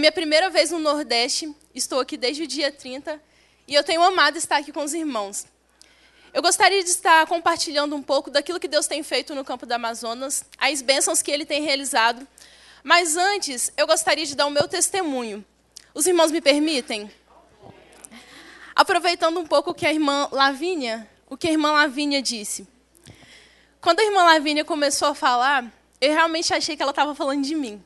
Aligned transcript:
minha 0.00 0.10
primeira 0.10 0.48
vez 0.48 0.70
no 0.70 0.78
Nordeste, 0.78 1.54
estou 1.74 2.00
aqui 2.00 2.16
desde 2.16 2.42
o 2.42 2.46
dia 2.46 2.72
30 2.72 3.22
e 3.68 3.74
eu 3.74 3.84
tenho 3.84 4.02
amado 4.02 4.38
estar 4.38 4.56
aqui 4.56 4.72
com 4.72 4.82
os 4.82 4.94
irmãos. 4.94 5.46
Eu 6.32 6.40
gostaria 6.40 6.82
de 6.82 6.88
estar 6.88 7.26
compartilhando 7.26 7.94
um 7.94 8.02
pouco 8.02 8.30
daquilo 8.30 8.58
que 8.58 8.66
Deus 8.66 8.86
tem 8.86 9.02
feito 9.02 9.34
no 9.34 9.44
campo 9.44 9.66
do 9.66 9.72
Amazonas, 9.72 10.42
as 10.56 10.80
bênçãos 10.80 11.20
que 11.20 11.30
Ele 11.30 11.44
tem 11.44 11.62
realizado. 11.62 12.26
Mas 12.82 13.16
antes, 13.18 13.70
eu 13.76 13.86
gostaria 13.86 14.24
de 14.24 14.34
dar 14.34 14.46
o 14.46 14.50
meu 14.50 14.66
testemunho. 14.66 15.44
Os 15.92 16.06
irmãos 16.06 16.30
me 16.30 16.40
permitem? 16.40 17.10
Aproveitando 18.74 19.38
um 19.38 19.46
pouco 19.46 19.72
o 19.72 19.74
que 19.74 19.84
a 19.84 19.92
irmã 19.92 20.28
Lavínia, 20.32 21.06
o 21.28 21.36
que 21.36 21.46
a 21.46 21.52
irmã 21.52 21.72
Lavínia 21.72 22.22
disse. 22.22 22.66
Quando 23.82 24.00
a 24.00 24.04
irmã 24.04 24.24
Lavínia 24.24 24.64
começou 24.64 25.08
a 25.08 25.14
falar, 25.14 25.70
eu 26.00 26.10
realmente 26.10 26.54
achei 26.54 26.74
que 26.74 26.82
ela 26.82 26.92
estava 26.92 27.14
falando 27.14 27.44
de 27.44 27.54
mim. 27.54 27.84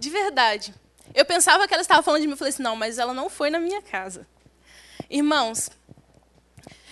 De 0.00 0.08
verdade. 0.08 0.74
Eu 1.14 1.26
pensava 1.26 1.68
que 1.68 1.74
ela 1.74 1.82
estava 1.82 2.02
falando 2.02 2.22
de 2.22 2.26
mim, 2.26 2.32
eu 2.32 2.38
falei 2.38 2.54
assim, 2.54 2.62
não, 2.62 2.74
mas 2.74 2.96
ela 2.96 3.12
não 3.12 3.28
foi 3.28 3.50
na 3.50 3.60
minha 3.60 3.82
casa. 3.82 4.26
Irmãos, 5.10 5.68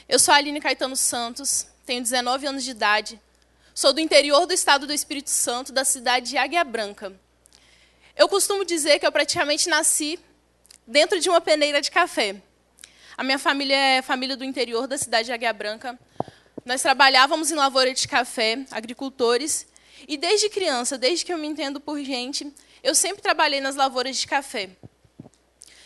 eu 0.07 0.19
sou 0.19 0.35
a 0.35 0.37
Aline 0.37 0.61
Caetano 0.61 0.95
Santos, 0.95 1.67
tenho 1.87 2.03
19 2.03 2.47
anos 2.47 2.63
de 2.63 2.71
idade, 2.71 3.19
sou 3.75 3.95
do 3.95 4.01
interior 4.01 4.45
do 4.45 4.53
estado 4.53 4.87
do 4.87 4.93
Espírito 4.93 5.31
Santo, 5.31 5.73
da 5.73 5.87
cidade 5.87 6.29
de 6.29 6.37
Águia 6.37 6.63
Branca. 6.63 7.19
Eu 8.15 8.29
costumo 8.29 8.63
dizer 8.63 8.99
que 8.99 9.07
eu 9.07 9.13
praticamente 9.13 9.71
nasci 9.71 10.21
dentro 10.87 11.19
de 11.19 11.31
uma 11.31 11.41
peneira 11.41 11.81
de 11.81 11.91
café. 11.91 12.37
A 13.17 13.25
minha 13.25 13.39
família 13.39 13.75
é 13.75 14.03
família 14.03 14.37
do 14.37 14.45
interior 14.45 14.87
da 14.87 14.99
cidade 14.99 15.27
de 15.27 15.33
Águia 15.33 15.55
Branca. 15.55 15.99
Nós 16.63 16.83
trabalhávamos 16.83 17.51
em 17.51 17.55
lavoura 17.55 17.95
de 17.95 18.07
café, 18.07 18.67
agricultores, 18.71 19.67
e 20.07 20.19
desde 20.19 20.51
criança, 20.51 20.99
desde 20.99 21.25
que 21.25 21.33
eu 21.33 21.39
me 21.39 21.47
entendo 21.47 21.81
por 21.81 21.99
gente, 22.01 22.53
eu 22.83 22.95
sempre 22.95 23.23
trabalhei 23.23 23.61
nas 23.61 23.77
lavouras 23.77 24.17
de 24.17 24.27
café. 24.27 24.71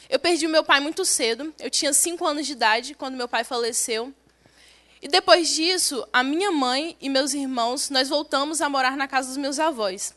Eu 0.08 0.18
perdi 0.18 0.46
meu 0.46 0.62
pai 0.62 0.78
muito 0.78 1.04
cedo. 1.04 1.54
Eu 1.58 1.70
tinha 1.70 1.92
cinco 1.92 2.26
anos 2.26 2.46
de 2.46 2.52
idade 2.52 2.94
quando 2.94 3.16
meu 3.16 3.28
pai 3.28 3.44
faleceu. 3.44 4.12
E 5.00 5.08
depois 5.08 5.48
disso, 5.48 6.06
a 6.12 6.22
minha 6.22 6.52
mãe 6.52 6.96
e 7.00 7.08
meus 7.08 7.34
irmãos, 7.34 7.90
nós 7.90 8.08
voltamos 8.08 8.60
a 8.60 8.68
morar 8.68 8.96
na 8.96 9.08
casa 9.08 9.28
dos 9.28 9.36
meus 9.36 9.58
avós. 9.58 10.14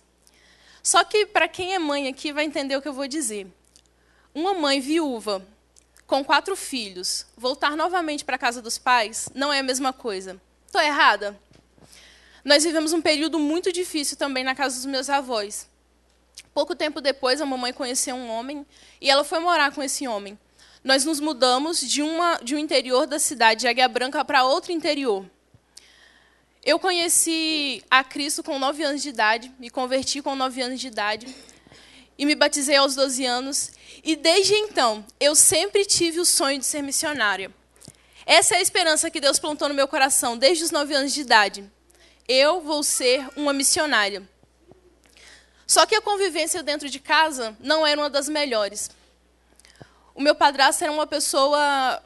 Só 0.83 1.03
que, 1.03 1.25
para 1.25 1.47
quem 1.47 1.73
é 1.73 1.80
mãe 1.80 2.08
aqui, 2.08 2.31
vai 2.31 2.44
entender 2.44 2.75
o 2.75 2.81
que 2.81 2.88
eu 2.88 2.94
vou 2.94 3.07
dizer. 3.07 3.47
Uma 4.33 4.53
mãe 4.53 4.80
viúva, 4.80 5.41
com 6.05 6.23
quatro 6.23 6.55
filhos, 6.55 7.25
voltar 7.35 7.75
novamente 7.75 8.23
para 8.23 8.35
a 8.35 8.39
casa 8.39 8.61
dos 8.61 8.78
pais 8.78 9.28
não 9.33 9.52
é 9.52 9.59
a 9.59 9.63
mesma 9.63 9.91
coisa. 9.91 10.39
Estou 10.67 10.81
errada? 10.81 11.39
Nós 12.44 12.63
vivemos 12.63 12.94
um 12.94 13.02
período 13.02 13.39
muito 13.39 13.72
difícil 13.72 14.17
também 14.17 14.44
na 14.44 14.53
casa 14.53 14.75
dos 14.75 14.85
meus 14.85 15.09
avós. 15.09 15.67
Pouco 16.53 16.75
tempo 16.75 17.02
depois, 17.02 17.41
a 17.41 17.45
mamãe 17.45 17.73
conheceu 17.73 18.16
um 18.16 18.30
homem 18.30 18.66
e 19.02 19.09
ela 19.09 19.23
foi 19.23 19.39
morar 19.39 19.72
com 19.73 19.83
esse 19.83 20.08
homem. 20.08 20.38
Nós 20.83 21.03
nos 21.03 21.19
mudamos 21.19 21.80
de, 21.80 22.02
uma, 22.02 22.38
de 22.44 22.55
um 22.55 22.59
interior 22.59 23.08
da 23.08 23.19
cidade 23.19 23.61
de 23.61 23.67
Águia 23.67 23.88
Branca 23.88 24.23
para 24.23 24.45
outro 24.45 24.72
interior. 24.72 25.25
Eu 26.63 26.80
conheci 26.80 27.83
a 27.89 28.03
Cristo 28.03 28.41
com 28.41 28.58
9 28.58 28.83
anos 28.83 29.02
de 29.02 29.09
idade, 29.09 29.52
me 29.59 29.69
converti 29.69 30.22
com 30.22 30.36
9 30.36 30.61
anos 30.61 30.80
de 30.80 30.88
idade 30.88 31.28
e 32.17 32.25
me 32.25 32.36
batizei 32.36 32.75
aos 32.75 32.95
12 32.95 33.25
anos. 33.25 33.72
E 34.03 34.16
desde 34.16 34.53
então, 34.56 35.06
eu 35.19 35.36
sempre 35.36 35.86
tive 35.86 36.19
o 36.19 36.25
sonho 36.25 36.59
de 36.59 36.66
ser 36.66 36.81
missionária. 36.81 37.52
Essa 38.25 38.56
é 38.56 38.58
a 38.58 38.61
esperança 38.61 39.11
que 39.11 39.19
Deus 39.19 39.38
plantou 39.38 39.69
no 39.69 39.75
meu 39.75 39.88
coração 39.88 40.38
desde 40.38 40.63
os 40.63 40.72
9 40.72 40.94
anos 40.94 41.13
de 41.13 41.22
idade. 41.22 41.69
Eu 42.28 42.61
vou 42.61 42.81
ser 42.81 43.28
uma 43.36 43.53
missionária. 43.53 44.28
Só 45.67 45.85
que 45.85 45.95
a 45.95 46.02
convivência 46.02 46.61
dentro 46.61 46.89
de 46.89 46.99
casa 46.99 47.55
não 47.59 47.85
era 47.85 47.99
uma 47.99 48.09
das 48.09 48.30
melhores. 48.30 48.89
O 50.13 50.22
meu 50.22 50.35
padrasto 50.35 50.83
era 50.83 50.94
uma 50.94 51.07
pessoa 51.07 52.02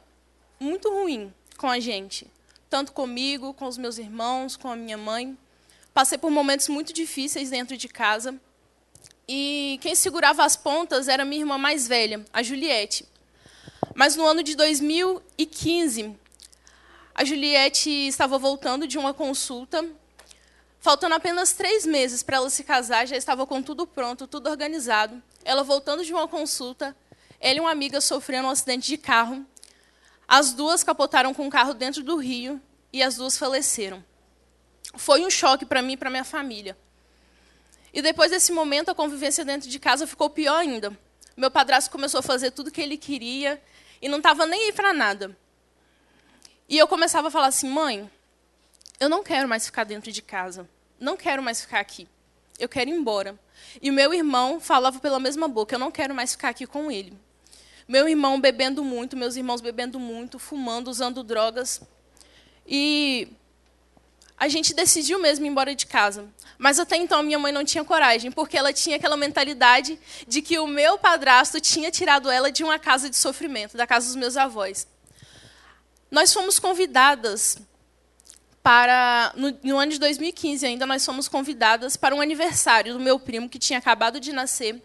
muito 0.58 0.90
ruim 0.90 1.32
com 1.56 1.68
a 1.68 1.78
gente, 1.78 2.26
tanto 2.68 2.92
comigo, 2.92 3.52
com 3.54 3.66
os 3.66 3.76
meus 3.76 3.98
irmãos, 3.98 4.56
com 4.56 4.68
a 4.68 4.76
minha 4.76 4.96
mãe. 4.96 5.36
Passei 5.92 6.16
por 6.16 6.30
momentos 6.30 6.68
muito 6.68 6.92
difíceis 6.92 7.50
dentro 7.50 7.76
de 7.76 7.88
casa. 7.88 8.34
E 9.28 9.78
quem 9.82 9.94
segurava 9.94 10.44
as 10.44 10.56
pontas 10.56 11.06
era 11.06 11.24
minha 11.24 11.42
irmã 11.42 11.58
mais 11.58 11.86
velha, 11.86 12.24
a 12.32 12.42
Juliette. 12.42 13.06
Mas 13.94 14.16
no 14.16 14.26
ano 14.26 14.42
de 14.42 14.56
2015, 14.56 16.16
a 17.14 17.24
Juliette 17.24 17.90
estava 17.90 18.38
voltando 18.38 18.86
de 18.86 18.98
uma 18.98 19.12
consulta 19.12 19.84
Faltando 20.80 21.14
apenas 21.14 21.52
três 21.52 21.84
meses 21.84 22.22
para 22.22 22.38
ela 22.38 22.48
se 22.48 22.64
casar, 22.64 23.06
já 23.06 23.14
estava 23.14 23.46
com 23.46 23.62
tudo 23.62 23.86
pronto, 23.86 24.26
tudo 24.26 24.48
organizado. 24.48 25.22
Ela 25.44 25.62
voltando 25.62 26.02
de 26.02 26.10
uma 26.10 26.26
consulta, 26.26 26.96
ela 27.38 27.58
e 27.58 27.60
uma 27.60 27.70
amiga 27.70 28.00
sofreram 28.00 28.48
um 28.48 28.50
acidente 28.50 28.86
de 28.86 28.96
carro. 28.96 29.44
As 30.26 30.54
duas 30.54 30.82
capotaram 30.82 31.34
com 31.34 31.46
o 31.46 31.50
carro 31.50 31.74
dentro 31.74 32.02
do 32.02 32.16
rio 32.16 32.58
e 32.90 33.02
as 33.02 33.16
duas 33.16 33.36
faleceram. 33.36 34.02
Foi 34.96 35.22
um 35.22 35.28
choque 35.28 35.66
para 35.66 35.82
mim 35.82 35.92
e 35.92 35.96
para 35.98 36.08
minha 36.08 36.24
família. 36.24 36.78
E 37.92 38.00
depois 38.00 38.30
desse 38.30 38.50
momento, 38.50 38.90
a 38.90 38.94
convivência 38.94 39.44
dentro 39.44 39.68
de 39.68 39.78
casa 39.78 40.06
ficou 40.06 40.30
pior 40.30 40.56
ainda. 40.56 40.96
Meu 41.36 41.50
padrasto 41.50 41.90
começou 41.90 42.20
a 42.20 42.22
fazer 42.22 42.52
tudo 42.52 42.68
o 42.68 42.70
que 42.70 42.80
ele 42.80 42.96
queria 42.96 43.62
e 44.00 44.08
não 44.08 44.16
estava 44.16 44.46
nem 44.46 44.66
aí 44.66 44.72
para 44.72 44.94
nada. 44.94 45.36
E 46.66 46.78
eu 46.78 46.88
começava 46.88 47.28
a 47.28 47.30
falar 47.30 47.48
assim, 47.48 47.68
mãe, 47.68 48.10
eu 49.00 49.08
não 49.08 49.24
quero 49.24 49.48
mais 49.48 49.64
ficar 49.64 49.84
dentro 49.84 50.12
de 50.12 50.20
casa. 50.20 50.68
Não 51.00 51.16
quero 51.16 51.42
mais 51.42 51.62
ficar 51.62 51.80
aqui. 51.80 52.06
Eu 52.58 52.68
quero 52.68 52.90
ir 52.90 52.92
embora. 52.92 53.34
E 53.80 53.90
o 53.90 53.92
meu 53.94 54.12
irmão 54.12 54.60
falava 54.60 55.00
pela 55.00 55.18
mesma 55.18 55.48
boca, 55.48 55.74
eu 55.74 55.78
não 55.78 55.90
quero 55.90 56.14
mais 56.14 56.32
ficar 56.32 56.50
aqui 56.50 56.66
com 56.66 56.92
ele. 56.92 57.14
Meu 57.88 58.06
irmão 58.06 58.38
bebendo 58.38 58.84
muito, 58.84 59.16
meus 59.16 59.36
irmãos 59.36 59.62
bebendo 59.62 59.98
muito, 59.98 60.38
fumando, 60.38 60.88
usando 60.88 61.24
drogas. 61.24 61.80
E 62.66 63.28
a 64.36 64.48
gente 64.48 64.74
decidiu 64.74 65.18
mesmo 65.18 65.46
ir 65.46 65.48
embora 65.48 65.74
de 65.74 65.86
casa. 65.86 66.28
Mas 66.58 66.78
até 66.78 66.96
então 66.96 67.22
minha 67.22 67.38
mãe 67.38 67.52
não 67.52 67.64
tinha 67.64 67.82
coragem, 67.82 68.30
porque 68.30 68.56
ela 68.56 68.70
tinha 68.70 68.96
aquela 68.96 69.16
mentalidade 69.16 69.98
de 70.28 70.42
que 70.42 70.58
o 70.58 70.66
meu 70.66 70.98
padrasto 70.98 71.58
tinha 71.58 71.90
tirado 71.90 72.30
ela 72.30 72.52
de 72.52 72.62
uma 72.62 72.78
casa 72.78 73.08
de 73.08 73.16
sofrimento, 73.16 73.78
da 73.78 73.86
casa 73.86 74.06
dos 74.08 74.16
meus 74.16 74.36
avós. 74.36 74.86
Nós 76.10 76.32
fomos 76.32 76.58
convidadas 76.58 77.58
para 78.62 79.32
no, 79.36 79.58
no, 79.62 79.78
ano 79.78 79.92
de 79.92 79.98
2015 79.98 80.66
ainda 80.66 80.86
nós 80.86 81.04
fomos 81.04 81.28
convidadas 81.28 81.96
para 81.96 82.14
um 82.14 82.20
aniversário 82.20 82.92
do 82.92 83.00
meu 83.00 83.18
primo 83.18 83.48
que 83.48 83.58
tinha 83.58 83.78
acabado 83.78 84.20
de 84.20 84.32
nascer. 84.32 84.80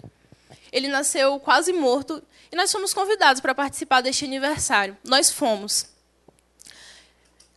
Ele 0.72 0.88
nasceu 0.88 1.40
quase 1.40 1.74
morto 1.74 2.24
e 2.52 2.56
nós 2.56 2.72
fomos 2.72 2.94
convidados 2.94 3.42
para 3.42 3.54
participar 3.54 4.02
deste 4.02 4.26
aniversário. 4.26 4.98
Nós 5.04 5.32
fomos. 5.32 5.88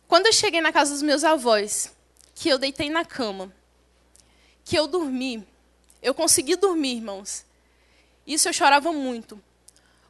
Quando 0.07 0.25
eu 0.25 0.33
cheguei 0.33 0.61
na 0.61 0.71
casa 0.71 0.91
dos 0.91 1.01
meus 1.01 1.23
avós, 1.23 1.93
que 2.35 2.49
eu 2.49 2.57
deitei 2.57 2.89
na 2.89 3.05
cama, 3.05 3.53
que 4.65 4.77
eu 4.77 4.87
dormi, 4.87 5.45
eu 6.01 6.13
consegui 6.13 6.55
dormir, 6.55 6.95
irmãos. 6.95 7.45
Isso 8.25 8.47
eu 8.47 8.53
chorava 8.53 8.91
muito, 8.91 9.41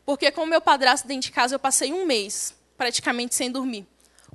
porque 0.05 0.31
com 0.31 0.43
o 0.43 0.47
meu 0.47 0.61
padrasto 0.61 1.07
dentro 1.07 1.27
de 1.27 1.31
casa 1.31 1.55
eu 1.55 1.59
passei 1.59 1.93
um 1.93 2.05
mês 2.05 2.55
praticamente 2.77 3.35
sem 3.35 3.51
dormir 3.51 3.87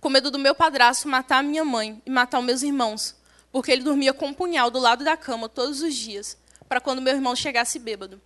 com 0.04 0.10
medo 0.10 0.30
do 0.30 0.38
meu 0.38 0.54
padrasto 0.54 1.08
matar 1.08 1.38
a 1.38 1.42
minha 1.42 1.64
mãe 1.64 1.98
e 2.04 2.10
matar 2.10 2.38
os 2.38 2.44
meus 2.44 2.62
irmãos, 2.62 3.16
porque 3.50 3.72
ele 3.72 3.82
dormia 3.82 4.12
com 4.12 4.26
um 4.26 4.34
punhal 4.34 4.70
do 4.70 4.78
lado 4.78 5.02
da 5.02 5.16
cama 5.16 5.48
todos 5.48 5.80
os 5.80 5.94
dias, 5.94 6.36
para 6.68 6.78
quando 6.78 7.00
meu 7.00 7.14
irmão 7.14 7.34
chegasse 7.34 7.78
bêbado. 7.78 8.20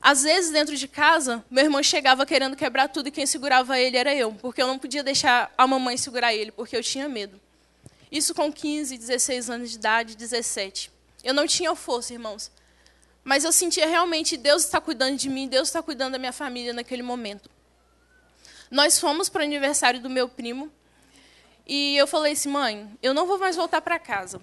Às 0.00 0.24
vezes, 0.24 0.50
dentro 0.50 0.76
de 0.76 0.88
casa, 0.88 1.44
meu 1.48 1.62
irmão 1.62 1.80
chegava 1.84 2.26
querendo 2.26 2.56
quebrar 2.56 2.88
tudo 2.88 3.06
e 3.06 3.12
quem 3.12 3.26
segurava 3.26 3.78
ele 3.78 3.96
era 3.96 4.12
eu, 4.12 4.32
porque 4.42 4.60
eu 4.60 4.66
não 4.66 4.76
podia 4.76 5.04
deixar 5.04 5.54
a 5.56 5.68
mamãe 5.68 5.96
segurar 5.96 6.34
ele, 6.34 6.50
porque 6.50 6.76
eu 6.76 6.82
tinha 6.82 7.08
medo. 7.08 7.40
Isso 8.10 8.34
com 8.34 8.52
15, 8.52 8.98
16 8.98 9.50
anos 9.50 9.70
de 9.70 9.76
idade, 9.76 10.16
17. 10.16 10.90
Eu 11.22 11.32
não 11.32 11.46
tinha 11.46 11.76
força, 11.76 12.12
irmãos. 12.12 12.50
Mas 13.22 13.44
eu 13.44 13.52
sentia 13.52 13.86
realmente 13.86 14.36
Deus 14.36 14.64
está 14.64 14.80
cuidando 14.80 15.16
de 15.16 15.28
mim, 15.28 15.46
Deus 15.46 15.68
está 15.68 15.80
cuidando 15.80 16.14
da 16.14 16.18
minha 16.18 16.32
família 16.32 16.72
naquele 16.72 17.04
momento. 17.04 17.48
Nós 18.68 18.98
fomos 18.98 19.28
para 19.28 19.42
o 19.42 19.44
aniversário 19.44 20.00
do 20.00 20.10
meu 20.10 20.28
primo 20.28 20.72
e 21.68 21.96
eu 21.98 22.06
falei 22.06 22.32
assim, 22.32 22.48
mãe, 22.48 22.98
eu 23.02 23.12
não 23.12 23.26
vou 23.26 23.38
mais 23.38 23.54
voltar 23.54 23.82
para 23.82 23.98
casa. 23.98 24.40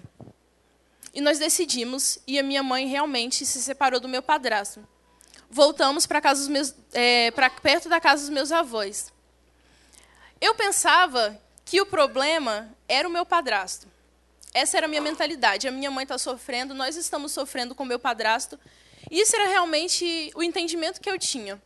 E 1.12 1.20
nós 1.20 1.40
decidimos, 1.40 2.18
e 2.26 2.38
a 2.38 2.42
minha 2.42 2.62
mãe 2.62 2.86
realmente 2.86 3.44
se 3.44 3.60
separou 3.60 3.98
do 3.98 4.08
meu 4.08 4.22
padrasto. 4.22 4.86
Voltamos 5.50 6.06
para 6.06 6.20
casa 6.20 6.40
dos 6.40 6.48
meus, 6.48 6.74
é, 6.92 7.32
para 7.32 7.50
perto 7.50 7.88
da 7.88 8.00
casa 8.00 8.22
dos 8.22 8.30
meus 8.30 8.52
avós. 8.52 9.12
Eu 10.40 10.54
pensava 10.54 11.40
que 11.64 11.80
o 11.80 11.86
problema 11.86 12.72
era 12.86 13.08
o 13.08 13.10
meu 13.10 13.26
padrasto. 13.26 13.88
Essa 14.54 14.76
era 14.76 14.86
a 14.86 14.88
minha 14.88 15.02
mentalidade. 15.02 15.66
A 15.66 15.72
minha 15.72 15.90
mãe 15.90 16.04
está 16.04 16.18
sofrendo, 16.18 16.74
nós 16.74 16.96
estamos 16.96 17.32
sofrendo 17.32 17.74
com 17.74 17.82
o 17.82 17.86
meu 17.86 17.98
padrasto. 17.98 18.58
Isso 19.10 19.34
era 19.34 19.48
realmente 19.48 20.30
o 20.34 20.42
entendimento 20.42 21.00
que 21.00 21.10
eu 21.10 21.18
tinha. 21.18 21.60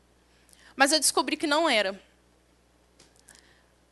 Mas 0.74 0.90
eu 0.92 0.98
descobri 0.98 1.36
que 1.36 1.46
não 1.46 1.68
era. 1.68 2.00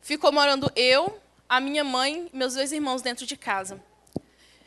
Ficou 0.00 0.32
morando 0.32 0.72
eu, 0.74 1.20
a 1.48 1.60
minha 1.60 1.82
mãe 1.82 2.28
e 2.32 2.36
meus 2.36 2.54
dois 2.54 2.72
irmãos 2.72 3.00
dentro 3.00 3.24
de 3.24 3.36
casa. 3.36 3.82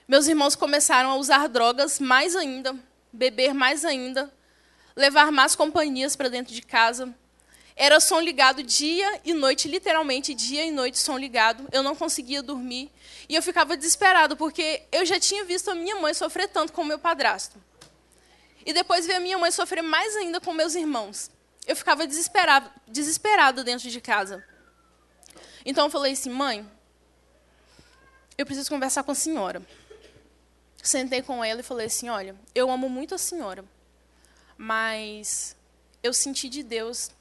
Meus 0.07 0.27
irmãos 0.27 0.55
começaram 0.55 1.11
a 1.11 1.15
usar 1.15 1.47
drogas 1.47 1.99
mais 1.99 2.35
ainda, 2.35 2.75
beber 3.13 3.53
mais 3.53 3.85
ainda, 3.85 4.33
levar 4.95 5.31
más 5.31 5.55
companhias 5.55 6.15
para 6.15 6.29
dentro 6.29 6.53
de 6.53 6.61
casa. 6.61 7.13
Era 7.75 7.99
som 7.99 8.19
ligado 8.19 8.63
dia 8.63 9.21
e 9.23 9.33
noite, 9.33 9.67
literalmente 9.67 10.33
dia 10.33 10.65
e 10.65 10.71
noite 10.71 10.97
som 10.97 11.17
ligado. 11.17 11.67
Eu 11.71 11.83
não 11.83 11.95
conseguia 11.95 12.41
dormir 12.41 12.91
e 13.29 13.35
eu 13.35 13.43
ficava 13.43 13.77
desesperado 13.77 14.35
porque 14.35 14.83
eu 14.91 15.05
já 15.05 15.19
tinha 15.19 15.45
visto 15.45 15.69
a 15.69 15.75
minha 15.75 15.95
mãe 15.97 16.13
sofrer 16.13 16.47
tanto 16.49 16.73
com 16.73 16.83
meu 16.83 16.99
padrasto. 16.99 17.61
E 18.65 18.73
depois 18.73 19.05
ver 19.05 19.15
a 19.15 19.19
minha 19.19 19.37
mãe 19.37 19.51
sofrer 19.51 19.81
mais 19.81 20.15
ainda 20.15 20.41
com 20.41 20.51
meus 20.53 20.75
irmãos. 20.75 21.31
Eu 21.65 21.75
ficava 21.75 22.05
desesperado, 22.05 22.69
desesperado 22.87 23.63
dentro 23.63 23.89
de 23.89 24.01
casa. 24.01 24.43
Então 25.65 25.85
eu 25.85 25.89
falei 25.89 26.13
assim, 26.13 26.29
mãe, 26.29 26.69
eu 28.37 28.45
preciso 28.45 28.69
conversar 28.69 29.03
com 29.03 29.11
a 29.11 29.15
senhora. 29.15 29.61
Sentei 30.81 31.21
com 31.21 31.43
ela 31.43 31.59
e 31.59 31.63
falei 31.63 31.87
assim, 31.87 32.09
olha, 32.09 32.35
eu 32.55 32.71
amo 32.71 32.89
muito 32.89 33.13
a 33.13 33.17
senhora, 33.17 33.63
mas 34.57 35.55
eu 36.01 36.11
senti 36.11 36.49
de 36.49 36.63
Deus 36.63 37.11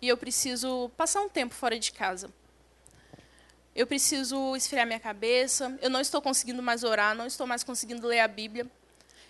e 0.00 0.08
eu 0.08 0.16
preciso 0.16 0.90
passar 0.96 1.20
um 1.20 1.28
tempo 1.28 1.54
fora 1.54 1.78
de 1.78 1.90
casa. 1.90 2.30
Eu 3.74 3.86
preciso 3.86 4.54
esfriar 4.56 4.86
minha 4.86 5.00
cabeça, 5.00 5.76
eu 5.82 5.90
não 5.90 6.00
estou 6.00 6.22
conseguindo 6.22 6.62
mais 6.62 6.84
orar, 6.84 7.14
não 7.14 7.26
estou 7.26 7.46
mais 7.46 7.64
conseguindo 7.64 8.06
ler 8.06 8.20
a 8.20 8.28
Bíblia. 8.28 8.66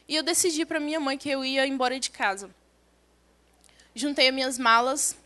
E 0.06 0.16
eu 0.16 0.22
decidi 0.22 0.66
para 0.66 0.80
minha 0.80 0.98
mãe 1.00 1.16
que 1.16 1.30
eu 1.30 1.44
ia 1.44 1.66
embora 1.66 1.98
de 1.98 2.10
casa. 2.10 2.50
Juntei 3.94 4.28
as 4.28 4.34
minhas 4.34 4.58
malas 4.58 5.16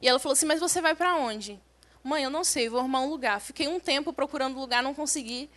e 0.00 0.08
ela 0.08 0.18
falou 0.18 0.32
assim: 0.34 0.46
Mas 0.46 0.60
você 0.60 0.80
vai 0.80 0.94
para 0.94 1.16
onde? 1.16 1.60
Mãe, 2.02 2.24
eu 2.24 2.30
não 2.30 2.42
sei, 2.42 2.68
vou 2.68 2.80
arrumar 2.80 3.00
um 3.00 3.08
lugar. 3.08 3.40
Fiquei 3.40 3.68
um 3.68 3.78
tempo 3.78 4.12
procurando 4.12 4.58
lugar, 4.58 4.82
não 4.82 4.94
consegui. 4.94 5.48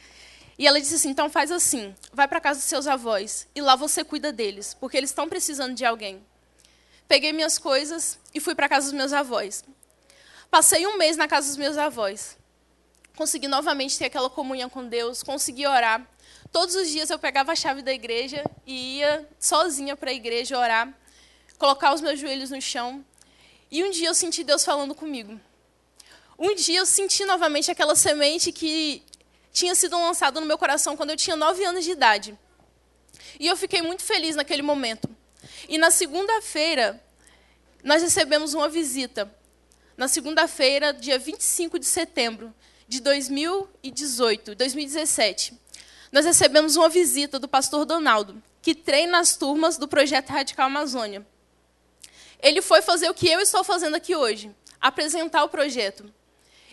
E 0.58 0.68
ela 0.68 0.80
disse 0.80 0.96
assim: 0.96 1.10
Então 1.10 1.30
faz 1.30 1.52
assim, 1.52 1.94
vai 2.14 2.28
para 2.28 2.40
casa 2.40 2.60
dos 2.60 2.70
seus 2.70 2.88
avós 2.88 3.48
e 3.56 3.62
lá 3.62 3.76
você 3.76 4.04
cuida 4.04 4.32
deles, 4.32 4.74
porque 4.74 4.96
eles 4.98 5.10
estão 5.10 5.28
precisando 5.28 5.74
de 5.74 5.84
alguém. 5.84 6.24
Peguei 7.08 7.34
minhas 7.34 7.58
coisas 7.58 8.20
e 8.34 8.40
fui 8.40 8.56
para 8.56 8.70
casa 8.70 8.86
dos 8.86 8.94
meus 8.94 9.14
avós. 9.14 9.64
Passei 10.50 10.88
um 10.88 10.98
mês 10.98 11.18
na 11.18 11.28
casa 11.28 11.48
dos 11.48 11.58
meus 11.58 11.78
avós. 11.78 12.38
Consegui 13.16 13.48
novamente 13.48 13.98
ter 13.98 14.06
aquela 14.06 14.30
comunhão 14.30 14.70
com 14.70 14.88
Deus, 14.88 15.22
consegui 15.24 15.68
orar. 15.68 16.06
Todos 16.52 16.76
os 16.76 16.90
dias 16.90 17.10
eu 17.10 17.20
pegava 17.20 17.52
a 17.52 17.56
chave 17.56 17.82
da 17.82 17.94
igreja 17.94 18.44
e 18.66 19.00
ia 19.00 19.28
sozinha 19.40 19.96
para 19.96 20.10
a 20.12 20.14
igreja 20.14 20.58
orar, 20.58 20.94
colocar 21.58 21.94
os 21.94 22.02
meus 22.02 22.20
joelhos 22.20 22.50
no 22.52 22.62
chão. 22.62 23.04
E 23.70 23.84
um 23.84 23.90
dia 23.90 24.08
eu 24.08 24.14
senti 24.14 24.44
Deus 24.44 24.64
falando 24.64 24.96
comigo. 24.96 25.40
Um 26.38 26.54
dia 26.54 26.80
eu 26.80 26.86
senti 26.86 27.24
novamente 27.26 27.72
aquela 27.72 27.96
semente 27.96 28.52
que 28.52 29.02
tinha 29.54 29.74
sido 29.74 29.98
lançada 29.98 30.40
no 30.42 30.46
meu 30.46 30.58
coração 30.58 30.98
quando 30.98 31.12
eu 31.12 31.18
tinha 31.18 31.36
nove 31.36 31.64
anos 31.64 31.86
de 31.86 31.92
idade. 31.92 32.38
E 33.40 33.48
eu 33.48 33.56
fiquei 33.56 33.82
muito 33.82 34.04
feliz 34.04 34.36
naquele 34.36 34.62
momento. 34.62 35.10
E 35.70 35.78
na 35.78 35.92
segunda-feira, 35.92 37.02
nós 37.84 38.02
recebemos 38.02 38.54
uma 38.54 38.68
visita. 38.68 39.34
Na 39.96 40.08
segunda-feira, 40.10 40.94
dia 40.94 41.18
25 41.18 41.80
de 41.80 41.86
setembro 41.86 42.54
de 42.88 43.00
2018, 43.00 44.56
2017, 44.56 45.54
nós 46.12 46.26
recebemos 46.26 46.76
uma 46.76 46.90
visita 46.90 47.40
do 47.40 47.48
pastor 47.48 47.86
Donaldo, 47.86 48.42
que 48.62 48.76
treina 48.76 49.20
as 49.20 49.36
turmas 49.36 49.78
do 49.78 49.88
projeto 49.88 50.30
Radical 50.30 50.66
Amazônia. 50.66 51.26
Ele 52.42 52.62
foi 52.62 52.82
fazer 52.82 53.10
o 53.10 53.14
que 53.14 53.28
eu 53.28 53.40
estou 53.40 53.64
fazendo 53.64 53.96
aqui 53.96 54.16
hoje, 54.16 54.54
apresentar 54.82 55.44
o 55.44 55.50
projeto. 55.50 56.14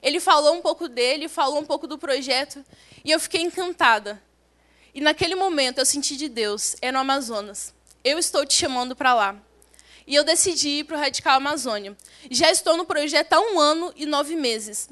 Ele 0.02 0.18
falou 0.18 0.54
um 0.54 0.60
pouco 0.60 0.88
dele, 0.88 1.28
falou 1.28 1.60
um 1.60 1.64
pouco 1.64 1.86
do 1.86 1.96
projeto, 1.96 2.64
e 3.04 3.10
eu 3.10 3.20
fiquei 3.20 3.40
encantada. 3.40 4.20
E 4.94 5.00
naquele 5.00 5.34
momento 5.34 5.78
eu 5.78 5.86
senti 5.86 6.16
de 6.16 6.28
Deus, 6.28 6.76
é 6.82 6.90
no 6.90 6.98
Amazonas 6.98 7.72
eu 8.04 8.18
estou 8.18 8.44
te 8.44 8.54
chamando 8.54 8.96
para 8.96 9.14
lá. 9.14 9.36
E 10.06 10.14
eu 10.14 10.24
decidi 10.24 10.68
ir 10.80 10.84
para 10.84 10.96
o 10.96 11.00
Radical 11.00 11.36
Amazônia. 11.36 11.96
Já 12.30 12.50
estou 12.50 12.76
no 12.76 12.84
projeto 12.84 13.32
há 13.34 13.40
um 13.40 13.60
ano 13.60 13.92
e 13.96 14.04
nove 14.04 14.34
meses. 14.34 14.88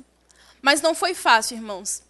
Mas 0.62 0.80
não 0.80 0.94
foi 0.94 1.14
fácil, 1.14 1.56
irmãos. 1.56 2.02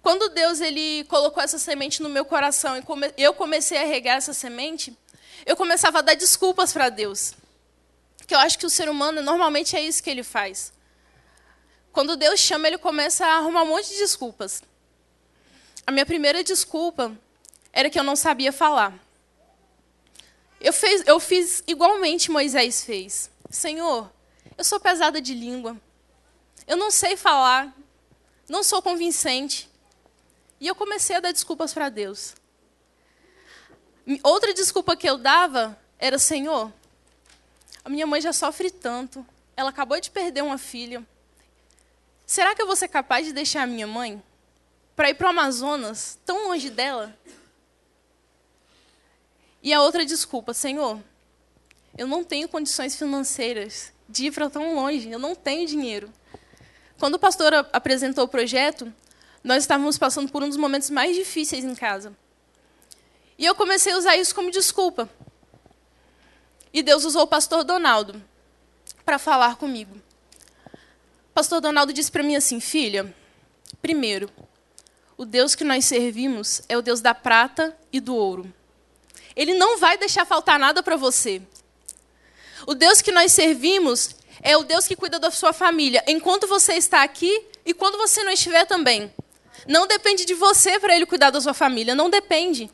Quando 0.00 0.28
Deus 0.30 0.60
ele 0.60 1.04
colocou 1.04 1.42
essa 1.42 1.58
semente 1.58 2.02
no 2.02 2.08
meu 2.08 2.24
coração 2.24 2.76
e 2.76 3.22
eu 3.22 3.34
comecei 3.34 3.76
a 3.76 3.84
regar 3.84 4.16
essa 4.16 4.32
semente, 4.32 4.96
eu 5.44 5.56
começava 5.56 5.98
a 5.98 6.02
dar 6.02 6.14
desculpas 6.14 6.72
para 6.72 6.88
Deus. 6.88 7.34
Que 8.26 8.34
eu 8.34 8.38
acho 8.38 8.58
que 8.58 8.66
o 8.66 8.70
ser 8.70 8.88
humano 8.88 9.20
normalmente 9.20 9.76
é 9.76 9.82
isso 9.82 10.02
que 10.02 10.08
ele 10.08 10.22
faz. 10.22 10.72
Quando 11.96 12.14
Deus 12.14 12.38
chama, 12.40 12.68
ele 12.68 12.76
começa 12.76 13.24
a 13.24 13.38
arrumar 13.38 13.62
um 13.62 13.68
monte 13.68 13.88
de 13.88 13.96
desculpas. 13.96 14.62
A 15.86 15.90
minha 15.90 16.04
primeira 16.04 16.44
desculpa 16.44 17.16
era 17.72 17.88
que 17.88 17.98
eu 17.98 18.04
não 18.04 18.14
sabia 18.14 18.52
falar. 18.52 18.92
Eu, 20.60 20.74
fez, 20.74 21.06
eu 21.06 21.18
fiz 21.18 21.64
igualmente 21.66 22.30
Moisés 22.30 22.84
fez. 22.84 23.30
Senhor, 23.48 24.12
eu 24.58 24.62
sou 24.62 24.78
pesada 24.78 25.22
de 25.22 25.32
língua. 25.32 25.74
Eu 26.66 26.76
não 26.76 26.90
sei 26.90 27.16
falar. 27.16 27.74
Não 28.46 28.62
sou 28.62 28.82
convincente. 28.82 29.66
E 30.60 30.66
eu 30.66 30.74
comecei 30.74 31.16
a 31.16 31.20
dar 31.20 31.32
desculpas 31.32 31.72
para 31.72 31.88
Deus. 31.88 32.34
Outra 34.22 34.52
desculpa 34.52 34.94
que 34.98 35.08
eu 35.08 35.16
dava 35.16 35.80
era: 35.98 36.18
Senhor, 36.18 36.70
a 37.82 37.88
minha 37.88 38.06
mãe 38.06 38.20
já 38.20 38.34
sofre 38.34 38.70
tanto. 38.70 39.26
Ela 39.56 39.70
acabou 39.70 39.98
de 39.98 40.10
perder 40.10 40.42
uma 40.42 40.58
filha. 40.58 41.02
Será 42.26 42.56
que 42.56 42.60
eu 42.60 42.66
vou 42.66 42.74
ser 42.74 42.88
capaz 42.88 43.24
de 43.24 43.32
deixar 43.32 43.62
a 43.62 43.66
minha 43.68 43.86
mãe 43.86 44.20
para 44.96 45.08
ir 45.08 45.14
para 45.14 45.28
o 45.28 45.30
Amazonas, 45.30 46.18
tão 46.26 46.48
longe 46.48 46.68
dela? 46.68 47.16
E 49.62 49.72
a 49.72 49.80
outra 49.80 50.04
desculpa, 50.04 50.52
Senhor, 50.52 51.00
eu 51.96 52.08
não 52.08 52.24
tenho 52.24 52.48
condições 52.48 52.96
financeiras 52.96 53.92
de 54.08 54.26
ir 54.26 54.32
para 54.32 54.50
tão 54.50 54.74
longe, 54.74 55.08
eu 55.08 55.20
não 55.20 55.36
tenho 55.36 55.68
dinheiro. 55.68 56.12
Quando 56.98 57.14
o 57.14 57.18
pastor 57.18 57.52
apresentou 57.72 58.24
o 58.24 58.28
projeto, 58.28 58.92
nós 59.44 59.62
estávamos 59.62 59.96
passando 59.96 60.30
por 60.30 60.42
um 60.42 60.48
dos 60.48 60.56
momentos 60.56 60.90
mais 60.90 61.14
difíceis 61.14 61.64
em 61.64 61.74
casa. 61.76 62.12
E 63.38 63.44
eu 63.44 63.54
comecei 63.54 63.92
a 63.92 63.98
usar 63.98 64.16
isso 64.16 64.34
como 64.34 64.50
desculpa. 64.50 65.08
E 66.72 66.82
Deus 66.82 67.04
usou 67.04 67.22
o 67.22 67.26
pastor 67.28 67.62
Donaldo 67.62 68.20
para 69.04 69.18
falar 69.18 69.56
comigo. 69.56 70.05
Pastor 71.36 71.60
Donaldo 71.60 71.92
disse 71.92 72.10
para 72.10 72.22
mim 72.22 72.34
assim: 72.34 72.60
Filha, 72.60 73.14
primeiro, 73.82 74.30
o 75.18 75.26
Deus 75.26 75.54
que 75.54 75.64
nós 75.64 75.84
servimos 75.84 76.62
é 76.66 76.78
o 76.78 76.80
Deus 76.80 77.02
da 77.02 77.14
prata 77.14 77.76
e 77.92 78.00
do 78.00 78.16
ouro. 78.16 78.50
Ele 79.36 79.52
não 79.52 79.76
vai 79.76 79.98
deixar 79.98 80.24
faltar 80.24 80.58
nada 80.58 80.82
para 80.82 80.96
você. 80.96 81.42
O 82.66 82.74
Deus 82.74 83.02
que 83.02 83.12
nós 83.12 83.32
servimos 83.32 84.16
é 84.40 84.56
o 84.56 84.64
Deus 84.64 84.86
que 84.88 84.96
cuida 84.96 85.18
da 85.18 85.30
sua 85.30 85.52
família, 85.52 86.02
enquanto 86.06 86.46
você 86.46 86.72
está 86.72 87.02
aqui 87.02 87.44
e 87.66 87.74
quando 87.74 87.98
você 87.98 88.24
não 88.24 88.32
estiver 88.32 88.64
também. 88.64 89.12
Não 89.68 89.86
depende 89.86 90.24
de 90.24 90.32
você 90.32 90.80
para 90.80 90.96
ele 90.96 91.04
cuidar 91.04 91.28
da 91.28 91.40
sua 91.42 91.52
família, 91.52 91.94
não 91.94 92.08
depende. 92.08 92.70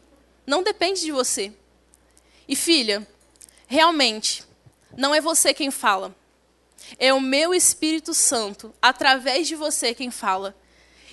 Não 0.47 0.63
depende 0.63 1.01
de 1.01 1.11
você. 1.11 1.53
E 2.47 2.55
filha, 2.55 3.05
realmente, 3.67 4.45
não 4.97 5.13
é 5.13 5.21
você 5.21 5.53
quem 5.53 5.73
fala. 5.73 6.15
É 6.99 7.13
o 7.13 7.21
meu 7.21 7.55
Espírito 7.55 8.15
Santo, 8.15 8.75
através 8.81 9.49
de 9.49 9.55
você, 9.55 9.95
quem 9.95 10.11
fala. 10.11 10.57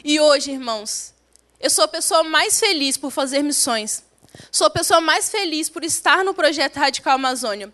E 0.03 0.19
hoje, 0.19 0.51
irmãos, 0.51 1.13
eu 1.59 1.69
sou 1.69 1.83
a 1.83 1.87
pessoa 1.87 2.23
mais 2.23 2.59
feliz 2.59 2.97
por 2.97 3.11
fazer 3.11 3.43
missões. 3.43 4.03
Sou 4.51 4.67
a 4.67 4.69
pessoa 4.69 5.01
mais 5.01 5.29
feliz 5.29 5.69
por 5.69 5.83
estar 5.83 6.23
no 6.23 6.33
projeto 6.33 6.77
Radical 6.77 7.15
Amazônia. 7.15 7.73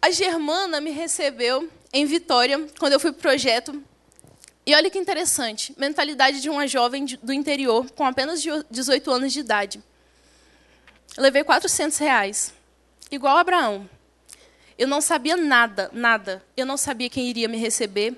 A 0.00 0.10
Germana 0.10 0.80
me 0.80 0.90
recebeu 0.90 1.68
em 1.92 2.04
Vitória, 2.06 2.68
quando 2.78 2.92
eu 2.92 3.00
fui 3.00 3.12
para 3.12 3.18
o 3.18 3.22
projeto. 3.22 3.82
E 4.66 4.74
olha 4.74 4.90
que 4.90 4.98
interessante, 4.98 5.74
mentalidade 5.78 6.40
de 6.40 6.50
uma 6.50 6.66
jovem 6.66 7.06
do 7.22 7.32
interior 7.32 7.90
com 7.92 8.04
apenas 8.04 8.44
18 8.70 9.10
anos 9.10 9.32
de 9.32 9.40
idade. 9.40 9.82
Levei 11.16 11.42
400 11.42 11.96
reais, 11.98 12.52
igual 13.10 13.38
Abraão. 13.38 13.88
Eu 14.78 14.86
não 14.86 15.00
sabia 15.00 15.36
nada, 15.36 15.90
nada. 15.92 16.42
Eu 16.56 16.64
não 16.64 16.76
sabia 16.76 17.10
quem 17.10 17.28
iria 17.28 17.48
me 17.48 17.58
receber. 17.58 18.16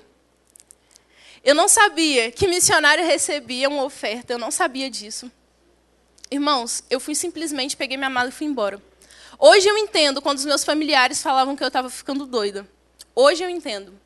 Eu 1.43 1.55
não 1.55 1.67
sabia 1.67 2.31
que 2.31 2.47
missionário 2.47 3.03
recebia 3.03 3.67
uma 3.67 3.83
oferta, 3.83 4.31
eu 4.31 4.37
não 4.37 4.51
sabia 4.51 4.89
disso. 4.91 5.31
Irmãos, 6.29 6.83
eu 6.87 6.99
fui 6.99 7.15
simplesmente, 7.15 7.75
peguei 7.75 7.97
minha 7.97 8.11
mala 8.11 8.29
e 8.29 8.31
fui 8.31 8.45
embora. 8.45 8.79
Hoje 9.39 9.67
eu 9.67 9.75
entendo 9.75 10.21
quando 10.21 10.37
os 10.37 10.45
meus 10.45 10.63
familiares 10.63 11.21
falavam 11.21 11.55
que 11.55 11.63
eu 11.63 11.67
estava 11.67 11.89
ficando 11.89 12.27
doida. 12.27 12.67
Hoje 13.15 13.43
eu 13.43 13.49
entendo. 13.49 13.99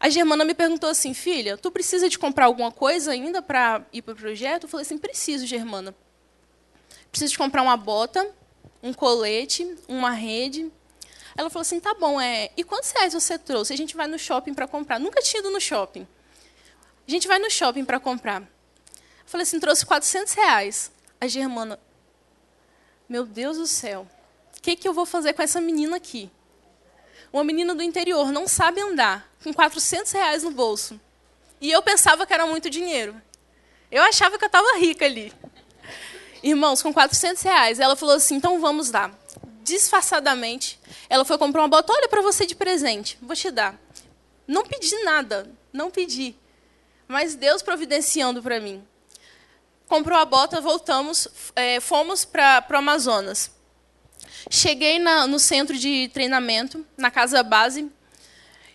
A 0.00 0.08
Germana 0.08 0.44
me 0.44 0.52
perguntou 0.52 0.90
assim, 0.90 1.14
filha, 1.14 1.56
tu 1.56 1.70
precisa 1.70 2.08
de 2.08 2.18
comprar 2.18 2.46
alguma 2.46 2.72
coisa 2.72 3.12
ainda 3.12 3.40
para 3.40 3.86
ir 3.92 4.02
para 4.02 4.14
o 4.14 4.16
projeto? 4.16 4.64
Eu 4.64 4.68
falei 4.68 4.84
assim, 4.84 4.98
preciso, 4.98 5.46
Germana. 5.46 5.94
Preciso 7.08 7.30
de 7.30 7.38
comprar 7.38 7.62
uma 7.62 7.76
bota, 7.76 8.28
um 8.82 8.92
colete, 8.92 9.76
uma 9.86 10.10
rede. 10.10 10.70
Ela 11.36 11.48
falou 11.48 11.62
assim, 11.62 11.80
tá 11.80 11.94
bom, 11.94 12.20
é. 12.20 12.50
E 12.56 12.64
quantos 12.64 12.90
reais 12.92 13.14
você 13.14 13.38
trouxe? 13.38 13.72
A 13.72 13.76
gente 13.76 13.96
vai 13.96 14.06
no 14.06 14.18
shopping 14.18 14.52
para 14.52 14.66
comprar. 14.66 14.98
Nunca 14.98 15.22
tinha 15.22 15.40
ido 15.40 15.50
no 15.50 15.60
shopping. 15.60 16.06
A 17.06 17.10
gente 17.10 17.28
vai 17.28 17.38
no 17.38 17.50
shopping 17.50 17.84
para 17.84 17.98
comprar. 17.98 18.42
Falei 19.24 19.42
assim, 19.44 19.58
trouxe 19.58 19.86
400 19.86 20.34
reais. 20.34 20.90
A 21.20 21.26
Germana, 21.26 21.78
meu 23.08 23.24
Deus 23.24 23.56
do 23.56 23.66
céu. 23.66 24.06
que, 24.60 24.76
que 24.76 24.88
eu 24.88 24.92
vou 24.92 25.06
fazer 25.06 25.32
com 25.32 25.42
essa 25.42 25.60
menina 25.60 25.96
aqui? 25.96 26.30
Uma 27.32 27.44
menina 27.44 27.74
do 27.74 27.82
interior, 27.82 28.30
não 28.30 28.46
sabe 28.46 28.80
andar, 28.80 29.30
com 29.42 29.52
400 29.54 30.12
reais 30.12 30.42
no 30.42 30.50
bolso. 30.50 31.00
E 31.60 31.70
eu 31.70 31.82
pensava 31.82 32.26
que 32.26 32.32
era 32.34 32.46
muito 32.46 32.68
dinheiro. 32.68 33.20
Eu 33.90 34.02
achava 34.02 34.36
que 34.38 34.44
eu 34.44 34.48
estava 34.48 34.78
rica 34.78 35.04
ali. 35.04 35.32
Irmãos, 36.42 36.82
com 36.82 36.92
400 36.92 37.42
reais, 37.42 37.78
ela 37.78 37.94
falou 37.94 38.16
assim: 38.16 38.34
então 38.34 38.60
vamos 38.60 38.90
lá. 38.90 39.10
Disfarçadamente, 39.62 40.78
ela 41.08 41.24
foi 41.24 41.38
comprar 41.38 41.62
uma 41.62 41.68
bota. 41.68 41.92
Olha 41.92 42.08
para 42.08 42.22
você 42.22 42.44
de 42.44 42.54
presente, 42.54 43.16
vou 43.22 43.36
te 43.36 43.50
dar. 43.50 43.78
Não 44.46 44.64
pedi 44.64 44.94
nada, 45.04 45.48
não 45.72 45.90
pedi. 45.90 46.34
Mas 47.06 47.34
Deus 47.34 47.62
providenciando 47.62 48.42
para 48.42 48.58
mim. 48.58 48.82
Comprou 49.86 50.18
a 50.18 50.24
bota, 50.24 50.60
voltamos, 50.60 51.28
é, 51.54 51.78
fomos 51.78 52.24
para 52.24 52.64
o 52.70 52.76
Amazonas. 52.76 53.50
Cheguei 54.50 54.98
na, 54.98 55.26
no 55.26 55.38
centro 55.38 55.76
de 55.76 56.08
treinamento, 56.12 56.84
na 56.96 57.10
casa 57.10 57.42
base, 57.42 57.90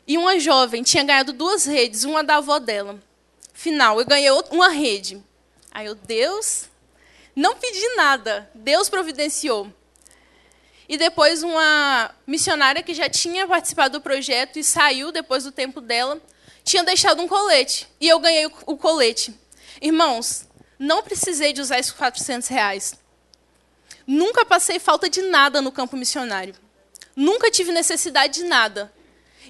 e 0.07 0.17
uma 0.17 0.39
jovem 0.39 0.83
tinha 0.83 1.03
ganhado 1.03 1.33
duas 1.33 1.65
redes, 1.65 2.03
uma 2.03 2.23
da 2.23 2.37
avó 2.37 2.59
dela. 2.59 2.99
Final, 3.53 3.99
eu 3.99 4.05
ganhei 4.05 4.29
uma 4.51 4.69
rede. 4.69 5.21
Aí 5.71 5.87
eu, 5.87 5.95
Deus, 5.95 6.69
não 7.37 7.55
pedi 7.55 7.87
nada, 7.95 8.49
Deus 8.55 8.89
providenciou. 8.89 9.71
E 10.89 10.97
depois 10.97 11.43
uma 11.43 12.09
missionária 12.25 12.81
que 12.81 12.95
já 12.95 13.07
tinha 13.07 13.47
participado 13.47 13.99
do 13.99 14.01
projeto 14.01 14.57
e 14.57 14.63
saiu 14.63 15.11
depois 15.11 15.43
do 15.43 15.51
tempo 15.51 15.79
dela, 15.79 16.19
tinha 16.63 16.83
deixado 16.83 17.21
um 17.21 17.27
colete. 17.27 17.87
E 18.01 18.07
eu 18.07 18.17
ganhei 18.17 18.47
o 18.65 18.75
colete. 18.75 19.39
Irmãos, 19.79 20.47
não 20.79 21.03
precisei 21.03 21.53
de 21.53 21.61
usar 21.61 21.77
esses 21.77 21.91
400 21.91 22.47
reais. 22.47 22.95
Nunca 24.07 24.43
passei 24.43 24.79
falta 24.79 25.07
de 25.07 25.21
nada 25.21 25.61
no 25.61 25.71
campo 25.71 25.95
missionário. 25.95 26.55
Nunca 27.15 27.51
tive 27.51 27.71
necessidade 27.71 28.39
de 28.39 28.45
nada. 28.45 28.91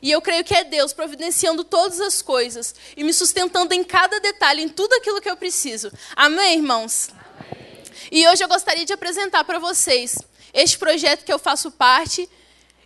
E 0.02 0.12
eu 0.12 0.22
creio 0.22 0.44
que 0.44 0.54
é 0.54 0.66
Deus 0.66 0.92
providenciando 0.92 1.64
todas 1.64 2.02
as 2.02 2.22
coisas 2.22 2.76
e 2.98 3.04
me 3.06 3.14
sustentando 3.14 3.74
em 3.74 3.82
cada 3.82 4.20
detalhe, 4.20 4.62
em 4.62 4.68
tudo 4.68 4.92
aquilo 4.94 5.22
que 5.22 5.30
eu 5.30 5.38
preciso. 5.38 5.90
Amém, 6.18 6.58
irmãos? 6.58 7.12
E 8.12 8.26
hoje 8.28 8.44
eu 8.44 8.48
gostaria 8.48 8.86
de 8.86 8.94
apresentar 8.94 9.44
para 9.44 9.60
vocês 9.60 10.18
este 10.54 10.78
projeto 10.78 11.26
que 11.26 11.34
eu 11.34 11.40
faço 11.40 11.70
parte 11.72 12.30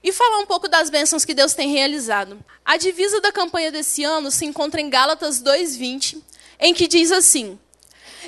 e 0.04 0.12
falar 0.12 0.40
um 0.40 0.46
pouco 0.48 0.68
das 0.68 0.90
bênçãos 0.90 1.24
que 1.24 1.34
Deus 1.34 1.54
tem 1.54 1.72
realizado. 1.72 2.44
A 2.66 2.76
divisa 2.76 3.22
da 3.22 3.32
campanha 3.32 3.72
desse 3.72 4.04
ano 4.04 4.32
se 4.32 4.46
encontra 4.46 4.82
em 4.82 4.90
Gálatas 4.90 5.42
2:20, 5.42 6.22
em 6.60 6.74
que 6.74 6.88
diz 6.88 7.12
assim: 7.12 7.60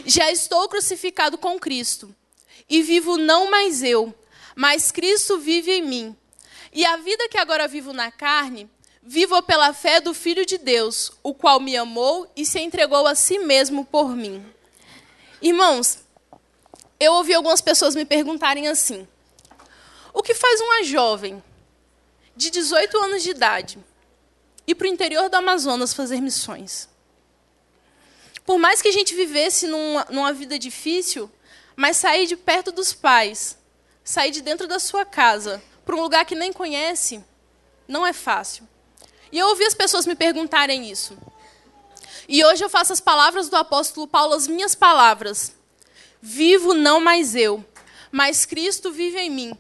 Já 0.06 0.32
estou 0.32 0.70
crucificado 0.70 1.38
com 1.38 1.60
Cristo 1.60 2.14
e 2.70 2.84
vivo 2.84 3.18
não 3.18 3.50
mais 3.50 3.82
eu, 3.82 4.14
mas 4.56 4.92
Cristo 4.92 5.40
vive 5.40 5.72
em 5.72 5.82
mim. 5.82 6.16
E 6.72 6.86
a 6.86 6.98
vida 6.98 7.28
que 7.28 7.38
agora 7.38 7.68
vivo 7.68 7.92
na 7.92 8.12
carne, 8.12 8.70
vivo 9.02 9.42
pela 9.42 9.74
fé 9.74 10.00
do 10.00 10.14
Filho 10.14 10.46
de 10.46 10.60
Deus, 10.60 11.12
o 11.24 11.34
qual 11.34 11.60
me 11.60 11.76
amou 11.76 12.32
e 12.36 12.46
se 12.46 12.60
entregou 12.60 13.08
a 13.08 13.16
si 13.16 13.40
mesmo 13.40 13.84
por 13.84 14.16
mim. 14.16 14.46
Irmãos, 15.42 16.03
eu 17.04 17.14
ouvi 17.14 17.34
algumas 17.34 17.62
pessoas 17.62 17.96
me 17.96 18.06
perguntarem 18.06 18.68
assim: 18.68 19.08
o 20.14 20.22
que 20.22 20.34
faz 20.34 20.62
uma 20.62 20.84
jovem 20.84 21.44
de 22.36 22.50
18 22.50 22.98
anos 22.98 23.24
de 23.24 23.30
idade 23.30 23.78
ir 24.66 24.76
para 24.76 24.86
o 24.86 24.90
interior 24.90 25.30
do 25.30 25.36
Amazonas 25.36 25.94
fazer 25.94 26.22
missões? 26.22 26.88
Por 28.46 28.58
mais 28.58 28.82
que 28.82 28.90
a 28.90 28.92
gente 28.92 29.16
vivesse 29.16 29.68
numa, 29.68 30.06
numa 30.10 30.34
vida 30.34 30.60
difícil, 30.60 31.32
mas 31.76 31.98
sair 31.98 32.28
de 32.28 32.36
perto 32.36 32.72
dos 32.72 32.94
pais, 32.94 33.58
sair 34.04 34.32
de 34.32 34.42
dentro 34.42 34.68
da 34.68 34.80
sua 34.80 35.06
casa, 35.06 35.64
para 35.86 35.96
um 35.96 36.02
lugar 36.02 36.26
que 36.26 36.36
nem 36.36 36.52
conhece, 36.52 37.24
não 37.88 38.06
é 38.06 38.14
fácil. 38.14 38.68
E 39.32 39.40
eu 39.40 39.48
ouvi 39.48 39.66
as 39.66 39.74
pessoas 39.74 40.06
me 40.06 40.16
perguntarem 40.16 40.90
isso. 40.90 41.18
E 42.28 42.44
hoje 42.46 42.64
eu 42.64 42.70
faço 42.70 42.94
as 42.94 43.02
palavras 43.02 43.50
do 43.50 43.56
apóstolo 43.56 44.08
Paulo 44.08 44.34
as 44.34 44.48
minhas 44.48 44.76
palavras. 44.76 45.54
Vivo 46.26 46.74
não 46.74 47.02
mais 47.02 47.36
eu, 47.36 47.62
mas 48.10 48.46
Cristo 48.46 48.94
vive 48.94 49.20
em 49.20 49.30
mim. 49.30 49.58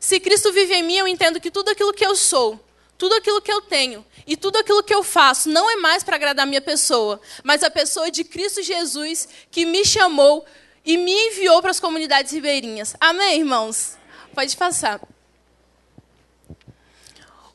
Se 0.00 0.18
Cristo 0.18 0.50
vive 0.52 0.72
em 0.72 0.82
mim, 0.82 0.96
eu 0.96 1.06
entendo 1.06 1.38
que 1.38 1.50
tudo 1.50 1.68
aquilo 1.68 1.92
que 1.92 2.06
eu 2.06 2.16
sou, 2.16 2.58
tudo 2.96 3.14
aquilo 3.14 3.42
que 3.42 3.52
eu 3.52 3.60
tenho 3.60 4.02
e 4.26 4.34
tudo 4.34 4.56
aquilo 4.56 4.82
que 4.82 4.94
eu 4.94 5.02
faço 5.02 5.50
não 5.50 5.70
é 5.70 5.76
mais 5.76 6.02
para 6.02 6.16
agradar 6.16 6.44
a 6.44 6.48
minha 6.48 6.62
pessoa, 6.62 7.20
mas 7.44 7.62
a 7.62 7.70
pessoa 7.70 8.10
de 8.10 8.24
Cristo 8.24 8.62
Jesus 8.62 9.28
que 9.50 9.66
me 9.66 9.84
chamou, 9.84 10.46
e 10.88 10.96
me 10.96 11.12
enviou 11.12 11.60
para 11.60 11.70
as 11.70 11.78
comunidades 11.78 12.32
ribeirinhas. 12.32 12.94
Amém, 12.98 13.40
irmãos? 13.40 13.98
Pode 14.34 14.56
passar. 14.56 14.98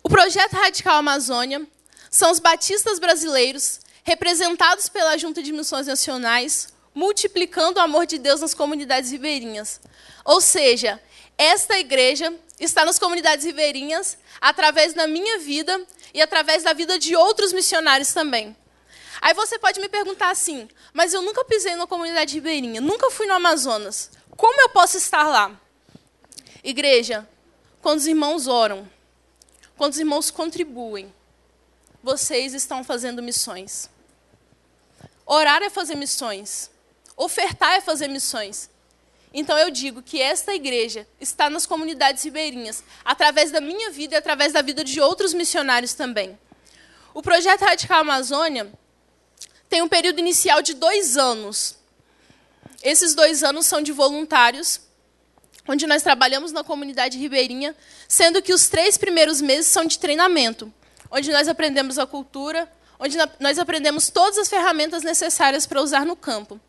O 0.03 0.07
projeto 0.07 0.53
Radical 0.53 0.97
Amazônia 0.97 1.65
são 2.11 2.29
os 2.29 2.37
batistas 2.37 2.99
brasileiros, 2.99 3.79
representados 4.03 4.87
pela 4.87 5.17
Junta 5.17 5.41
de 5.41 5.51
Missões 5.51 5.87
Nacionais, 5.87 6.71
multiplicando 6.93 7.79
o 7.79 7.81
amor 7.81 8.05
de 8.05 8.17
Deus 8.17 8.41
nas 8.41 8.53
comunidades 8.53 9.11
ribeirinhas. 9.11 9.81
Ou 10.23 10.39
seja, 10.39 11.01
esta 11.37 11.77
igreja 11.79 12.33
está 12.59 12.85
nas 12.85 12.99
comunidades 12.99 13.45
ribeirinhas 13.45 14.17
através 14.39 14.93
da 14.93 15.07
minha 15.07 15.39
vida 15.39 15.85
e 16.13 16.21
através 16.21 16.63
da 16.63 16.73
vida 16.73 16.99
de 16.99 17.15
outros 17.15 17.51
missionários 17.51 18.13
também. 18.13 18.55
Aí 19.21 19.33
você 19.33 19.57
pode 19.57 19.79
me 19.79 19.87
perguntar 19.87 20.29
assim, 20.29 20.67
mas 20.93 21.13
eu 21.13 21.21
nunca 21.21 21.45
pisei 21.45 21.75
numa 21.75 21.87
comunidade 21.87 22.33
ribeirinha, 22.35 22.81
nunca 22.81 23.09
fui 23.09 23.25
no 23.25 23.33
Amazonas. 23.33 24.11
Como 24.35 24.61
eu 24.61 24.69
posso 24.69 24.97
estar 24.97 25.23
lá? 25.23 25.59
Igreja, 26.63 27.27
quando 27.81 27.99
os 27.99 28.07
irmãos 28.07 28.47
oram, 28.47 28.89
quando 29.77 29.93
os 29.93 29.99
irmãos 29.99 30.29
contribuem, 30.29 31.13
vocês 32.01 32.53
estão 32.53 32.83
fazendo 32.83 33.23
missões. 33.23 33.89
Orar 35.25 35.63
é 35.63 35.69
fazer 35.69 35.95
missões. 35.95 36.69
Ofertar 37.15 37.73
é 37.73 37.81
fazer 37.81 38.07
missões. 38.07 38.69
Então 39.33 39.57
eu 39.57 39.71
digo 39.71 40.01
que 40.01 40.21
esta 40.21 40.53
igreja 40.53 41.07
está 41.19 41.49
nas 41.49 41.65
comunidades 41.65 42.23
ribeirinhas, 42.23 42.83
através 43.03 43.49
da 43.49 43.59
minha 43.59 43.89
vida 43.89 44.13
e 44.13 44.17
através 44.17 44.53
da 44.53 44.61
vida 44.61 44.83
de 44.83 45.01
outros 45.01 45.33
missionários 45.33 45.93
também. 45.93 46.37
O 47.13 47.21
projeto 47.21 47.61
Radical 47.61 48.01
Amazônia 48.01 48.71
tem 49.67 49.81
um 49.81 49.87
período 49.87 50.19
inicial 50.19 50.61
de 50.61 50.75
dois 50.75 51.17
anos. 51.17 51.77
Esses 52.83 53.15
dois 53.15 53.43
anos 53.43 53.65
são 53.65 53.81
de 53.81 53.91
voluntários, 53.91 54.81
onde 55.67 55.87
nós 55.87 56.03
trabalhamos 56.03 56.51
na 56.51 56.63
comunidade 56.63 57.17
ribeirinha, 57.17 57.75
sendo 58.07 58.41
que 58.41 58.53
os 58.53 58.67
três 58.67 58.97
primeiros 58.97 59.41
meses 59.41 59.67
são 59.67 59.85
de 59.85 59.97
treinamento, 59.97 60.71
onde 61.09 61.31
nós 61.31 61.47
aprendemos 61.47 61.97
a 61.97 62.05
cultura, 62.05 62.71
onde 62.99 63.17
nós 63.39 63.57
aprendemos 63.57 64.09
todas 64.09 64.37
as 64.37 64.49
ferramentas 64.49 65.01
necessárias 65.01 65.65
para 65.65 65.81
usar 65.81 66.05
no 66.05 66.15
campo. 66.15 66.59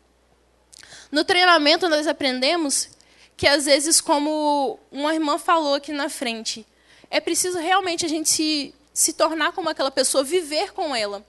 No 1.15 1.23
treinamento, 1.23 1.87
nós 1.87 2.07
aprendemos 2.07 2.89
que, 3.37 3.47
às 3.47 3.63
vezes, 3.63 4.01
como 4.01 4.77
uma 4.91 5.13
irmã 5.13 5.37
falou 5.37 5.75
aqui 5.75 5.93
na 5.93 6.09
frente, 6.09 6.67
é 7.09 7.21
preciso 7.21 7.57
realmente 7.57 8.05
a 8.05 8.09
gente 8.09 8.27
se, 8.27 8.75
se 8.93 9.13
tornar 9.13 9.53
como 9.53 9.69
aquela 9.69 9.89
pessoa, 9.89 10.25
viver 10.25 10.73
com 10.73 10.93
ela. 10.93 11.25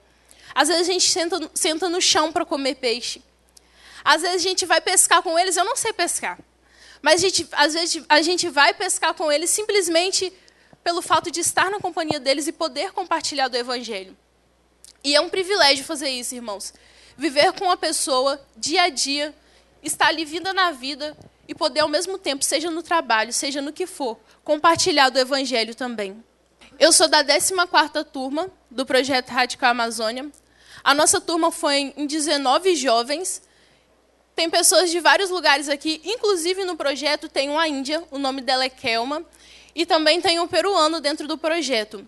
Às 0.53 0.67
vezes 0.67 0.89
a 0.89 0.93
gente 0.93 1.09
senta, 1.09 1.51
senta 1.55 1.89
no 1.89 2.01
chão 2.01 2.33
para 2.33 2.45
comer 2.45 2.75
peixe. 2.75 3.23
Às 4.05 4.23
vezes 4.23 4.39
a 4.39 4.49
gente 4.49 4.67
vai 4.67 4.81
pescar 4.81 5.23
com 5.23 5.39
eles, 5.39 5.57
eu 5.57 5.65
não 5.65 5.77
sei 5.77 5.93
pescar. 5.93 6.37
Mas 7.01 7.23
a 7.23 7.29
gente, 7.29 7.49
às 7.53 7.75
vezes 7.75 8.05
a 8.09 8.23
gente 8.23 8.49
vai 8.49 8.75
pescar 8.75 9.15
com 9.15 9.31
eles 9.31 9.51
simplesmente 9.51 10.33
pelo 10.83 11.01
fato 11.01 11.31
de 11.31 11.39
estar 11.39 11.71
na 11.71 11.79
companhia 11.79 12.19
deles 12.19 12.49
e 12.49 12.53
poder 12.53 12.91
compartilhar 12.91 13.47
do 13.47 13.57
Evangelho. 13.57 14.17
E 15.05 15.15
é 15.15 15.21
um 15.21 15.29
privilégio 15.29 15.85
fazer 15.85 16.09
isso, 16.09 16.35
irmãos. 16.35 16.75
Viver 17.17 17.53
com 17.53 17.67
uma 17.67 17.77
pessoa 17.77 18.45
dia 18.57 18.83
a 18.83 18.89
dia, 18.89 19.33
estar 19.87 20.09
ali 20.09 20.25
vinda 20.25 20.53
na 20.53 20.71
vida 20.71 21.17
e 21.49 21.55
poder, 21.55 21.81
ao 21.81 21.89
mesmo 21.89 22.19
tempo, 22.19 22.45
seja 22.45 22.71
no 22.71 22.83
trabalho, 22.83 23.33
seja 23.33 23.63
no 23.63 23.73
que 23.73 23.87
for, 23.87 24.19
compartilhar 24.45 25.09
do 25.11 25.19
Evangelho 25.19 25.75
também. 25.75 26.23
Eu 26.79 26.93
sou 26.93 27.09
da 27.09 27.25
14ª 27.25 28.05
turma 28.05 28.51
do 28.71 28.85
projeto 28.85 29.31
Radical 29.31 29.71
Amazônia. 29.71 30.31
A 30.85 30.93
nossa 30.93 31.21
turma 31.21 31.51
foi 31.51 31.95
em 31.97 32.07
19 32.07 32.77
jovens. 32.77 33.43
Tem 34.35 34.51
pessoas 34.51 34.91
de 34.91 35.01
vários 35.01 35.31
lugares 35.31 35.69
aqui, 35.69 36.01
inclusive 36.05 36.65
no 36.65 36.77
projeto 36.77 37.29
tem 37.29 37.49
uma 37.49 37.67
índia, 37.67 38.03
o 38.11 38.19
nome 38.19 38.43
dela 38.43 38.65
é 38.65 38.69
Kelma, 38.69 39.25
e 39.75 39.87
também 39.87 40.21
tem 40.21 40.39
um 40.39 40.47
peruano 40.47 41.01
dentro 41.01 41.27
do 41.27 41.39
projeto. 41.39 42.07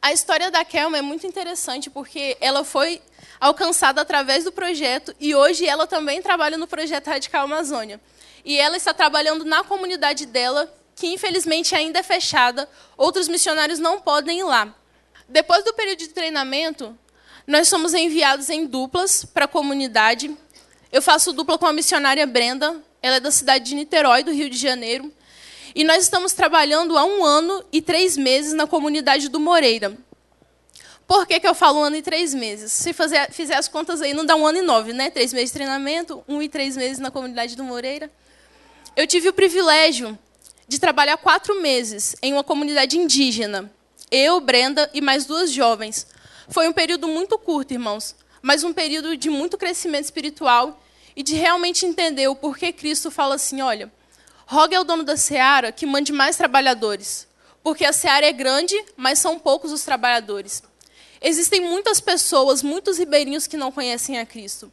A 0.00 0.12
história 0.12 0.50
da 0.50 0.64
Kelma 0.64 0.96
é 0.96 1.02
muito 1.02 1.26
interessante 1.26 1.90
porque 1.90 2.38
ela 2.40 2.64
foi 2.64 3.02
alcançada 3.40 4.02
através 4.02 4.44
do 4.44 4.52
projeto 4.52 5.14
e 5.18 5.34
hoje 5.34 5.66
ela 5.66 5.86
também 5.86 6.20
trabalha 6.20 6.58
no 6.58 6.66
projeto 6.66 7.08
Radical 7.08 7.44
Amazônia. 7.44 7.98
E 8.44 8.58
ela 8.58 8.76
está 8.76 8.92
trabalhando 8.92 9.44
na 9.44 9.64
comunidade 9.64 10.26
dela, 10.26 10.72
que 10.94 11.06
infelizmente 11.06 11.74
ainda 11.74 11.98
é 11.98 12.02
fechada, 12.02 12.68
outros 12.96 13.28
missionários 13.28 13.78
não 13.78 14.00
podem 14.00 14.40
ir 14.40 14.44
lá. 14.44 14.74
Depois 15.28 15.64
do 15.64 15.72
período 15.72 15.98
de 15.98 16.08
treinamento, 16.08 16.96
nós 17.46 17.68
somos 17.68 17.94
enviados 17.94 18.50
em 18.50 18.66
duplas 18.66 19.24
para 19.24 19.46
a 19.46 19.48
comunidade. 19.48 20.36
Eu 20.92 21.00
faço 21.00 21.32
dupla 21.32 21.56
com 21.56 21.66
a 21.66 21.72
missionária 21.72 22.26
Brenda, 22.26 22.76
ela 23.02 23.16
é 23.16 23.20
da 23.20 23.30
cidade 23.30 23.64
de 23.64 23.74
Niterói, 23.74 24.22
do 24.22 24.32
Rio 24.32 24.50
de 24.50 24.56
Janeiro. 24.56 25.10
E 25.74 25.84
nós 25.84 26.02
estamos 26.02 26.32
trabalhando 26.32 26.98
há 26.98 27.04
um 27.04 27.24
ano 27.24 27.64
e 27.72 27.80
três 27.80 28.16
meses 28.16 28.52
na 28.52 28.66
comunidade 28.66 29.28
do 29.28 29.38
Moreira. 29.38 29.96
Por 31.10 31.26
que, 31.26 31.40
que 31.40 31.48
eu 31.48 31.56
falo 31.56 31.80
um 31.80 31.82
ano 31.82 31.96
e 31.96 32.02
três 32.02 32.32
meses? 32.32 32.72
Se 32.72 32.92
fazer, 32.92 33.32
fizer 33.32 33.56
as 33.56 33.66
contas 33.66 34.00
aí, 34.00 34.14
não 34.14 34.24
dá 34.24 34.36
um 34.36 34.46
ano 34.46 34.58
e 34.58 34.62
nove, 34.62 34.92
né? 34.92 35.10
Três 35.10 35.32
meses 35.32 35.48
de 35.48 35.54
treinamento, 35.54 36.22
um 36.28 36.40
e 36.40 36.48
três 36.48 36.76
meses 36.76 37.00
na 37.00 37.10
comunidade 37.10 37.56
do 37.56 37.64
Moreira. 37.64 38.08
Eu 38.94 39.08
tive 39.08 39.28
o 39.28 39.32
privilégio 39.32 40.16
de 40.68 40.78
trabalhar 40.78 41.16
quatro 41.16 41.60
meses 41.60 42.14
em 42.22 42.32
uma 42.32 42.44
comunidade 42.44 42.96
indígena. 42.96 43.68
Eu, 44.08 44.38
Brenda 44.38 44.88
e 44.94 45.00
mais 45.00 45.26
duas 45.26 45.50
jovens. 45.50 46.06
Foi 46.48 46.68
um 46.68 46.72
período 46.72 47.08
muito 47.08 47.36
curto, 47.36 47.72
irmãos, 47.72 48.14
mas 48.40 48.62
um 48.62 48.72
período 48.72 49.16
de 49.16 49.28
muito 49.28 49.58
crescimento 49.58 50.04
espiritual 50.04 50.80
e 51.16 51.24
de 51.24 51.34
realmente 51.34 51.84
entender 51.84 52.28
o 52.28 52.36
porquê 52.36 52.72
Cristo 52.72 53.10
fala 53.10 53.34
assim: 53.34 53.60
olha, 53.60 53.92
rogue 54.46 54.76
ao 54.76 54.84
dono 54.84 55.02
da 55.02 55.16
seara 55.16 55.72
que 55.72 55.86
mande 55.86 56.12
mais 56.12 56.36
trabalhadores, 56.36 57.26
porque 57.64 57.84
a 57.84 57.92
seara 57.92 58.26
é 58.26 58.32
grande, 58.32 58.80
mas 58.96 59.18
são 59.18 59.40
poucos 59.40 59.72
os 59.72 59.82
trabalhadores. 59.82 60.69
Existem 61.20 61.60
muitas 61.60 62.00
pessoas, 62.00 62.62
muitos 62.62 62.98
ribeirinhos 62.98 63.46
que 63.46 63.56
não 63.56 63.70
conhecem 63.70 64.18
a 64.18 64.24
Cristo. 64.24 64.72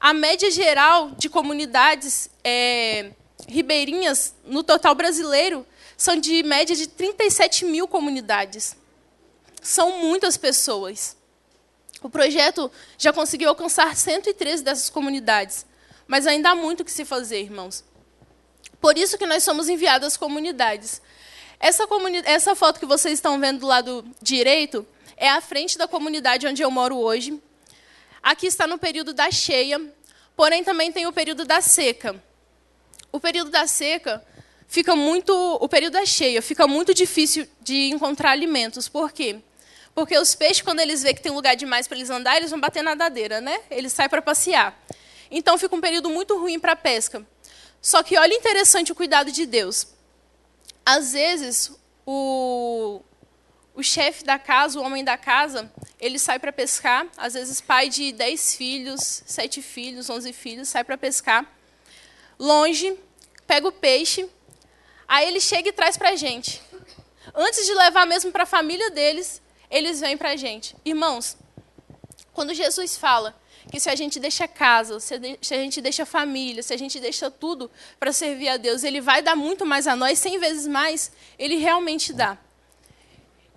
A 0.00 0.12
média 0.12 0.50
geral 0.50 1.10
de 1.12 1.28
comunidades 1.28 2.28
é, 2.42 3.12
ribeirinhas 3.46 4.34
no 4.44 4.64
total 4.64 4.94
brasileiro 4.94 5.66
são 5.96 6.16
de 6.16 6.42
média 6.42 6.74
de 6.74 6.86
37 6.86 7.64
mil 7.66 7.86
comunidades. 7.86 8.76
São 9.62 9.98
muitas 9.98 10.36
pessoas. 10.36 11.16
O 12.02 12.08
projeto 12.08 12.72
já 12.96 13.12
conseguiu 13.12 13.50
alcançar 13.50 13.94
113 13.94 14.64
dessas 14.64 14.88
comunidades, 14.88 15.66
mas 16.06 16.26
ainda 16.26 16.50
há 16.50 16.54
muito 16.54 16.84
que 16.84 16.90
se 16.90 17.04
fazer, 17.04 17.42
irmãos. 17.42 17.84
Por 18.80 18.96
isso 18.96 19.18
que 19.18 19.26
nós 19.26 19.42
somos 19.44 19.68
enviados 19.68 20.06
às 20.06 20.16
comunidades. 20.16 21.02
Essa, 21.60 21.86
comuni 21.86 22.22
essa 22.24 22.56
foto 22.56 22.80
que 22.80 22.86
vocês 22.86 23.14
estão 23.14 23.38
vendo 23.38 23.60
do 23.60 23.66
lado 23.66 24.02
direito 24.22 24.86
é 25.20 25.28
a 25.28 25.40
frente 25.42 25.76
da 25.76 25.86
comunidade 25.86 26.46
onde 26.46 26.62
eu 26.62 26.70
moro 26.70 26.96
hoje. 26.96 27.38
Aqui 28.22 28.46
está 28.46 28.66
no 28.66 28.78
período 28.78 29.12
da 29.12 29.30
cheia, 29.30 29.78
porém 30.34 30.64
também 30.64 30.90
tem 30.90 31.06
o 31.06 31.12
período 31.12 31.44
da 31.44 31.60
seca. 31.60 32.20
O 33.12 33.20
período 33.20 33.50
da 33.50 33.66
seca 33.66 34.24
fica 34.66 34.96
muito, 34.96 35.32
o 35.60 35.68
período 35.68 35.92
da 35.92 36.06
cheia 36.06 36.40
fica 36.40 36.66
muito 36.66 36.94
difícil 36.94 37.46
de 37.60 37.90
encontrar 37.90 38.30
alimentos. 38.30 38.88
Por 38.88 39.12
quê? 39.12 39.38
Porque 39.94 40.16
os 40.16 40.34
peixes, 40.34 40.62
quando 40.62 40.80
eles 40.80 41.02
veem 41.02 41.14
que 41.14 41.20
tem 41.20 41.32
lugar 41.32 41.54
demais 41.54 41.86
para 41.86 41.98
eles 41.98 42.08
andar, 42.08 42.38
eles 42.38 42.50
vão 42.50 42.58
bater 42.58 42.82
na 42.82 42.90
nadadeira, 42.90 43.42
né? 43.42 43.60
Eles 43.70 43.92
saem 43.92 44.08
para 44.08 44.22
passear. 44.22 44.82
Então 45.30 45.58
fica 45.58 45.76
um 45.76 45.80
período 45.82 46.08
muito 46.08 46.38
ruim 46.38 46.58
para 46.58 46.72
a 46.72 46.76
pesca. 46.76 47.26
Só 47.82 48.02
que 48.02 48.16
olha 48.16 48.34
interessante 48.34 48.90
o 48.90 48.94
cuidado 48.94 49.30
de 49.30 49.44
Deus. 49.44 49.88
Às 50.84 51.12
vezes, 51.12 51.72
o, 52.06 53.02
o 53.80 53.82
chefe 53.82 54.24
da 54.24 54.38
casa, 54.38 54.78
o 54.78 54.82
homem 54.82 55.02
da 55.02 55.16
casa, 55.16 55.72
ele 55.98 56.18
sai 56.18 56.38
para 56.38 56.52
pescar. 56.52 57.06
Às 57.16 57.32
vezes, 57.32 57.60
pai 57.60 57.88
de 57.88 58.12
10 58.12 58.54
filhos, 58.54 59.22
7 59.26 59.62
filhos, 59.62 60.10
11 60.10 60.32
filhos, 60.34 60.68
sai 60.68 60.84
para 60.84 60.98
pescar. 60.98 61.50
Longe, 62.38 62.96
pega 63.46 63.66
o 63.66 63.72
peixe, 63.72 64.28
aí 65.08 65.26
ele 65.26 65.40
chega 65.40 65.70
e 65.70 65.72
traz 65.72 65.96
para 65.96 66.10
a 66.10 66.16
gente. 66.16 66.60
Antes 67.34 67.64
de 67.64 67.74
levar 67.74 68.06
mesmo 68.06 68.30
para 68.30 68.42
a 68.42 68.46
família 68.46 68.90
deles, 68.90 69.40
eles 69.70 70.00
vêm 70.00 70.16
para 70.16 70.30
a 70.30 70.36
gente. 70.36 70.76
Irmãos, 70.84 71.36
quando 72.32 72.52
Jesus 72.52 72.96
fala 72.96 73.34
que 73.70 73.80
se 73.80 73.88
a 73.88 73.94
gente 73.94 74.20
deixa 74.20 74.46
casa, 74.46 75.00
se 75.00 75.14
a 75.14 75.56
gente 75.56 75.80
deixa 75.80 76.04
família, 76.04 76.62
se 76.62 76.74
a 76.74 76.76
gente 76.76 77.00
deixa 77.00 77.30
tudo 77.30 77.70
para 77.98 78.12
servir 78.12 78.48
a 78.48 78.56
Deus, 78.56 78.84
Ele 78.84 79.00
vai 79.00 79.22
dar 79.22 79.36
muito 79.36 79.64
mais 79.64 79.86
a 79.86 79.96
nós, 79.96 80.18
cem 80.18 80.38
vezes 80.38 80.66
mais, 80.66 81.12
Ele 81.38 81.56
realmente 81.56 82.12
dá. 82.12 82.38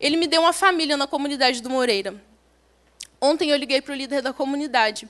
Ele 0.03 0.17
me 0.17 0.27
deu 0.27 0.41
uma 0.41 0.53
família 0.53 0.95
na 0.95 1.07
comunidade 1.07 1.61
do 1.61 1.70
Moreira. 1.70 2.22
Ontem 3.20 3.50
eu 3.50 3.57
liguei 3.57 3.81
para 3.81 3.94
o 3.94 3.96
líder 3.96 4.22
da 4.22 4.33
comunidade. 4.33 5.09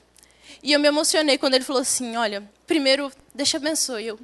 E 0.62 0.72
eu 0.72 0.80
me 0.80 0.88
emocionei 0.88 1.36
quando 1.36 1.54
ele 1.54 1.64
falou 1.64 1.82
assim: 1.82 2.16
Olha, 2.16 2.48
primeiro, 2.66 3.12
deixa 3.34 3.58
abençoe. 3.58 4.06
Eu, 4.06 4.20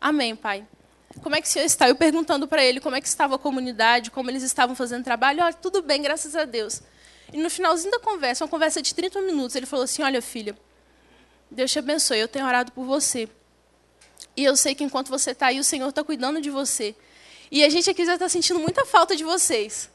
Amém, 0.00 0.36
Pai 0.36 0.66
como 1.18 1.36
é 1.36 1.40
que 1.40 1.48
o 1.48 1.50
senhor 1.50 1.64
está? 1.64 1.88
Eu 1.88 1.96
perguntando 1.96 2.46
para 2.46 2.64
ele 2.64 2.80
como 2.80 2.96
é 2.96 3.00
que 3.00 3.08
estava 3.08 3.36
a 3.36 3.38
comunidade, 3.38 4.10
como 4.10 4.30
eles 4.30 4.42
estavam 4.42 4.74
fazendo 4.74 5.04
trabalho. 5.04 5.42
Olha, 5.42 5.52
tudo 5.52 5.82
bem, 5.82 6.00
graças 6.00 6.34
a 6.36 6.44
Deus. 6.44 6.82
E 7.32 7.36
no 7.36 7.50
finalzinho 7.50 7.90
da 7.90 7.98
conversa, 7.98 8.44
uma 8.44 8.50
conversa 8.50 8.80
de 8.80 8.94
30 8.94 9.20
minutos, 9.22 9.56
ele 9.56 9.66
falou 9.66 9.84
assim: 9.84 10.02
Olha, 10.02 10.22
filha, 10.22 10.56
Deus 11.50 11.70
te 11.70 11.78
abençoe, 11.78 12.18
eu 12.18 12.28
tenho 12.28 12.46
orado 12.46 12.72
por 12.72 12.84
você. 12.84 13.28
E 14.36 14.44
eu 14.44 14.56
sei 14.56 14.74
que 14.74 14.84
enquanto 14.84 15.08
você 15.08 15.32
está 15.32 15.46
aí, 15.46 15.58
o 15.58 15.64
Senhor 15.64 15.88
está 15.88 16.04
cuidando 16.04 16.40
de 16.40 16.50
você. 16.50 16.94
E 17.50 17.64
a 17.64 17.68
gente 17.68 17.90
aqui 17.90 18.04
já 18.04 18.14
está 18.14 18.28
sentindo 18.28 18.60
muita 18.60 18.84
falta 18.84 19.16
de 19.16 19.24
vocês. 19.24 19.90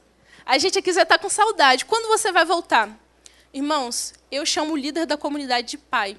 A 0.46 0.58
gente 0.58 0.78
aqui 0.80 0.92
já 0.92 1.04
está 1.04 1.18
com 1.18 1.30
saudade. 1.30 1.86
Quando 1.86 2.08
você 2.08 2.32
vai 2.32 2.46
voltar? 2.46 2.90
Irmãos, 3.54 4.14
eu 4.32 4.46
chamo 4.46 4.74
o 4.74 4.78
líder 4.78 5.06
da 5.06 5.18
comunidade 5.18 5.68
de 5.68 5.78
pai. 5.78 6.18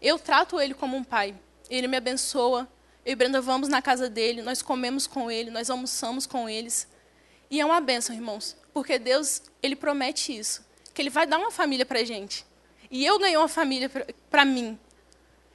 Eu 0.00 0.18
trato 0.18 0.60
ele 0.60 0.74
como 0.74 0.96
um 0.96 1.04
pai 1.04 1.34
ele 1.70 1.86
me 1.86 1.96
abençoa. 1.96 2.68
Eu 3.06 3.12
e 3.12 3.14
Brenda 3.14 3.40
vamos 3.40 3.68
na 3.68 3.80
casa 3.80 4.10
dele, 4.10 4.42
nós 4.42 4.60
comemos 4.60 5.06
com 5.06 5.30
ele, 5.30 5.50
nós 5.50 5.70
almoçamos 5.70 6.26
com 6.26 6.48
eles. 6.48 6.86
E 7.50 7.60
é 7.60 7.64
uma 7.64 7.80
benção, 7.80 8.14
irmãos, 8.14 8.56
porque 8.74 8.98
Deus, 8.98 9.42
ele 9.62 9.74
promete 9.74 10.36
isso, 10.36 10.64
que 10.92 11.00
ele 11.00 11.08
vai 11.08 11.26
dar 11.26 11.38
uma 11.38 11.50
família 11.50 11.86
para 11.86 12.04
gente. 12.04 12.44
E 12.90 13.06
eu 13.06 13.18
ganhei 13.18 13.36
uma 13.36 13.48
família 13.48 13.88
para 14.28 14.44
mim. 14.44 14.78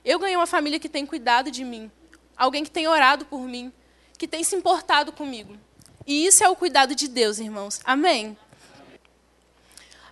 Eu 0.03 0.17
ganhei 0.17 0.35
uma 0.35 0.47
família 0.47 0.79
que 0.79 0.89
tem 0.89 1.05
cuidado 1.05 1.51
de 1.51 1.63
mim, 1.63 1.91
alguém 2.35 2.63
que 2.63 2.71
tem 2.71 2.87
orado 2.87 3.25
por 3.25 3.41
mim, 3.41 3.71
que 4.17 4.27
tem 4.27 4.43
se 4.43 4.55
importado 4.55 5.11
comigo. 5.11 5.57
E 6.05 6.25
isso 6.25 6.43
é 6.43 6.49
o 6.49 6.55
cuidado 6.55 6.93
de 6.93 7.07
Deus, 7.07 7.39
irmãos. 7.39 7.79
Amém. 7.83 8.37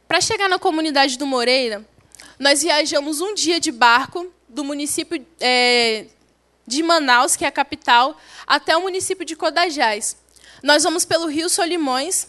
Para 0.07 0.19
chegar 0.21 0.49
na 0.49 0.59
comunidade 0.59 1.17
do 1.17 1.25
Moreira, 1.25 1.85
nós 2.39 2.61
viajamos 2.61 3.21
um 3.21 3.33
dia 3.33 3.59
de 3.59 3.71
barco 3.71 4.31
do 4.47 4.63
município 4.63 5.25
é, 5.39 6.07
de 6.65 6.81
Manaus, 6.83 7.35
que 7.35 7.45
é 7.45 7.47
a 7.47 7.51
capital, 7.51 8.17
até 8.45 8.75
o 8.75 8.81
município 8.81 9.25
de 9.25 9.35
Codajás. 9.35 10.17
Nós 10.61 10.83
vamos 10.83 11.05
pelo 11.05 11.27
Rio 11.27 11.49
Solimões 11.49 12.27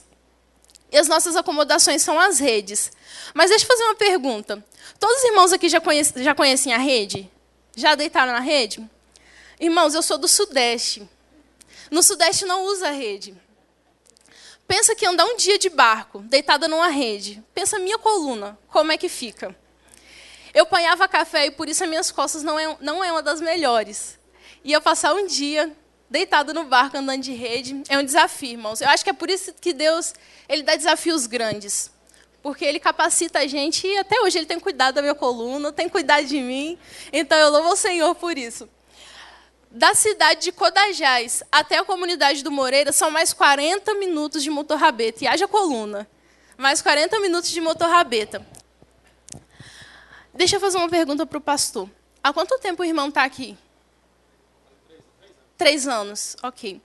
e 0.90 0.96
as 0.96 1.08
nossas 1.08 1.36
acomodações 1.36 2.02
são 2.02 2.18
as 2.18 2.38
redes. 2.38 2.92
Mas 3.32 3.50
deixa 3.50 3.64
eu 3.64 3.68
fazer 3.68 3.84
uma 3.84 3.94
pergunta. 3.94 4.64
Todos 4.98 5.18
os 5.18 5.24
irmãos 5.24 5.52
aqui 5.52 5.68
já, 5.68 5.80
conhecem, 5.80 6.22
já 6.22 6.34
conhecem 6.34 6.72
a 6.72 6.78
rede? 6.78 7.30
Já 7.76 7.94
deitaram 7.94 8.32
na 8.32 8.40
rede? 8.40 8.88
Irmãos, 9.58 9.94
eu 9.94 10.02
sou 10.02 10.18
do 10.18 10.28
Sudeste. 10.28 11.08
No 11.90 12.02
Sudeste 12.02 12.44
não 12.44 12.64
usa 12.64 12.90
rede. 12.90 13.34
Pensa 14.66 14.94
que 14.94 15.06
andar 15.06 15.26
um 15.26 15.36
dia 15.36 15.58
de 15.58 15.68
barco, 15.68 16.20
deitada 16.20 16.66
numa 16.66 16.88
rede. 16.88 17.42
Pensa 17.54 17.78
minha 17.78 17.98
coluna, 17.98 18.58
como 18.68 18.92
é 18.92 18.96
que 18.96 19.08
fica? 19.08 19.54
Eu 20.54 20.62
apanhava 20.62 21.08
café 21.08 21.46
e 21.46 21.50
por 21.50 21.68
isso 21.68 21.82
as 21.82 21.88
minhas 21.88 22.10
costas 22.10 22.42
não 22.42 22.58
é, 22.58 22.76
não 22.80 23.04
é 23.04 23.10
uma 23.10 23.22
das 23.22 23.40
melhores. 23.40 24.18
E 24.62 24.72
eu 24.72 24.80
passar 24.80 25.12
um 25.12 25.26
dia 25.26 25.76
deitado 26.08 26.54
no 26.54 26.64
barco 26.64 26.96
andando 26.96 27.22
de 27.22 27.32
rede 27.32 27.82
é 27.88 27.98
um 27.98 28.04
desafio, 28.04 28.52
irmãos. 28.52 28.80
Eu 28.80 28.88
acho 28.88 29.02
que 29.02 29.10
é 29.10 29.12
por 29.12 29.28
isso 29.28 29.52
que 29.60 29.72
Deus 29.72 30.14
ele 30.48 30.62
dá 30.62 30.76
desafios 30.76 31.26
grandes. 31.26 31.90
Porque 32.42 32.64
ele 32.64 32.78
capacita 32.78 33.40
a 33.40 33.46
gente 33.46 33.86
e 33.86 33.98
até 33.98 34.20
hoje 34.20 34.38
ele 34.38 34.46
tem 34.46 34.60
cuidado 34.60 34.94
da 34.94 35.02
minha 35.02 35.14
coluna, 35.14 35.72
tem 35.72 35.88
cuidado 35.88 36.24
de 36.26 36.40
mim. 36.40 36.78
Então 37.12 37.36
eu 37.36 37.50
louvo 37.50 37.70
o 37.70 37.76
Senhor 37.76 38.14
por 38.14 38.38
isso. 38.38 38.68
Da 39.76 39.92
cidade 39.92 40.40
de 40.40 40.52
Codajás 40.52 41.42
até 41.50 41.78
a 41.78 41.84
comunidade 41.84 42.44
do 42.44 42.50
Moreira 42.52 42.92
são 42.92 43.10
mais 43.10 43.32
40 43.32 43.92
minutos 43.94 44.40
de 44.40 44.48
motorrabeta. 44.48 45.24
E 45.24 45.26
haja 45.26 45.48
coluna. 45.48 46.08
Mais 46.56 46.80
40 46.80 47.18
minutos 47.18 47.50
de 47.50 47.60
motorrabeta. 47.60 48.46
Deixa 50.32 50.54
eu 50.54 50.60
fazer 50.60 50.78
uma 50.78 50.88
pergunta 50.88 51.26
para 51.26 51.38
o 51.38 51.40
pastor. 51.40 51.90
Há 52.22 52.32
quanto 52.32 52.56
tempo 52.60 52.82
o 52.82 52.84
irmão 52.84 53.08
está 53.08 53.24
aqui? 53.24 53.58
Três 55.58 55.88
anos, 55.88 56.36
ok. 56.40 56.80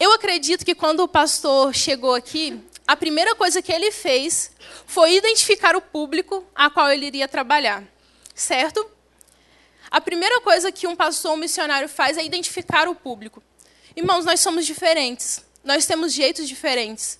Eu 0.00 0.10
acredito 0.14 0.64
que 0.64 0.74
quando 0.74 1.00
o 1.00 1.08
pastor 1.08 1.74
chegou 1.74 2.14
aqui, 2.14 2.58
a 2.86 2.96
primeira 2.96 3.34
coisa 3.34 3.60
que 3.60 3.70
ele 3.70 3.92
fez 3.92 4.50
foi 4.86 5.14
identificar 5.14 5.76
o 5.76 5.82
público 5.82 6.42
a 6.54 6.70
qual 6.70 6.90
ele 6.90 7.04
iria 7.04 7.28
trabalhar. 7.28 7.84
Certo? 8.34 8.97
A 9.90 10.00
primeira 10.00 10.40
coisa 10.40 10.70
que 10.70 10.86
um 10.86 10.94
pastor 10.94 11.30
ou 11.30 11.36
um 11.36 11.40
missionário 11.40 11.88
faz 11.88 12.18
é 12.18 12.24
identificar 12.24 12.88
o 12.88 12.94
público. 12.94 13.42
Irmãos, 13.96 14.24
nós 14.24 14.40
somos 14.40 14.66
diferentes. 14.66 15.44
Nós 15.64 15.86
temos 15.86 16.12
jeitos 16.12 16.46
diferentes. 16.46 17.18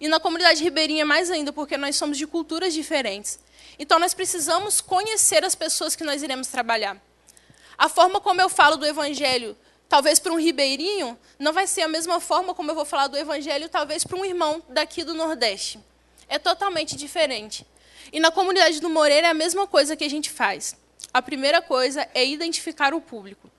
E 0.00 0.08
na 0.08 0.18
comunidade 0.18 0.62
ribeirinha 0.62 1.04
mais 1.04 1.30
ainda, 1.30 1.52
porque 1.52 1.76
nós 1.76 1.96
somos 1.96 2.16
de 2.16 2.26
culturas 2.26 2.72
diferentes. 2.72 3.38
Então, 3.78 3.98
nós 3.98 4.14
precisamos 4.14 4.80
conhecer 4.80 5.44
as 5.44 5.54
pessoas 5.54 5.94
que 5.94 6.04
nós 6.04 6.22
iremos 6.22 6.48
trabalhar. 6.48 6.96
A 7.76 7.88
forma 7.88 8.20
como 8.20 8.40
eu 8.40 8.48
falo 8.48 8.76
do 8.76 8.86
Evangelho, 8.86 9.56
talvez 9.88 10.18
para 10.18 10.32
um 10.32 10.38
ribeirinho, 10.38 11.18
não 11.38 11.52
vai 11.52 11.66
ser 11.66 11.82
a 11.82 11.88
mesma 11.88 12.20
forma 12.20 12.54
como 12.54 12.70
eu 12.70 12.74
vou 12.74 12.84
falar 12.84 13.06
do 13.06 13.16
Evangelho, 13.16 13.68
talvez 13.68 14.02
para 14.02 14.16
um 14.16 14.24
irmão 14.24 14.62
daqui 14.68 15.04
do 15.04 15.14
Nordeste. 15.14 15.78
É 16.28 16.38
totalmente 16.38 16.96
diferente. 16.96 17.66
E 18.12 18.18
na 18.18 18.30
comunidade 18.30 18.80
do 18.80 18.88
Moreira 18.88 19.28
é 19.28 19.30
a 19.30 19.34
mesma 19.34 19.66
coisa 19.66 19.94
que 19.94 20.04
a 20.04 20.10
gente 20.10 20.30
faz. 20.30 20.76
A 21.18 21.22
primeira 21.22 21.60
coisa 21.60 22.08
é 22.14 22.24
identificar 22.24 22.94
o 22.94 23.00
público. 23.00 23.50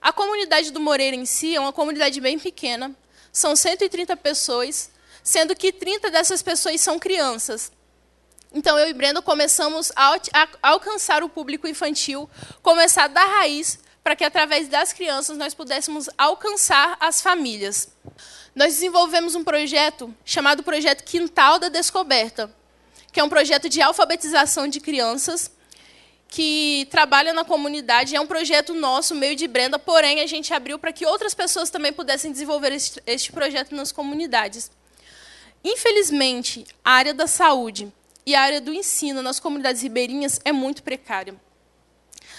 A 0.00 0.12
comunidade 0.12 0.70
do 0.70 0.78
Moreira 0.78 1.16
em 1.16 1.26
si 1.26 1.56
é 1.56 1.58
uma 1.58 1.72
comunidade 1.72 2.20
bem 2.20 2.38
pequena, 2.38 2.94
são 3.32 3.56
130 3.56 4.16
pessoas, 4.16 4.92
sendo 5.20 5.56
que 5.56 5.72
30 5.72 6.08
dessas 6.08 6.40
pessoas 6.40 6.80
são 6.80 6.96
crianças. 7.00 7.72
Então, 8.52 8.78
eu 8.78 8.88
e 8.88 8.92
Brenda 8.92 9.20
começamos 9.20 9.90
a, 9.96 10.16
alcançar 10.62 11.24
o 11.24 11.28
público 11.28 11.66
infantil, 11.66 12.30
começar 12.62 13.08
da 13.08 13.24
raiz, 13.24 13.80
para 14.04 14.14
que, 14.14 14.22
através 14.22 14.68
das 14.68 14.92
crianças, 14.92 15.36
nós 15.36 15.52
pudéssemos 15.52 16.08
alcançar 16.16 16.96
as 17.00 17.20
famílias. 17.20 17.88
Nós 18.54 18.74
desenvolvemos 18.74 19.34
um 19.34 19.42
projeto 19.42 20.14
chamado 20.24 20.62
Projeto 20.62 21.02
Quintal 21.02 21.58
da 21.58 21.68
Descoberta, 21.68 22.54
que 23.10 23.18
é 23.18 23.24
um 23.24 23.28
projeto 23.28 23.68
de 23.68 23.82
alfabetização 23.82 24.68
de 24.68 24.78
crianças, 24.78 25.50
que 26.34 26.88
trabalha 26.90 27.32
na 27.32 27.44
comunidade. 27.44 28.16
É 28.16 28.20
um 28.20 28.26
projeto 28.26 28.74
nosso, 28.74 29.14
meio 29.14 29.36
de 29.36 29.46
Brenda, 29.46 29.78
porém, 29.78 30.20
a 30.20 30.26
gente 30.26 30.52
abriu 30.52 30.80
para 30.80 30.92
que 30.92 31.06
outras 31.06 31.32
pessoas 31.32 31.70
também 31.70 31.92
pudessem 31.92 32.32
desenvolver 32.32 32.72
este, 32.72 33.00
este 33.06 33.30
projeto 33.30 33.72
nas 33.72 33.92
comunidades. 33.92 34.68
Infelizmente, 35.62 36.66
a 36.84 36.90
área 36.90 37.14
da 37.14 37.28
saúde 37.28 37.86
e 38.26 38.34
a 38.34 38.40
área 38.40 38.60
do 38.60 38.74
ensino 38.74 39.22
nas 39.22 39.38
comunidades 39.38 39.80
ribeirinhas 39.80 40.40
é 40.44 40.50
muito 40.50 40.82
precária. 40.82 41.40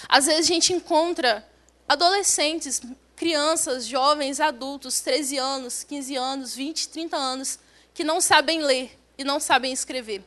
Às 0.09 0.25
vezes 0.25 0.41
a 0.41 0.53
gente 0.53 0.73
encontra 0.73 1.47
adolescentes, 1.87 2.81
crianças, 3.15 3.85
jovens, 3.87 4.41
adultos, 4.41 4.99
13 4.99 5.37
anos, 5.37 5.85
15 5.85 6.15
anos, 6.17 6.53
20, 6.53 6.89
30 6.89 7.15
anos, 7.15 7.59
que 7.93 8.03
não 8.03 8.19
sabem 8.19 8.61
ler 8.61 8.99
e 9.17 9.23
não 9.23 9.39
sabem 9.39 9.71
escrever. 9.71 10.21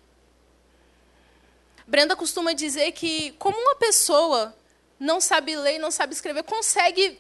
Brenda 1.89 2.15
costuma 2.15 2.53
dizer 2.53 2.93
que, 2.93 3.33
como 3.39 3.57
uma 3.57 3.75
pessoa 3.77 4.55
não 5.01 5.23
sabe 5.23 5.57
ler 5.57 5.79
não 5.79 5.91
sabe 5.91 6.13
escrever, 6.13 6.43
consegue 6.43 7.19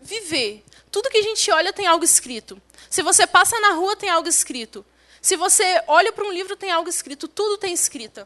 viver. 0.00 0.62
Tudo 0.88 1.10
que 1.10 1.18
a 1.18 1.22
gente 1.22 1.50
olha 1.50 1.72
tem 1.72 1.88
algo 1.88 2.04
escrito. 2.04 2.62
Se 2.88 3.02
você 3.02 3.26
passa 3.26 3.58
na 3.58 3.70
rua, 3.70 3.96
tem 3.96 4.08
algo 4.08 4.28
escrito. 4.28 4.86
Se 5.20 5.36
você 5.36 5.82
olha 5.88 6.12
para 6.12 6.24
um 6.24 6.30
livro, 6.30 6.54
tem 6.54 6.70
algo 6.70 6.88
escrito, 6.88 7.26
tudo 7.26 7.58
tem 7.58 7.74
escrita. 7.74 8.24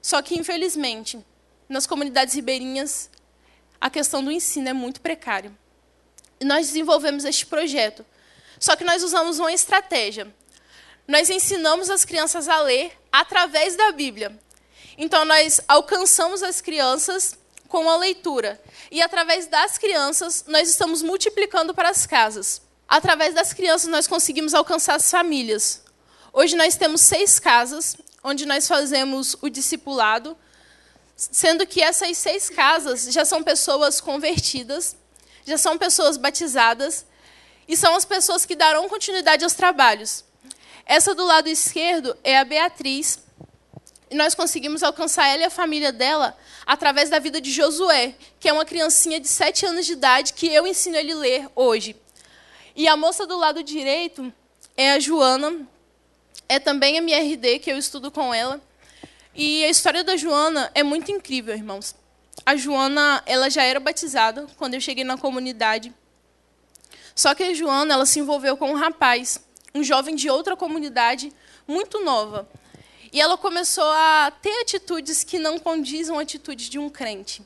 Só 0.00 0.22
que, 0.22 0.38
infelizmente, 0.38 1.18
nas 1.68 1.84
comunidades 1.84 2.34
ribeirinhas, 2.34 3.10
a 3.80 3.90
questão 3.90 4.22
do 4.22 4.30
ensino 4.30 4.68
é 4.68 4.72
muito 4.72 5.00
precária. 5.00 5.50
E 6.38 6.44
nós 6.44 6.68
desenvolvemos 6.68 7.24
este 7.24 7.44
projeto. 7.44 8.06
Só 8.56 8.76
que 8.76 8.84
nós 8.84 9.02
usamos 9.02 9.40
uma 9.40 9.52
estratégia. 9.52 10.32
Nós 11.08 11.28
ensinamos 11.28 11.90
as 11.90 12.04
crianças 12.04 12.48
a 12.48 12.60
ler 12.60 12.96
através 13.10 13.74
da 13.74 13.90
Bíblia. 13.90 14.38
Então, 14.96 15.24
nós 15.24 15.60
alcançamos 15.66 16.42
as 16.42 16.60
crianças 16.60 17.36
com 17.68 17.88
a 17.88 17.96
leitura. 17.96 18.60
E, 18.90 19.00
através 19.00 19.46
das 19.46 19.78
crianças, 19.78 20.44
nós 20.46 20.68
estamos 20.68 21.02
multiplicando 21.02 21.74
para 21.74 21.88
as 21.88 22.06
casas. 22.06 22.60
Através 22.86 23.34
das 23.34 23.52
crianças, 23.52 23.88
nós 23.88 24.06
conseguimos 24.06 24.52
alcançar 24.52 24.96
as 24.96 25.10
famílias. 25.10 25.82
Hoje 26.32 26.56
nós 26.56 26.76
temos 26.76 27.00
seis 27.00 27.38
casas 27.38 27.96
onde 28.22 28.46
nós 28.46 28.68
fazemos 28.68 29.36
o 29.40 29.48
discipulado, 29.48 30.36
sendo 31.16 31.66
que 31.66 31.82
essas 31.82 32.16
seis 32.18 32.48
casas 32.48 33.04
já 33.04 33.24
são 33.24 33.42
pessoas 33.42 34.00
convertidas, 34.00 34.96
já 35.44 35.58
são 35.58 35.76
pessoas 35.76 36.16
batizadas 36.16 37.04
e 37.66 37.76
são 37.76 37.94
as 37.94 38.04
pessoas 38.04 38.44
que 38.44 38.54
darão 38.54 38.88
continuidade 38.88 39.44
aos 39.44 39.54
trabalhos. 39.54 40.24
Essa 40.84 41.14
do 41.14 41.24
lado 41.24 41.48
esquerdo 41.48 42.16
é 42.22 42.38
a 42.38 42.44
Beatriz, 42.44 43.18
e 44.12 44.14
nós 44.14 44.34
conseguimos 44.34 44.82
alcançar 44.82 45.26
ela 45.26 45.40
e 45.40 45.44
a 45.46 45.50
família 45.50 45.90
dela 45.90 46.36
através 46.66 47.08
da 47.08 47.18
vida 47.18 47.40
de 47.40 47.50
Josué, 47.50 48.14
que 48.38 48.46
é 48.46 48.52
uma 48.52 48.66
criancinha 48.66 49.18
de 49.18 49.26
sete 49.26 49.64
anos 49.64 49.86
de 49.86 49.94
idade 49.94 50.34
que 50.34 50.48
eu 50.48 50.66
ensino 50.66 50.96
ele 50.96 51.12
a 51.12 51.16
ler 51.16 51.48
hoje. 51.56 51.96
E 52.76 52.86
a 52.86 52.94
moça 52.94 53.26
do 53.26 53.38
lado 53.38 53.62
direito 53.62 54.30
é 54.76 54.92
a 54.92 55.00
Joana, 55.00 55.66
é 56.46 56.58
também 56.58 56.98
a 56.98 57.00
minha 57.00 57.18
RD, 57.20 57.60
que 57.60 57.72
eu 57.72 57.78
estudo 57.78 58.10
com 58.10 58.34
ela. 58.34 58.60
E 59.34 59.64
a 59.64 59.70
história 59.70 60.04
da 60.04 60.14
Joana 60.14 60.70
é 60.74 60.82
muito 60.82 61.10
incrível, 61.10 61.54
irmãos. 61.54 61.94
A 62.44 62.54
Joana, 62.54 63.22
ela 63.24 63.48
já 63.48 63.62
era 63.62 63.80
batizada 63.80 64.46
quando 64.58 64.74
eu 64.74 64.80
cheguei 64.80 65.04
na 65.04 65.16
comunidade. 65.16 65.90
Só 67.14 67.34
que 67.34 67.44
a 67.44 67.54
Joana, 67.54 67.94
ela 67.94 68.04
se 68.04 68.20
envolveu 68.20 68.58
com 68.58 68.72
um 68.72 68.76
rapaz, 68.76 69.40
um 69.74 69.82
jovem 69.82 70.14
de 70.14 70.28
outra 70.28 70.54
comunidade, 70.54 71.32
muito 71.66 72.04
nova. 72.04 72.46
E 73.12 73.20
ela 73.20 73.36
começou 73.36 73.84
a 73.84 74.32
ter 74.40 74.62
atitudes 74.62 75.22
que 75.22 75.38
não 75.38 75.58
condizem 75.58 76.16
a 76.16 76.20
atitude 76.20 76.70
de 76.70 76.78
um 76.78 76.88
crente. 76.88 77.42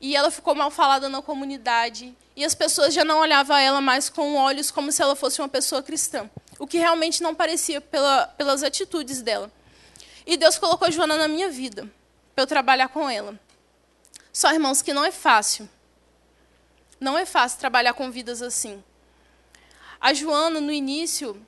E 0.00 0.14
ela 0.14 0.30
ficou 0.30 0.54
mal 0.54 0.70
falada 0.70 1.08
na 1.08 1.22
comunidade. 1.22 2.14
E 2.36 2.44
as 2.44 2.54
pessoas 2.54 2.92
já 2.92 3.04
não 3.04 3.20
olhavam 3.20 3.56
ela 3.56 3.80
mais 3.80 4.10
com 4.10 4.36
olhos 4.36 4.70
como 4.70 4.92
se 4.92 5.00
ela 5.00 5.16
fosse 5.16 5.40
uma 5.40 5.48
pessoa 5.48 5.82
cristã 5.82 6.28
o 6.58 6.66
que 6.66 6.78
realmente 6.78 7.22
não 7.22 7.34
parecia 7.34 7.80
pela, 7.80 8.26
pelas 8.26 8.62
atitudes 8.62 9.22
dela. 9.22 9.50
E 10.26 10.36
Deus 10.36 10.58
colocou 10.58 10.88
a 10.88 10.90
Joana 10.90 11.16
na 11.16 11.28
minha 11.28 11.50
vida, 11.50 11.88
para 12.34 12.42
eu 12.42 12.46
trabalhar 12.46 12.88
com 12.88 13.08
ela. 13.08 13.38
Só, 14.32 14.52
irmãos, 14.52 14.82
que 14.82 14.92
não 14.92 15.04
é 15.04 15.10
fácil. 15.10 15.68
Não 16.98 17.18
é 17.18 17.26
fácil 17.26 17.58
trabalhar 17.58 17.92
com 17.94 18.10
vidas 18.10 18.40
assim. 18.40 18.82
A 20.00 20.14
Joana, 20.14 20.60
no 20.60 20.72
início, 20.72 21.40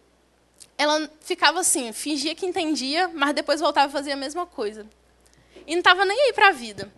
ela 0.78 1.10
ficava 1.20 1.60
assim, 1.60 1.92
fingia 1.92 2.34
que 2.34 2.46
entendia, 2.46 3.08
mas 3.08 3.34
depois 3.34 3.60
voltava 3.60 3.86
a 3.86 3.90
fazer 3.90 4.12
a 4.12 4.16
mesma 4.16 4.46
coisa. 4.46 4.86
E 5.66 5.72
não 5.72 5.80
estava 5.80 6.04
nem 6.04 6.20
aí 6.26 6.32
para 6.32 6.48
a 6.48 6.52
vida. 6.52 6.92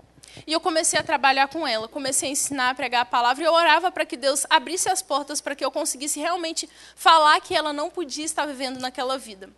E 0.47 0.53
eu 0.53 0.61
comecei 0.61 0.99
a 0.99 1.03
trabalhar 1.03 1.49
com 1.49 1.67
ela, 1.67 1.89
comecei 1.89 2.29
a 2.29 2.33
ensinar, 2.33 2.71
a 2.71 2.75
pregar 2.75 3.03
a 3.03 3.05
palavra, 3.05 3.43
e 3.43 3.47
eu 3.47 3.53
orava 3.53 3.91
para 3.91 4.05
que 4.05 4.17
Deus 4.17 4.47
abrisse 4.51 4.89
as 4.89 5.03
portas 5.03 5.41
para 5.41 5.55
que 5.55 5.65
eu 5.65 5.71
conseguisse 5.71 6.19
realmente 6.19 6.69
falar 6.95 7.41
que 7.41 7.55
ela 7.55 7.73
não 7.73 7.91
podia 7.91 8.25
estar 8.25 8.47
vivendo 8.47 8.79
naquela 8.79 9.19
vida. 9.19 9.51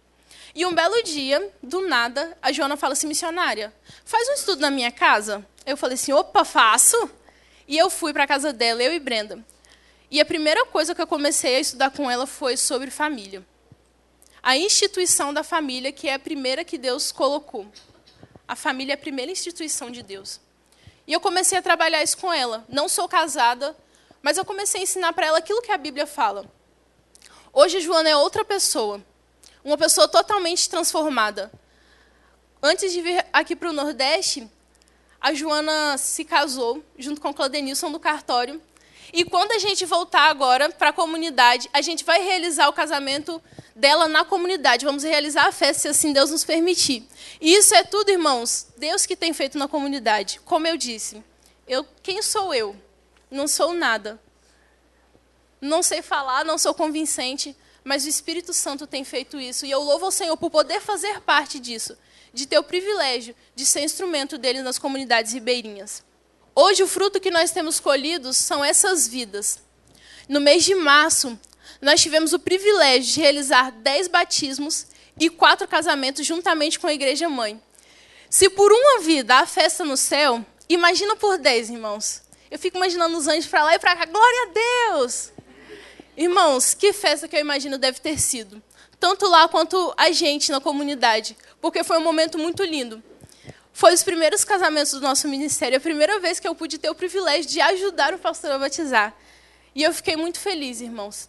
E 0.55 0.67
um 0.67 0.75
belo 0.75 1.03
dia, 1.03 1.53
do 1.63 1.87
nada, 1.87 2.37
a 2.43 2.51
Joana 2.51 2.77
fala 2.77 2.95
assim: 2.95 3.07
missionária, 3.07 3.73
faz 4.05 4.29
um 4.29 4.33
estudo 4.33 4.61
na 4.61 4.71
minha 4.71 4.91
casa? 4.91 5.47
Eu 5.65 5.77
falei 5.77 5.95
assim: 5.95 6.13
opa, 6.13 6.45
faço. 6.45 7.11
E 7.69 7.79
eu 7.79 7.89
fui 7.89 8.13
para 8.13 8.25
a 8.25 8.27
casa 8.27 8.53
dela, 8.53 8.83
eu 8.83 8.93
e 8.93 8.99
Brenda. 8.99 9.45
E 10.11 10.21
a 10.21 10.25
primeira 10.25 10.67
coisa 10.67 10.93
que 10.93 11.01
eu 11.01 11.07
comecei 11.07 11.55
a 11.55 11.61
estudar 11.61 11.91
com 11.91 12.11
ela 12.11 12.27
foi 12.27 12.57
sobre 12.57 12.91
família. 12.91 13.47
A 14.43 14.57
instituição 14.57 15.35
da 15.35 15.45
família, 15.45 15.93
que 15.93 16.09
é 16.09 16.15
a 16.15 16.19
primeira 16.19 16.65
que 16.65 16.79
Deus 16.79 17.13
colocou. 17.13 17.67
A 18.49 18.57
família 18.57 18.93
é 18.93 18.95
a 18.95 18.99
primeira 18.99 19.31
instituição 19.31 19.91
de 19.91 20.03
Deus. 20.03 20.41
E 21.07 21.13
eu 21.13 21.21
comecei 21.21 21.59
a 21.59 21.63
trabalhar 21.63 22.03
isso 22.03 22.17
com 22.17 22.33
ela. 22.33 22.65
Não 22.69 22.89
sou 22.89 23.09
casada, 23.09 23.77
mas 24.23 24.39
eu 24.39 24.45
comecei 24.45 24.81
a 24.81 24.85
ensinar 24.85 25.13
para 25.13 25.27
ela 25.27 25.39
aquilo 25.39 25.63
que 25.63 25.73
a 25.73 25.79
Bíblia 25.79 26.07
fala. 26.07 26.45
Hoje 27.53 27.81
Joana 27.81 28.09
é 28.09 28.17
outra 28.17 28.45
pessoa, 28.45 29.05
uma 29.65 29.77
pessoa 29.77 30.07
totalmente 30.07 30.71
transformada. 30.71 31.51
Antes 32.63 32.93
de 32.93 33.03
vir 33.03 33.27
aqui 33.33 33.57
para 33.57 33.71
o 33.71 33.73
Nordeste, 33.73 34.49
a 35.21 35.35
Joana 35.35 35.99
se 35.99 36.25
casou 36.25 36.83
junto 36.99 37.21
com 37.21 37.31
o 37.31 37.35
Claudenilson 37.35 37.91
do 37.91 38.01
cartório. 38.01 38.63
E 39.13 39.25
quando 39.25 39.53
a 39.53 39.59
gente 39.59 39.85
voltar 39.85 40.29
agora 40.31 40.71
para 40.71 40.91
a 40.91 40.93
comunidade, 40.93 41.69
a 41.73 41.81
gente 41.81 42.05
vai 42.05 42.23
realizar 42.23 42.69
o 42.69 42.73
casamento 42.73 43.43
dela 43.75 44.07
na 44.07 44.25
comunidade. 44.25 44.85
Vamos 44.85 45.03
realizar 45.03 45.47
a 45.47 45.53
festa, 45.53 45.83
se 45.83 45.89
assim 45.89 46.13
Deus 46.13 46.31
nos 46.31 46.45
permitir. 46.45 47.07
E 47.41 47.55
isso 47.55 47.75
é 47.75 47.83
tudo, 47.83 48.11
irmãos, 48.11 48.67
Deus 48.77 49.07
que 49.07 49.17
tem 49.17 49.33
feito 49.33 49.59
na 49.59 49.67
comunidade. 49.67 50.41
Como 50.45 50.67
eu 50.67 50.77
disse, 50.77 51.23
eu, 51.67 51.85
quem 52.03 52.23
sou 52.23 52.55
eu? 52.55 52.77
Não 53.31 53.49
sou 53.49 53.73
nada. 53.73 54.21
Não 55.61 55.83
sei 55.83 56.03
falar, 56.03 56.45
não 56.45 56.57
sou 56.57 56.73
convincente, 56.73 57.57
mas 57.83 58.05
o 58.05 58.09
Espírito 58.09 58.53
Santo 58.53 58.87
tem 58.87 59.05
feito 59.05 59.41
isso. 59.41 59.67
E 59.67 59.71
eu 59.71 59.81
louvo 59.81 60.07
ao 60.07 60.11
Senhor 60.11 60.37
por 60.37 60.51
poder 60.51 60.81
fazer 60.81 61.21
parte 61.21 61.59
disso, 61.59 61.97
de 62.33 62.47
ter 62.47 62.59
o 62.59 62.63
privilégio 62.63 63.35
de 63.55 63.67
ser 63.67 63.81
instrumento 63.81 64.39
dele 64.39 64.63
nas 64.63 64.79
comunidades 64.79 65.33
ribeirinhas. 65.33 66.03
Hoje, 66.55 66.83
o 66.83 66.87
fruto 66.89 67.21
que 67.21 67.31
nós 67.31 67.51
temos 67.51 67.79
colhido 67.79 68.33
são 68.33 68.65
essas 68.65 69.07
vidas. 69.07 69.61
No 70.29 70.41
mês 70.41 70.65
de 70.65 70.75
março, 70.75 71.39
nós 71.81 72.01
tivemos 72.01 72.33
o 72.33 72.39
privilégio 72.39 73.15
de 73.15 73.21
realizar 73.21 73.71
dez 73.71 74.09
batismos 74.09 74.87
e 75.19 75.31
quatro 75.31 75.67
casamentos 75.69 76.27
juntamente 76.27 76.79
com 76.79 76.87
a 76.87 76.93
igreja 76.93 77.29
mãe. 77.29 77.61
Se 78.29 78.49
por 78.49 78.73
uma 78.73 79.01
vida 79.01 79.37
há 79.37 79.47
festa 79.47 79.85
no 79.85 79.97
céu, 79.97 80.45
imagina 80.69 81.17
por 81.17 81.39
dez, 81.39 81.71
irmãos. 81.71 82.23
Eu 82.51 82.59
fico 82.59 82.77
imaginando 82.77 83.17
os 83.17 83.29
anjos 83.29 83.47
para 83.47 83.65
lá 83.65 83.75
e 83.75 83.79
para 83.79 83.97
cá. 83.97 84.05
Glória 84.07 84.49
a 84.49 84.97
Deus! 84.97 85.33
Irmãos, 86.17 86.75
que 86.75 86.93
festa 86.93 87.29
que 87.29 87.37
eu 87.37 87.41
imagino 87.41 87.79
deve 87.79 88.01
ter 88.01 88.21
sido. 88.21 88.63
Tanto 88.99 89.27
lá 89.29 89.49
quanto 89.49 89.95
a 89.97 90.11
gente 90.11 90.51
na 90.51 90.61
comunidade. 90.61 91.37
Porque 91.61 91.85
foi 91.85 91.99
um 91.99 92.03
momento 92.03 92.39
muito 92.39 92.63
lindo. 92.65 93.03
Foi 93.73 93.95
os 93.95 94.03
primeiros 94.03 94.45
casamentos 94.45 94.93
do 94.93 95.01
nosso 95.01 95.29
ministério. 95.29 95.79
A 95.79 95.81
primeira 95.81 96.19
vez 96.19 96.41
que 96.41 96.47
eu 96.47 96.55
pude 96.55 96.79
ter 96.79 96.91
o 96.91 96.95
privilégio 96.95 97.51
de 97.51 97.61
ajudar 97.61 98.13
o 98.15 98.19
pastor 98.19 98.51
a 98.51 98.59
batizar. 98.59 99.15
E 99.75 99.83
eu 99.83 99.93
fiquei 99.93 100.17
muito 100.17 100.39
feliz, 100.39 100.81
irmãos. 100.81 101.29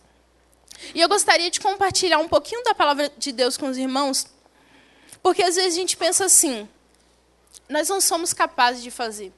E 0.93 1.01
eu 1.01 1.07
gostaria 1.07 1.49
de 1.51 1.59
compartilhar 1.59 2.17
um 2.17 2.27
pouquinho 2.27 2.63
da 2.63 2.73
palavra 2.73 3.11
de 3.17 3.31
Deus 3.31 3.55
com 3.55 3.67
os 3.67 3.77
irmãos, 3.77 4.25
porque 5.21 5.43
às 5.43 5.55
vezes 5.55 5.73
a 5.73 5.79
gente 5.79 5.95
pensa 5.95 6.25
assim: 6.25 6.67
nós 7.69 7.87
não 7.87 8.01
somos 8.01 8.33
capazes 8.33 8.81
de 8.81 8.89
fazer. 8.89 9.31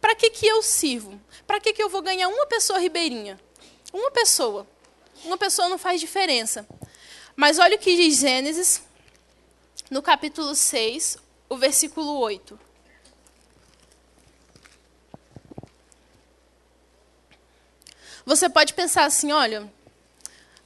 para 0.00 0.14
que, 0.14 0.30
que 0.30 0.46
eu 0.46 0.62
sirvo? 0.62 1.18
Para 1.46 1.60
que, 1.60 1.72
que 1.72 1.82
eu 1.82 1.88
vou 1.88 2.02
ganhar 2.02 2.28
uma 2.28 2.46
pessoa 2.46 2.78
ribeirinha? 2.78 3.40
Uma 3.92 4.10
pessoa. 4.10 4.66
Uma 5.24 5.38
pessoa 5.38 5.68
não 5.68 5.78
faz 5.78 6.00
diferença. 6.00 6.66
Mas 7.34 7.58
olha 7.58 7.76
o 7.76 7.78
que 7.78 7.96
diz 7.96 8.18
Gênesis, 8.18 8.82
no 9.90 10.02
capítulo 10.02 10.54
6, 10.54 11.18
o 11.48 11.56
versículo 11.56 12.18
8. 12.18 12.58
Você 18.24 18.48
pode 18.48 18.74
pensar 18.74 19.04
assim, 19.04 19.30
olha, 19.30 19.70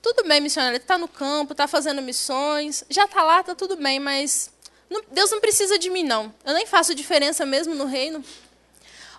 tudo 0.01 0.27
bem, 0.27 0.41
missionário, 0.41 0.79
está 0.79 0.97
no 0.97 1.07
campo, 1.07 1.53
está 1.53 1.69
fazendo 1.69 2.01
missões, 2.01 2.85
já 2.89 3.05
está 3.05 3.23
lá, 3.23 3.41
está 3.41 3.55
tudo 3.55 3.77
bem, 3.77 4.01
mas 4.01 4.51
não, 4.89 5.03
Deus 5.11 5.31
não 5.31 5.41
precisa 5.41 5.79
de 5.79 5.91
mim, 5.91 6.03
não. 6.03 6.35
Eu 6.45 6.55
nem 6.55 6.67
faço 6.67 6.95
diferença 6.95 7.45
mesmo 7.45 7.75
no 7.75 7.85
reino. 7.85 8.25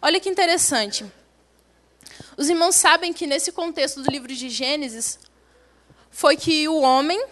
Olha 0.02 0.19
que 0.19 0.28
interessante. 0.28 1.06
Os 2.36 2.50
irmãos 2.50 2.76
sabem 2.76 3.13
que 3.13 3.28
nesse 3.28 3.52
contexto 3.52 4.02
do 4.02 4.10
livro 4.10 4.34
de 4.34 4.50
Gênesis, 4.50 5.19
foi 6.10 6.36
que 6.36 6.67
o 6.67 6.82
homem 6.82 7.24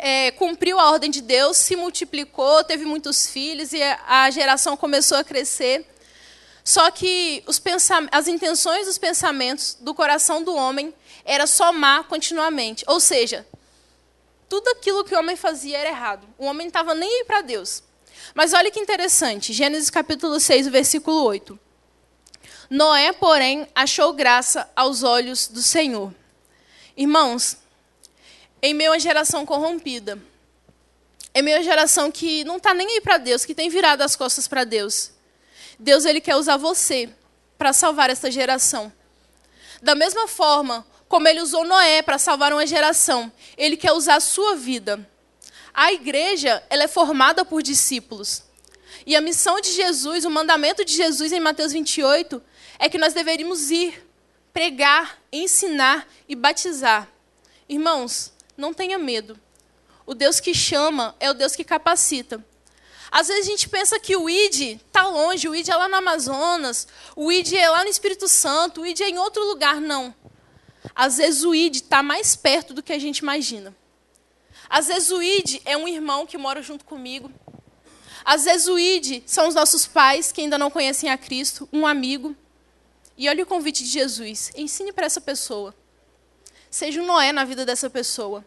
é, 0.00 0.30
cumpriu 0.32 0.78
a 0.78 0.90
ordem 0.90 1.10
de 1.10 1.20
Deus, 1.20 1.56
se 1.56 1.76
multiplicou, 1.76 2.62
teve 2.64 2.84
muitos 2.84 3.28
filhos 3.28 3.72
e 3.72 3.82
a 3.82 4.30
geração 4.30 4.76
começou 4.76 5.18
a 5.18 5.24
crescer. 5.24 5.86
Só 6.62 6.90
que 6.90 7.42
as 8.12 8.28
intenções 8.28 8.86
os 8.86 8.98
pensamentos 8.98 9.76
do 9.80 9.94
coração 9.94 10.42
do 10.42 10.54
homem 10.54 10.94
era 11.24 11.46
somar 11.46 12.04
continuamente. 12.04 12.84
Ou 12.86 13.00
seja, 13.00 13.46
tudo 14.48 14.68
aquilo 14.70 15.04
que 15.04 15.14
o 15.14 15.18
homem 15.18 15.36
fazia 15.36 15.78
era 15.78 15.88
errado. 15.88 16.26
O 16.38 16.44
homem 16.44 16.66
não 16.66 16.68
estava 16.68 16.94
nem 16.94 17.08
aí 17.08 17.24
para 17.24 17.40
Deus. 17.40 17.82
Mas 18.34 18.52
olha 18.52 18.70
que 18.70 18.78
interessante, 18.78 19.52
Gênesis 19.52 19.90
capítulo 19.90 20.38
6, 20.38 20.68
versículo 20.68 21.24
8. 21.24 21.58
Noé, 22.68 23.12
porém, 23.12 23.66
achou 23.74 24.12
graça 24.12 24.70
aos 24.76 25.02
olhos 25.02 25.48
do 25.48 25.60
Senhor. 25.60 26.14
Irmãos, 26.96 27.56
em 28.62 28.74
meio 28.74 28.92
à 28.92 28.98
geração 28.98 29.46
corrompida, 29.46 30.18
em 31.34 31.42
meio 31.42 31.58
à 31.58 31.62
geração 31.62 32.10
que 32.10 32.44
não 32.44 32.56
está 32.56 32.74
nem 32.74 32.86
aí 32.88 33.00
para 33.00 33.18
Deus, 33.18 33.44
que 33.44 33.54
tem 33.54 33.68
virado 33.68 34.02
as 34.02 34.16
costas 34.16 34.48
para 34.48 34.64
Deus, 34.64 35.12
Deus 35.78 36.04
ele 36.04 36.20
quer 36.20 36.36
usar 36.36 36.56
você 36.56 37.08
para 37.56 37.72
salvar 37.72 38.10
essa 38.10 38.30
geração. 38.30 38.92
Da 39.82 39.94
mesma 39.94 40.28
forma 40.28 40.86
como 41.08 41.26
ele 41.26 41.40
usou 41.40 41.64
Noé 41.64 42.02
para 42.02 42.18
salvar 42.18 42.52
uma 42.52 42.66
geração, 42.66 43.32
ele 43.56 43.76
quer 43.76 43.92
usar 43.92 44.16
a 44.16 44.20
sua 44.20 44.54
vida. 44.54 45.04
A 45.74 45.92
igreja 45.92 46.62
ela 46.70 46.84
é 46.84 46.88
formada 46.88 47.44
por 47.44 47.62
discípulos. 47.62 48.44
E 49.04 49.16
a 49.16 49.20
missão 49.20 49.60
de 49.60 49.72
Jesus, 49.72 50.24
o 50.24 50.30
mandamento 50.30 50.84
de 50.84 50.94
Jesus 50.94 51.32
em 51.32 51.40
Mateus 51.40 51.72
28, 51.72 52.40
é 52.78 52.88
que 52.88 52.98
nós 52.98 53.12
deveríamos 53.12 53.70
ir, 53.70 54.06
pregar, 54.52 55.18
ensinar 55.32 56.06
e 56.28 56.36
batizar. 56.36 57.08
Irmãos, 57.68 58.32
não 58.60 58.74
tenha 58.74 58.98
medo. 58.98 59.38
O 60.06 60.14
Deus 60.14 60.38
que 60.38 60.54
chama 60.54 61.14
é 61.18 61.30
o 61.30 61.34
Deus 61.34 61.56
que 61.56 61.64
capacita. 61.64 62.44
Às 63.10 63.26
vezes 63.26 63.46
a 63.46 63.50
gente 63.50 63.68
pensa 63.68 63.98
que 63.98 64.14
o 64.14 64.30
ID 64.30 64.80
está 64.86 65.08
longe, 65.08 65.48
o 65.48 65.54
ID 65.54 65.68
é 65.68 65.74
lá 65.74 65.88
no 65.88 65.96
Amazonas, 65.96 66.86
o 67.16 67.32
ID 67.32 67.54
é 67.54 67.68
lá 67.68 67.82
no 67.82 67.90
Espírito 67.90 68.28
Santo, 68.28 68.82
o 68.82 68.86
ID 68.86 69.00
é 69.00 69.08
em 69.08 69.18
outro 69.18 69.44
lugar. 69.44 69.80
Não. 69.80 70.14
Às 70.94 71.16
vezes 71.16 71.42
o 71.44 71.54
ID 71.54 71.76
está 71.76 72.02
mais 72.02 72.36
perto 72.36 72.72
do 72.72 72.82
que 72.82 72.92
a 72.92 72.98
gente 72.98 73.18
imagina. 73.18 73.74
Às 74.68 74.86
vezes 74.86 75.10
o 75.10 75.20
ID 75.20 75.60
é 75.64 75.76
um 75.76 75.88
irmão 75.88 76.24
que 76.24 76.38
mora 76.38 76.62
junto 76.62 76.84
comigo. 76.84 77.30
Às 78.24 78.44
vezes 78.44 78.68
o 78.68 78.78
ID 78.78 79.24
são 79.26 79.48
os 79.48 79.54
nossos 79.54 79.86
pais 79.86 80.30
que 80.30 80.40
ainda 80.40 80.56
não 80.56 80.70
conhecem 80.70 81.10
a 81.10 81.18
Cristo, 81.18 81.68
um 81.72 81.86
amigo. 81.86 82.36
E 83.16 83.28
olha 83.28 83.42
o 83.42 83.46
convite 83.46 83.82
de 83.82 83.90
Jesus: 83.90 84.52
ensine 84.54 84.92
para 84.92 85.06
essa 85.06 85.20
pessoa. 85.20 85.74
Seja 86.70 87.02
um 87.02 87.06
Noé 87.06 87.32
na 87.32 87.44
vida 87.44 87.66
dessa 87.66 87.90
pessoa. 87.90 88.44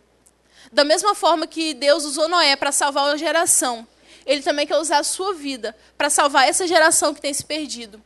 Da 0.72 0.84
mesma 0.84 1.14
forma 1.14 1.48
que 1.48 1.74
Deus 1.74 2.04
usou 2.04 2.28
Noé 2.28 2.56
para 2.56 2.72
salvar 2.72 3.14
a 3.14 3.18
geração, 3.18 3.88
ele 4.26 4.42
também 4.42 4.66
quer 4.66 4.78
usar 4.78 5.00
a 5.00 5.04
sua 5.04 5.34
vida 5.34 5.76
para 5.98 6.10
salvar 6.10 6.48
essa 6.48 6.66
geração 6.68 7.14
que 7.14 7.22
tem 7.22 7.34
se 7.34 7.44
perdido. 7.44 8.02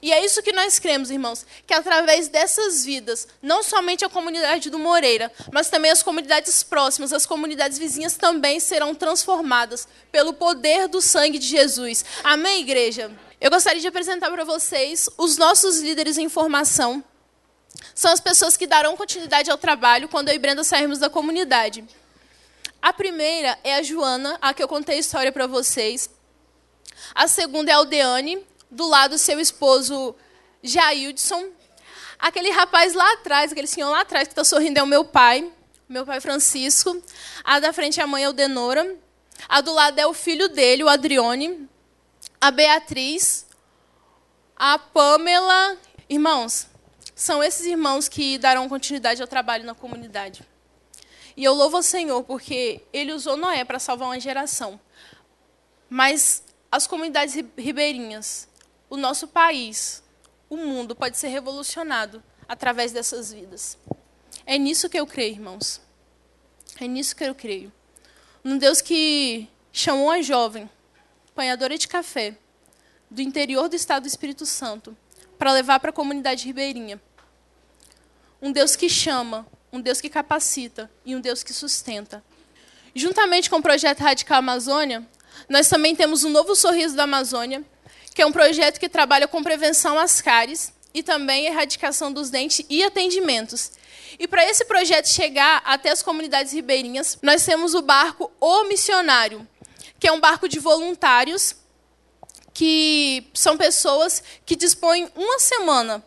E 0.00 0.12
é 0.12 0.24
isso 0.24 0.42
que 0.42 0.52
nós 0.52 0.78
cremos, 0.78 1.10
irmãos, 1.10 1.44
que 1.66 1.74
através 1.74 2.28
dessas 2.28 2.84
vidas, 2.84 3.26
não 3.42 3.62
somente 3.62 4.04
a 4.04 4.08
comunidade 4.08 4.70
do 4.70 4.78
Moreira, 4.78 5.30
mas 5.52 5.68
também 5.68 5.90
as 5.90 6.02
comunidades 6.02 6.62
próximas, 6.62 7.12
as 7.12 7.26
comunidades 7.26 7.78
vizinhas 7.78 8.16
também 8.16 8.60
serão 8.60 8.94
transformadas 8.94 9.88
pelo 10.12 10.32
poder 10.32 10.86
do 10.86 11.00
sangue 11.00 11.38
de 11.38 11.46
Jesus. 11.46 12.04
Amém, 12.22 12.60
igreja? 12.60 13.10
Eu 13.40 13.50
gostaria 13.50 13.80
de 13.80 13.88
apresentar 13.88 14.30
para 14.30 14.44
vocês 14.44 15.08
os 15.18 15.36
nossos 15.36 15.80
líderes 15.80 16.16
em 16.16 16.28
formação. 16.28 17.02
São 17.94 18.12
as 18.12 18.20
pessoas 18.20 18.56
que 18.56 18.66
darão 18.66 18.96
continuidade 18.96 19.50
ao 19.50 19.58
trabalho 19.58 20.08
quando 20.08 20.28
eu 20.28 20.34
e 20.34 20.38
Brenda 20.38 20.62
sairmos 20.62 20.98
da 20.98 21.10
comunidade. 21.10 21.84
A 22.80 22.92
primeira 22.92 23.58
é 23.64 23.74
a 23.74 23.82
Joana, 23.82 24.38
a 24.40 24.54
que 24.54 24.62
eu 24.62 24.68
contei 24.68 24.96
a 24.96 25.00
história 25.00 25.32
para 25.32 25.46
vocês. 25.46 26.08
A 27.14 27.26
segunda 27.26 27.70
é 27.70 27.74
a 27.74 27.78
Aldeane, 27.78 28.38
do 28.70 28.86
lado 28.86 29.18
seu 29.18 29.40
esposo 29.40 30.14
Jaildson. 30.62 31.48
Aquele 32.18 32.50
rapaz 32.50 32.94
lá 32.94 33.12
atrás, 33.14 33.50
aquele 33.50 33.66
senhor 33.66 33.90
lá 33.90 34.02
atrás 34.02 34.28
que 34.28 34.32
está 34.32 34.44
sorrindo 34.44 34.78
é 34.78 34.82
o 34.82 34.86
meu 34.86 35.04
pai, 35.04 35.50
meu 35.88 36.06
pai 36.06 36.20
Francisco. 36.20 37.02
A 37.42 37.58
da 37.58 37.72
frente 37.72 37.98
é 37.98 38.02
a 38.02 38.06
mãe 38.06 38.24
Aldenora. 38.24 38.96
A 39.48 39.60
do 39.60 39.72
lado 39.72 39.98
é 39.98 40.06
o 40.06 40.14
filho 40.14 40.48
dele, 40.48 40.84
o 40.84 40.88
Adrione. 40.88 41.68
A 42.40 42.50
Beatriz. 42.52 43.44
A 44.56 44.78
Pamela. 44.78 45.76
Irmãos, 46.08 46.67
são 47.18 47.42
esses 47.42 47.66
irmãos 47.66 48.08
que 48.08 48.38
darão 48.38 48.68
continuidade 48.68 49.20
ao 49.20 49.26
trabalho 49.26 49.64
na 49.64 49.74
comunidade. 49.74 50.46
E 51.36 51.42
eu 51.42 51.52
louvo 51.52 51.76
ao 51.76 51.82
Senhor 51.82 52.22
porque 52.22 52.80
ele 52.92 53.12
usou 53.12 53.36
Noé 53.36 53.64
para 53.64 53.80
salvar 53.80 54.06
uma 54.06 54.20
geração. 54.20 54.78
Mas 55.90 56.44
as 56.70 56.86
comunidades 56.86 57.34
ribeirinhas, 57.56 58.48
o 58.88 58.96
nosso 58.96 59.26
país, 59.26 60.00
o 60.48 60.56
mundo 60.56 60.94
pode 60.94 61.18
ser 61.18 61.26
revolucionado 61.26 62.22
através 62.48 62.92
dessas 62.92 63.32
vidas. 63.32 63.76
É 64.46 64.56
nisso 64.56 64.88
que 64.88 64.98
eu 64.98 65.06
creio, 65.06 65.32
irmãos. 65.32 65.80
É 66.80 66.86
nisso 66.86 67.16
que 67.16 67.24
eu 67.24 67.34
creio. 67.34 67.72
Um 68.44 68.56
Deus 68.56 68.80
que 68.80 69.48
chamou 69.72 70.04
uma 70.04 70.22
jovem, 70.22 70.70
apanhadora 71.32 71.76
de 71.76 71.88
café, 71.88 72.38
do 73.10 73.20
interior 73.20 73.68
do 73.68 73.74
estado 73.74 74.04
do 74.04 74.08
Espírito 74.08 74.46
Santo, 74.46 74.96
para 75.36 75.52
levar 75.52 75.80
para 75.80 75.90
a 75.90 75.92
comunidade 75.92 76.46
ribeirinha. 76.46 77.00
Um 78.40 78.52
Deus 78.52 78.76
que 78.76 78.88
chama 78.88 79.46
um 79.72 79.80
Deus 79.80 80.00
que 80.00 80.08
capacita 80.08 80.90
e 81.04 81.14
um 81.14 81.20
Deus 81.20 81.42
que 81.42 81.52
sustenta. 81.52 82.24
Juntamente 82.94 83.50
com 83.50 83.56
o 83.56 83.62
projeto 83.62 84.00
Radical 84.00 84.38
Amazônia, 84.38 85.06
nós 85.48 85.68
também 85.68 85.94
temos 85.94 86.24
o 86.24 86.28
Novo 86.28 86.54
Sorriso 86.54 86.96
da 86.96 87.04
Amazônia, 87.04 87.62
que 88.14 88.22
é 88.22 88.26
um 88.26 88.32
projeto 88.32 88.80
que 88.80 88.88
trabalha 88.88 89.28
com 89.28 89.42
prevenção 89.42 89.98
às 89.98 90.20
cáries 90.20 90.72
e 90.94 91.02
também 91.02 91.46
erradicação 91.46 92.12
dos 92.12 92.30
dentes 92.30 92.64
e 92.68 92.82
atendimentos. 92.82 93.72
E 94.18 94.26
para 94.26 94.44
esse 94.44 94.64
projeto 94.64 95.06
chegar 95.06 95.62
até 95.64 95.90
as 95.90 96.02
comunidades 96.02 96.52
ribeirinhas, 96.52 97.18
nós 97.22 97.44
temos 97.44 97.74
o 97.74 97.82
barco 97.82 98.32
O 98.40 98.64
Missionário, 98.64 99.46
que 100.00 100.08
é 100.08 100.12
um 100.12 100.20
barco 100.20 100.48
de 100.48 100.58
voluntários, 100.58 101.54
que 102.54 103.28
são 103.34 103.56
pessoas 103.56 104.22
que 104.44 104.56
dispõem 104.56 105.08
uma 105.14 105.38
semana 105.38 106.04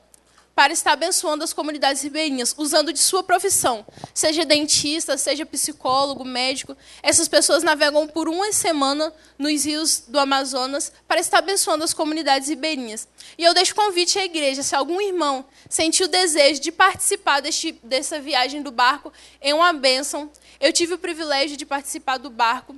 para 0.62 0.74
estar 0.74 0.92
abençoando 0.92 1.44
as 1.44 1.54
comunidades 1.54 2.04
ribeirinhas, 2.04 2.54
usando 2.56 2.94
de 2.94 3.00
sua 3.00 3.24
profissão, 3.24 3.84
seja 4.14 4.46
dentista, 4.46 5.18
seja 5.18 5.44
psicólogo, 5.44 6.24
médico. 6.24 6.78
Essas 7.02 7.28
pessoas 7.28 7.64
navegam 7.64 8.08
por 8.08 8.30
uma 8.30 8.54
semana 8.54 9.12
nos 9.40 9.66
rios 9.66 10.04
do 10.08 10.20
Amazonas 10.20 10.92
para 11.08 11.20
estar 11.20 11.40
abençoando 11.40 11.84
as 11.84 11.96
comunidades 11.96 12.48
ribeirinhas. 12.48 13.08
E 13.40 13.44
eu 13.44 13.56
deixo 13.56 13.74
convite 13.74 14.20
à 14.20 14.24
igreja, 14.24 14.62
se 14.62 14.76
algum 14.76 15.02
irmão 15.02 15.44
sentiu 15.68 16.06
o 16.06 16.10
desejo 16.10 16.62
de 16.62 16.72
participar 16.72 17.40
deste, 17.40 17.72
dessa 17.82 18.20
viagem 18.20 18.62
do 18.62 18.70
barco, 18.70 19.12
é 19.42 19.56
uma 19.56 19.74
bênção. 19.74 20.30
Eu 20.60 20.72
tive 20.72 20.94
o 20.94 21.00
privilégio 21.00 21.58
de 21.58 21.66
participar 21.66 22.20
do 22.20 22.30
barco. 22.30 22.76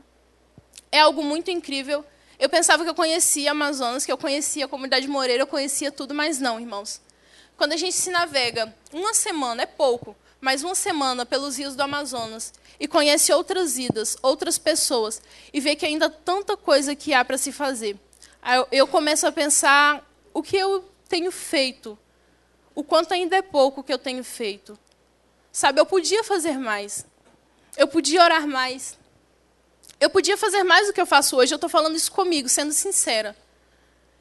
É 0.89 1.02
algo 1.02 1.22
muito 1.22 1.52
incrível. 1.52 2.06
Eu 2.39 2.48
pensava 2.48 2.86
que 2.86 2.89
eu 2.89 2.96
conhecia 2.96 3.52
Amazonas, 3.52 4.06
que 4.06 4.12
eu 4.12 4.17
conhecia 4.17 4.63
a 4.63 4.69
comunidade 4.69 5.06
Moreira, 5.06 5.43
eu 5.43 5.48
conhecia 5.48 5.91
tudo, 5.91 6.13
mas 6.13 6.39
não, 6.39 6.58
irmãos. 6.58 7.02
Quando 7.58 7.74
a 7.74 7.78
gente 7.78 7.96
se 7.96 8.10
navega 8.10 8.74
uma 8.92 9.13
semana, 9.13 9.63
é 9.63 9.66
pouco, 9.66 10.16
mas 10.42 10.63
uma 10.63 10.76
semana 10.76 11.26
pelos 11.26 11.58
rios 11.58 11.76
do 11.76 11.82
Amazonas 11.82 12.54
e 12.80 12.88
conhece 12.88 13.32
outras 13.32 13.76
vidas, 13.76 14.18
outras 14.22 14.58
pessoas 14.58 15.22
e 15.54 15.60
vê 15.60 15.76
que 15.76 15.86
ainda 15.86 16.10
tanta 16.10 16.58
coisa 16.58 16.96
que 16.96 17.13
há 17.13 17.24
para 17.24 17.38
se 17.38 17.52
fazer. 17.52 17.98
Eu 18.72 18.88
começo 18.88 19.26
a 19.26 19.32
pensar 19.32 20.06
o 20.34 20.44
que 20.44 20.58
eu 20.58 20.84
tenho 21.08 21.32
feito, 21.32 21.98
o 22.76 22.84
quanto 22.84 23.13
ainda 23.13 23.38
é 23.38 23.42
pouco 23.42 23.84
que 23.84 23.94
eu 23.94 24.00
tenho 24.00 24.24
feito. 24.24 24.78
Sabe, 25.52 25.80
eu 25.80 25.86
podia 25.86 26.24
fazer 26.24 26.58
mais. 26.58 27.06
Eu 27.78 27.88
podia 27.88 28.22
orar 28.24 28.48
mais. 28.48 28.98
Eu 30.00 30.10
podia 30.10 30.36
fazer 30.36 30.63
mais 30.63 30.88
do 30.88 30.94
que 30.94 31.00
eu 31.00 31.06
faço 31.06 31.38
hoje. 31.38 31.54
Eu 31.54 31.58
estou 31.58 31.70
falando 31.70 31.96
isso 31.96 32.12
comigo, 32.12 32.50
sendo 32.50 32.74
sincera. 32.74 33.38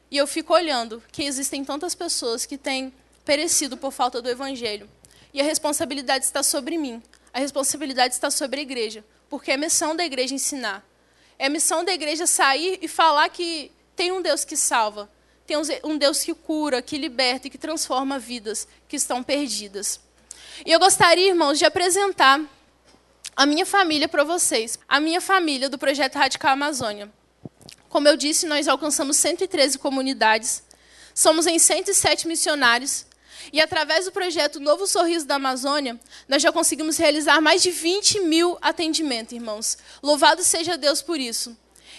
E 0.09 0.17
eu 0.17 0.27
fico 0.27 0.53
olhando 0.53 1.03
que 1.11 1.23
existem 1.23 1.65
tantas 1.65 1.95
pessoas 1.95 2.45
que 2.45 2.57
têm 2.57 2.93
perecido 3.25 3.77
por 3.77 3.91
falta 3.91 4.21
do 4.21 4.29
evangelho. 4.29 4.89
E 5.33 5.41
a 5.41 5.43
responsabilidade 5.43 6.25
está 6.25 6.43
sobre 6.43 6.77
mim. 6.77 7.01
A 7.33 7.39
responsabilidade 7.39 8.13
está 8.13 8.29
sobre 8.29 8.59
a 8.59 8.63
igreja, 8.63 9.03
porque 9.29 9.51
é 9.51 9.57
missão 9.57 9.95
da 9.95 10.05
igreja 10.05 10.35
ensinar. 10.35 10.85
É 11.39 11.49
missão 11.49 11.83
da 11.83 11.93
igreja 11.93 12.27
sair 12.27 12.77
e 12.81 12.87
falar 12.87 13.27
que 13.29 13.71
tem 13.95 14.11
um 14.11 14.21
Deus 14.21 14.45
que 14.45 14.55
salva, 14.55 15.09
tem 15.45 15.57
um 15.83 15.97
Deus 15.97 16.23
que 16.23 16.33
cura, 16.33 16.81
que 16.81 16.97
liberta 16.97 17.47
e 17.47 17.49
que 17.49 17.57
transforma 17.57 18.19
vidas 18.19 18.67
que 18.87 18.95
estão 18.95 19.23
perdidas. 19.23 19.99
E 20.65 20.71
eu 20.71 20.79
gostaria, 20.79 21.27
irmãos, 21.27 21.57
de 21.57 21.65
apresentar 21.65 22.39
a 23.35 23.45
minha 23.45 23.65
família 23.65 24.07
para 24.07 24.23
vocês. 24.23 24.77
A 24.87 24.99
minha 24.99 25.19
família 25.19 25.69
do 25.69 25.77
Projeto 25.77 26.15
Radical 26.15 26.51
Amazônia. 26.51 27.11
Como 27.89 28.07
eu 28.07 28.15
disse, 28.15 28.45
nós 28.45 28.67
alcançamos 28.67 29.17
113 29.17 29.77
comunidades, 29.77 30.63
somos 31.13 31.45
em 31.45 31.59
107 31.59 32.27
missionários, 32.27 33.05
e 33.51 33.59
através 33.59 34.05
do 34.05 34.11
projeto 34.11 34.59
Novo 34.59 34.87
Sorriso 34.87 35.25
da 35.25 35.35
Amazônia, 35.35 35.99
nós 36.27 36.41
já 36.41 36.51
conseguimos 36.51 36.97
realizar 36.97 37.41
mais 37.41 37.61
de 37.61 37.71
20 37.71 38.21
mil 38.21 38.57
atendimentos, 38.61 39.33
irmãos. 39.33 39.77
Louvado 40.01 40.43
seja 40.43 40.77
Deus 40.77 41.01
por 41.01 41.19
isso. 41.19 41.57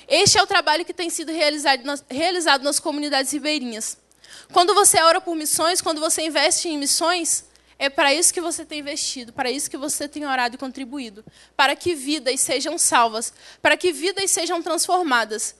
Este 0.09 0.39
é 0.39 0.43
o 0.43 0.47
trabalho 0.47 0.85
que 0.85 0.95
tem 0.95 1.11
sido 1.11 1.33
realizado 1.33 1.85
nas, 1.85 2.05
realizado 2.11 2.63
nas 2.63 2.79
comunidades 2.79 3.33
ribeirinhas. 3.33 3.99
Quando 4.53 4.75
você 4.75 5.01
ora 5.01 5.21
por 5.21 5.35
missões, 5.35 5.81
quando 5.81 6.01
você 6.01 6.23
investe 6.23 6.69
em 6.69 6.79
missões, 6.79 7.45
é 7.79 7.89
para 7.89 8.15
isso 8.15 8.33
que 8.33 8.41
você 8.41 8.65
tem 8.65 8.81
investido, 8.81 9.33
para 9.33 9.51
isso 9.51 9.71
que 9.71 9.77
você 9.77 10.07
tem 10.07 10.27
orado 10.27 10.55
e 10.55 10.59
contribuído, 10.59 11.25
para 11.57 11.75
que 11.75 11.95
vidas 11.95 12.41
sejam 12.41 12.79
salvas, 12.79 13.33
para 13.61 13.77
que 13.77 13.93
vidas 13.93 14.31
sejam 14.31 14.63
transformadas. 14.63 15.57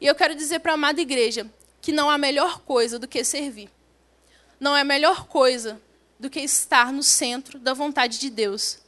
E 0.00 0.06
eu 0.06 0.14
quero 0.14 0.34
dizer 0.34 0.60
para 0.60 0.72
a 0.72 0.74
amada 0.74 1.00
igreja 1.00 1.46
que 1.80 1.92
não 1.92 2.10
há 2.10 2.18
melhor 2.18 2.60
coisa 2.60 2.98
do 2.98 3.06
que 3.06 3.22
servir. 3.22 3.70
Não 4.62 4.76
é 4.76 4.84
melhor 4.84 5.26
coisa 5.26 5.78
do 6.18 6.30
que 6.30 6.38
estar 6.38 6.92
no 6.92 7.02
centro 7.02 7.58
da 7.58 7.74
vontade 7.74 8.18
de 8.18 8.30
Deus. 8.30 8.78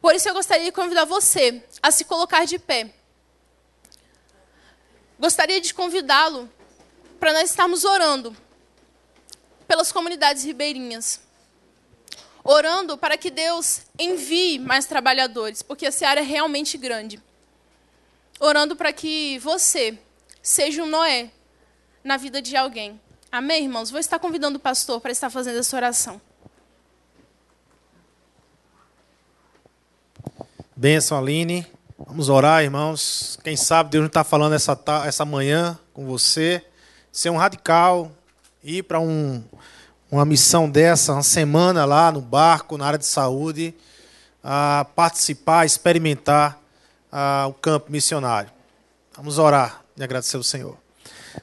Por 0.00 0.14
isso 0.14 0.26
eu 0.26 0.32
gostaria 0.32 0.64
de 0.64 0.72
convidar 0.72 1.04
você 1.04 1.62
a 1.82 1.90
se 1.90 2.04
colocar 2.06 2.46
de 2.46 2.58
pé. 2.58 2.92
Gostaria 5.18 5.60
de 5.60 5.74
convidá-lo 5.74 6.50
para 7.20 7.34
nós 7.34 7.50
estarmos 7.50 7.84
orando 7.84 8.34
pelas 9.68 9.92
comunidades 9.92 10.42
ribeirinhas 10.42 11.20
orando 12.42 12.96
para 12.96 13.18
que 13.18 13.30
Deus 13.30 13.82
envie 13.98 14.58
mais 14.58 14.86
trabalhadores, 14.86 15.62
porque 15.62 15.86
a 15.86 15.92
seara 15.92 16.20
é 16.20 16.24
realmente 16.24 16.78
grande. 16.78 17.22
Orando 18.38 18.74
para 18.74 18.92
que 18.92 19.38
você 19.40 19.98
seja 20.42 20.82
um 20.82 20.86
Noé 20.86 21.30
na 22.02 22.16
vida 22.16 22.40
de 22.40 22.56
alguém. 22.56 22.98
Amém, 23.32 23.62
irmãos? 23.62 23.92
Vou 23.92 24.00
estar 24.00 24.18
convidando 24.18 24.56
o 24.56 24.60
pastor 24.60 25.00
para 25.00 25.12
estar 25.12 25.30
fazendo 25.30 25.60
essa 25.60 25.76
oração. 25.76 26.20
Benção, 30.74 31.16
Aline. 31.16 31.64
Vamos 31.96 32.28
orar, 32.28 32.64
irmãos. 32.64 33.38
Quem 33.44 33.56
sabe 33.56 33.90
Deus 33.90 34.02
não 34.02 34.08
está 34.08 34.24
falando 34.24 34.54
essa, 34.54 34.76
essa 35.04 35.24
manhã 35.24 35.78
com 35.94 36.06
você. 36.06 36.64
Ser 37.12 37.30
um 37.30 37.36
radical, 37.36 38.10
ir 38.64 38.82
para 38.82 38.98
um, 38.98 39.44
uma 40.10 40.24
missão 40.24 40.68
dessa, 40.68 41.12
uma 41.12 41.22
semana 41.22 41.84
lá 41.84 42.10
no 42.10 42.20
barco, 42.20 42.76
na 42.76 42.86
área 42.86 42.98
de 42.98 43.06
saúde, 43.06 43.72
a 44.42 44.84
participar, 44.96 45.64
experimentar 45.64 46.58
a, 47.12 47.46
o 47.46 47.54
campo 47.54 47.92
missionário. 47.92 48.50
Vamos 49.14 49.38
orar 49.38 49.84
e 49.96 50.02
agradecer 50.02 50.36
ao 50.36 50.42
Senhor. 50.42 50.79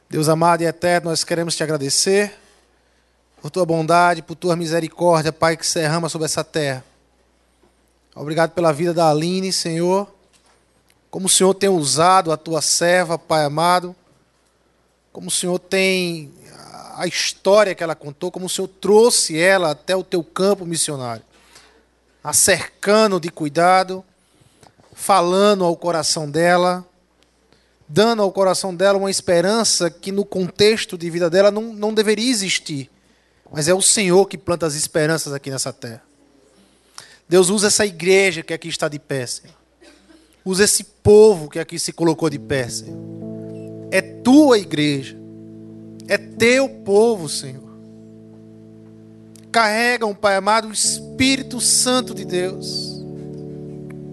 Deus 0.09 0.29
amado 0.29 0.61
e 0.61 0.65
eterno, 0.65 1.09
nós 1.09 1.23
queremos 1.23 1.55
te 1.55 1.63
agradecer 1.63 2.33
por 3.41 3.51
tua 3.51 3.65
bondade, 3.65 4.21
por 4.21 4.35
tua 4.35 4.55
misericórdia, 4.55 5.31
Pai, 5.31 5.55
que 5.55 5.65
se 5.65 5.79
derrama 5.79 6.09
sobre 6.09 6.25
essa 6.25 6.43
terra. 6.43 6.83
Obrigado 8.15 8.51
pela 8.51 8.73
vida 8.73 8.93
da 8.93 9.09
Aline, 9.09 9.53
Senhor. 9.53 10.11
Como 11.09 11.27
o 11.27 11.29
Senhor 11.29 11.53
tem 11.53 11.69
usado 11.69 12.31
a 12.31 12.37
tua 12.37 12.61
serva, 12.61 13.17
Pai 13.17 13.45
amado. 13.45 13.95
Como 15.13 15.27
o 15.27 15.31
Senhor 15.31 15.59
tem 15.59 16.33
a 16.97 17.05
história 17.05 17.75
que 17.75 17.83
ela 17.83 17.95
contou, 17.95 18.31
como 18.31 18.47
o 18.47 18.49
Senhor 18.49 18.67
trouxe 18.67 19.39
ela 19.39 19.71
até 19.71 19.95
o 19.95 20.03
teu 20.03 20.23
campo 20.23 20.65
missionário, 20.65 21.23
a 22.23 22.33
cercando 22.33 23.19
de 23.19 23.29
cuidado, 23.29 24.03
falando 24.93 25.63
ao 25.63 25.75
coração 25.75 26.29
dela, 26.29 26.83
dando 27.87 28.21
ao 28.21 28.31
coração 28.31 28.75
dela 28.75 28.97
uma 28.97 29.09
esperança 29.09 29.89
que 29.89 30.11
no 30.11 30.25
contexto 30.25 30.97
de 30.97 31.09
vida 31.09 31.29
dela 31.29 31.49
não, 31.49 31.73
não 31.73 31.93
deveria 31.93 32.29
existir. 32.29 32.89
Mas 33.51 33.67
é 33.67 33.73
o 33.73 33.81
Senhor 33.81 34.25
que 34.27 34.37
planta 34.37 34.65
as 34.65 34.75
esperanças 34.75 35.33
aqui 35.33 35.49
nessa 35.49 35.71
terra. 35.71 36.03
Deus 37.29 37.49
usa 37.49 37.67
essa 37.67 37.85
igreja 37.85 38.43
que 38.43 38.53
aqui 38.53 38.67
está 38.67 38.87
de 38.87 38.99
pé, 38.99 39.25
Senhor. 39.25 39.55
Usa 40.43 40.63
esse 40.63 40.83
povo 40.83 41.49
que 41.49 41.59
aqui 41.59 41.77
se 41.77 41.91
colocou 41.91 42.29
de 42.29 42.39
pé, 42.39 42.69
Senhor. 42.69 42.97
É 43.91 44.01
tua 44.01 44.57
igreja. 44.57 45.17
É 46.07 46.17
teu 46.17 46.69
povo, 46.69 47.27
Senhor. 47.27 47.67
Carregam, 49.51 50.13
Pai 50.15 50.35
amado, 50.35 50.69
o 50.69 50.73
Espírito 50.73 51.59
Santo 51.59 52.13
de 52.13 52.23
Deus. 52.23 53.01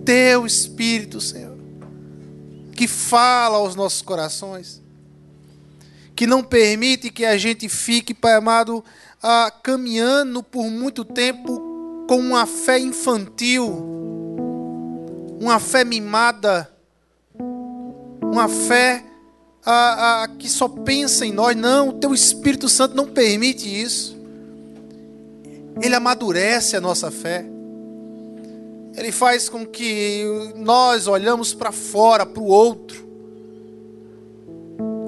Teu 0.05 0.45
Espírito, 0.45 1.21
Senhor. 1.21 1.44
Que 2.75 2.89
fala 2.89 3.57
aos 3.59 3.75
nossos 3.75 4.03
corações. 4.03 4.83
Que 6.15 6.27
não 6.27 6.43
permite 6.43 7.11
que 7.11 7.25
a 7.25 7.37
gente 7.37 7.69
fique, 7.69 8.15
Pai 8.15 8.35
amado, 8.35 8.85
ah, 9.23 9.53
caminhando 9.63 10.43
por 10.43 10.71
muito 10.71 11.05
tempo 11.05 12.05
com 12.07 12.19
uma 12.19 12.47
fé 12.47 12.79
infantil, 12.79 13.67
uma 15.41 15.59
fé 15.59 15.85
mimada, 15.85 16.71
uma 18.23 18.49
fé 18.49 19.05
a, 19.65 20.25
a, 20.25 20.29
que 20.29 20.49
só 20.49 20.69
pensa 20.69 21.25
em 21.25 21.33
nós. 21.33 21.57
Não, 21.57 21.89
o 21.89 21.93
teu 21.95 22.13
Espírito 22.13 22.69
Santo 22.69 22.95
não 22.95 23.07
permite 23.07 23.69
isso. 23.69 24.17
Ele 25.81 25.95
amadurece 25.95 26.77
a 26.77 26.81
nossa 26.81 27.11
fé. 27.11 27.54
Ele 28.97 29.11
faz 29.11 29.49
com 29.49 29.67
que 29.67 30.25
nós 30.57 31.07
olhamos 31.07 31.53
para 31.53 31.73
fora, 31.73 32.25
para 32.25 32.43
o 32.43 32.47
outro. 32.47 33.05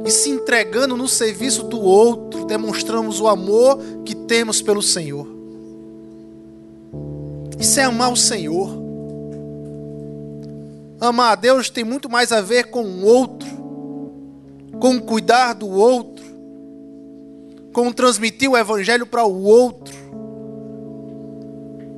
E 0.05 0.11
se 0.11 0.31
entregando 0.31 0.97
no 0.97 1.09
serviço 1.09 1.63
do 1.65 1.81
outro, 1.81 2.45
demonstramos 2.45 3.21
o 3.21 3.29
amor 3.29 3.79
que 4.05 4.15
temos 4.15 4.61
pelo 4.61 4.83
Senhor. 4.83 5.27
Isso 7.59 7.81
é 7.81 7.85
amar 7.85 8.13
o 8.13 8.17
Senhor. 8.17 8.71
Amar 11.01 11.33
a 11.33 11.35
Deus 11.35 11.71
tem 11.71 11.85
muito 11.85 12.11
mais 12.11 12.33
a 12.33 12.41
ver 12.41 12.71
com 12.71 12.83
o 12.83 13.05
outro 13.05 13.57
com 14.79 15.01
cuidar 15.01 15.55
do 15.55 15.69
outro, 15.69 16.25
com 17.73 17.93
transmitir 17.93 18.51
o 18.51 18.57
evangelho 18.57 19.07
para 19.07 19.25
o 19.25 19.43
outro, 19.43 19.95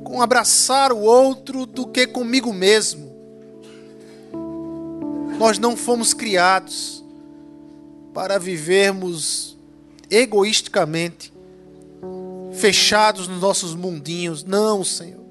com 0.09 0.23
abraçar 0.23 0.91
o 0.91 1.01
outro 1.01 1.67
do 1.67 1.85
que 1.85 2.07
comigo 2.07 2.51
mesmo. 2.51 3.13
Nós 5.37 5.59
não 5.59 5.77
fomos 5.77 6.15
criados 6.15 7.03
para 8.11 8.39
vivermos 8.39 9.55
egoisticamente, 10.09 11.31
fechados 12.53 13.27
nos 13.27 13.39
nossos 13.39 13.75
mundinhos. 13.75 14.43
Não, 14.43 14.83
Senhor. 14.83 15.21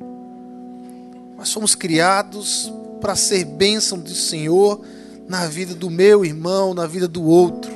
Nós 1.36 1.52
fomos 1.52 1.74
criados 1.74 2.72
para 3.00 3.16
ser 3.16 3.44
bênção 3.44 3.98
do 3.98 4.14
Senhor 4.14 4.80
na 5.28 5.48
vida 5.48 5.74
do 5.74 5.90
meu 5.90 6.24
irmão, 6.24 6.72
na 6.72 6.86
vida 6.86 7.08
do 7.08 7.24
outro, 7.24 7.72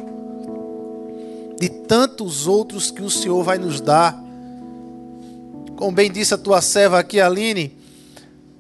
de 1.59 1.69
tantos 1.69 2.47
outros 2.47 2.93
que 2.93 3.03
o 3.03 3.11
Senhor 3.11 3.43
vai 3.43 3.59
nos 3.59 3.81
dar. 3.81 4.22
Como 5.77 5.93
bem 5.93 6.11
disse 6.11 6.35
a 6.35 6.39
tua 6.39 6.61
serva 6.61 6.99
aqui, 6.99 7.21
Aline, 7.21 7.77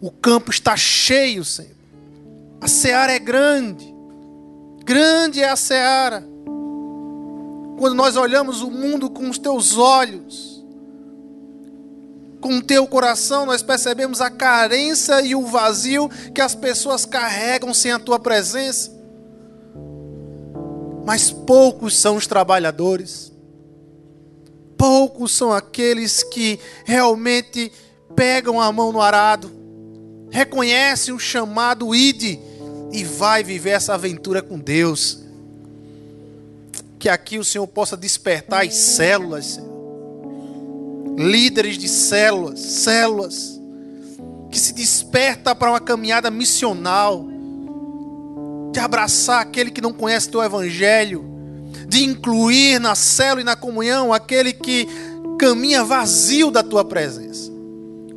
o 0.00 0.10
campo 0.10 0.50
está 0.50 0.76
cheio, 0.76 1.44
Senhor. 1.44 1.70
A 2.60 2.68
seara 2.68 3.12
é 3.12 3.18
grande, 3.18 3.92
grande 4.84 5.40
é 5.40 5.48
a 5.48 5.56
seara. 5.56 6.24
Quando 7.78 7.94
nós 7.94 8.16
olhamos 8.16 8.62
o 8.62 8.70
mundo 8.70 9.10
com 9.10 9.28
os 9.28 9.38
teus 9.38 9.76
olhos, 9.76 10.64
com 12.40 12.58
o 12.58 12.62
teu 12.62 12.86
coração, 12.86 13.46
nós 13.46 13.62
percebemos 13.62 14.20
a 14.20 14.28
carência 14.28 15.22
e 15.22 15.34
o 15.34 15.46
vazio 15.46 16.08
que 16.34 16.40
as 16.40 16.54
pessoas 16.54 17.04
carregam 17.04 17.72
sem 17.72 17.92
a 17.92 17.98
tua 17.98 18.18
presença. 18.18 18.90
Mas 21.04 21.30
poucos 21.30 21.96
são 21.96 22.16
os 22.16 22.26
trabalhadores, 22.26 23.31
poucos 24.82 25.30
são 25.30 25.52
aqueles 25.52 26.24
que 26.24 26.58
realmente 26.84 27.70
pegam 28.16 28.60
a 28.60 28.72
mão 28.72 28.90
no 28.90 29.00
arado, 29.00 29.48
reconhecem 30.28 31.14
o 31.14 31.20
chamado 31.20 31.94
ide 31.94 32.40
e 32.90 33.04
vai 33.04 33.44
viver 33.44 33.70
essa 33.70 33.94
aventura 33.94 34.42
com 34.42 34.58
Deus. 34.58 35.22
Que 36.98 37.08
aqui 37.08 37.38
o 37.38 37.44
Senhor 37.44 37.64
possa 37.68 37.96
despertar 37.96 38.66
as 38.66 38.74
células. 38.74 39.60
Líderes 41.16 41.78
de 41.78 41.88
células, 41.88 42.58
células 42.58 43.60
que 44.50 44.58
se 44.58 44.72
desperta 44.72 45.54
para 45.54 45.70
uma 45.70 45.80
caminhada 45.80 46.28
missional, 46.28 47.24
de 48.72 48.80
abraçar 48.80 49.42
aquele 49.42 49.70
que 49.70 49.80
não 49.80 49.92
conhece 49.92 50.28
teu 50.28 50.42
evangelho, 50.42 51.31
de 51.92 52.04
incluir 52.04 52.80
na 52.80 52.94
célula 52.94 53.42
e 53.42 53.44
na 53.44 53.54
comunhão 53.54 54.14
aquele 54.14 54.54
que 54.54 54.88
caminha 55.38 55.84
vazio 55.84 56.50
da 56.50 56.62
tua 56.62 56.82
presença. 56.82 57.52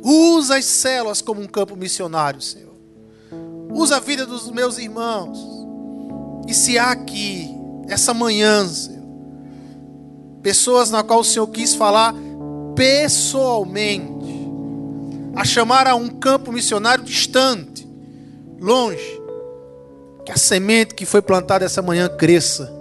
Usa 0.02 0.56
as 0.56 0.64
células 0.64 1.20
como 1.20 1.42
um 1.42 1.46
campo 1.46 1.76
missionário, 1.76 2.40
Senhor. 2.40 2.72
Usa 3.74 3.96
a 3.96 4.00
vida 4.00 4.24
dos 4.24 4.50
meus 4.50 4.78
irmãos. 4.78 5.38
E 6.48 6.54
se 6.54 6.78
há 6.78 6.90
aqui, 6.90 7.50
essa 7.86 8.14
manhã, 8.14 8.66
Senhor, 8.66 9.04
pessoas 10.42 10.90
na 10.90 11.02
qual 11.02 11.20
o 11.20 11.24
Senhor 11.24 11.46
quis 11.48 11.74
falar 11.74 12.14
pessoalmente, 12.74 14.48
a 15.34 15.44
chamar 15.44 15.86
a 15.86 15.94
um 15.94 16.08
campo 16.08 16.50
missionário 16.50 17.04
distante, 17.04 17.86
longe, 18.58 19.20
que 20.24 20.32
a 20.32 20.36
semente 20.38 20.94
que 20.94 21.04
foi 21.04 21.20
plantada 21.20 21.66
essa 21.66 21.82
manhã 21.82 22.08
cresça 22.08 22.75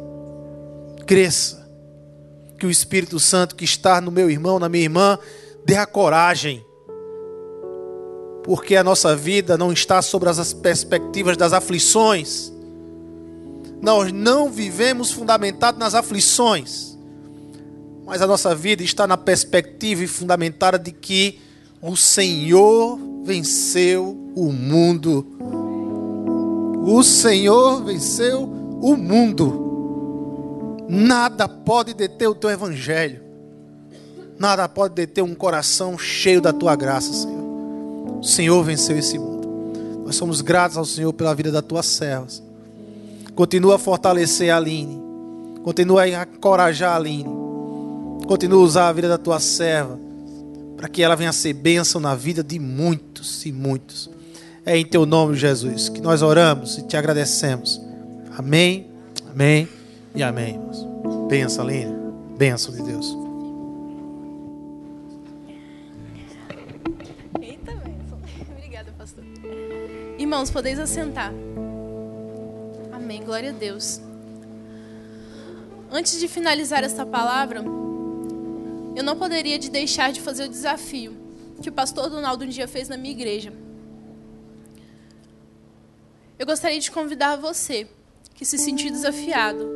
cresça. 1.05 1.65
Que 2.57 2.65
o 2.65 2.71
Espírito 2.71 3.19
Santo 3.19 3.55
que 3.55 3.65
está 3.65 3.99
no 3.99 4.11
meu 4.11 4.29
irmão, 4.29 4.59
na 4.59 4.69
minha 4.69 4.83
irmã, 4.83 5.19
dê 5.65 5.75
a 5.75 5.85
coragem. 5.85 6.65
Porque 8.43 8.75
a 8.75 8.83
nossa 8.83 9.15
vida 9.15 9.57
não 9.57 9.73
está 9.73 10.01
sobre 10.01 10.29
as 10.29 10.53
perspectivas 10.53 11.35
das 11.35 11.51
aflições. 11.51 12.51
Nós 13.81 14.11
não 14.11 14.49
vivemos 14.49 15.11
fundamentado 15.11 15.77
nas 15.77 15.95
aflições. 15.95 16.97
Mas 18.05 18.21
a 18.21 18.27
nossa 18.27 18.53
vida 18.53 18.83
está 18.83 19.07
na 19.07 19.17
perspectiva 19.17 20.03
e 20.03 20.07
fundamentada 20.07 20.77
de 20.77 20.91
que 20.91 21.39
o 21.81 21.95
Senhor 21.95 22.99
venceu 23.23 24.31
o 24.35 24.51
mundo. 24.51 25.25
O 26.85 27.01
Senhor 27.03 27.83
venceu 27.83 28.43
o 28.43 28.95
mundo. 28.95 29.64
Nada 30.87 31.47
pode 31.47 31.93
deter 31.93 32.27
o 32.27 32.35
teu 32.35 32.49
evangelho. 32.49 33.21
Nada 34.37 34.67
pode 34.67 34.93
deter 34.93 35.23
um 35.23 35.33
coração 35.33 35.97
cheio 35.97 36.41
da 36.41 36.51
tua 36.51 36.75
graça, 36.75 37.11
Senhor. 37.11 38.19
O 38.19 38.23
Senhor 38.23 38.63
venceu 38.63 38.97
esse 38.97 39.17
mundo. 39.17 40.03
Nós 40.05 40.15
somos 40.15 40.41
gratos 40.41 40.77
ao 40.77 40.85
Senhor 40.85 41.11
pela 41.13 41.33
vida 41.33 41.51
das 41.51 41.63
tuas 41.63 41.85
servas. 41.85 42.43
Continua 43.33 43.75
a 43.75 43.79
fortalecer 43.79 44.51
a 44.51 44.57
Aline. 44.57 45.01
Continua 45.63 46.03
a 46.03 46.09
encorajar 46.09 46.93
a 46.93 46.95
Aline. 46.97 47.29
Continua 48.27 48.59
a 48.59 48.63
usar 48.63 48.87
a 48.89 48.93
vida 48.93 49.07
da 49.07 49.17
tua 49.17 49.39
serva. 49.39 49.97
Para 50.77 50.89
que 50.89 51.01
ela 51.01 51.15
venha 51.15 51.29
a 51.29 51.33
ser 51.33 51.53
bênção 51.53 51.99
na 51.99 52.13
vida 52.13 52.43
de 52.43 52.59
muitos 52.59 53.45
e 53.45 53.51
muitos. 53.51 54.09
É 54.65 54.77
em 54.77 54.85
teu 54.85 55.05
nome, 55.05 55.35
Jesus, 55.35 55.89
que 55.89 56.01
nós 56.01 56.21
oramos 56.21 56.77
e 56.77 56.83
te 56.83 56.97
agradecemos. 56.97 57.81
Amém. 58.37 58.87
Amém 59.31 59.67
e 60.15 60.23
amém, 60.23 60.53
irmãos. 60.53 60.87
Benção, 61.27 61.65
Aline. 61.65 61.93
Benção 62.37 62.73
de 62.73 62.81
Deus. 62.83 63.17
Eita, 67.41 67.75
benção. 67.75 68.17
Obrigada, 68.57 68.93
pastor. 68.97 69.23
Irmãos, 70.17 70.49
podeis 70.49 70.79
assentar. 70.79 71.33
Amém. 72.93 73.23
Glória 73.23 73.49
a 73.49 73.53
Deus. 73.53 73.99
Antes 75.91 76.17
de 76.17 76.29
finalizar 76.29 76.83
esta 76.83 77.05
palavra, 77.05 77.61
eu 78.95 79.03
não 79.03 79.17
poderia 79.17 79.59
de 79.59 79.69
deixar 79.69 80.13
de 80.13 80.21
fazer 80.21 80.45
o 80.45 80.49
desafio 80.49 81.13
que 81.61 81.69
o 81.69 81.73
pastor 81.73 82.09
Donaldo 82.09 82.45
um 82.45 82.47
dia 82.47 82.67
fez 82.67 82.87
na 82.87 82.95
minha 82.95 83.11
igreja. 83.11 83.51
Eu 86.39 86.45
gostaria 86.45 86.79
de 86.79 86.89
convidar 86.89 87.35
você 87.35 87.87
que 88.33 88.45
se 88.45 88.57
sentir 88.57 88.91
desafiado 88.91 89.74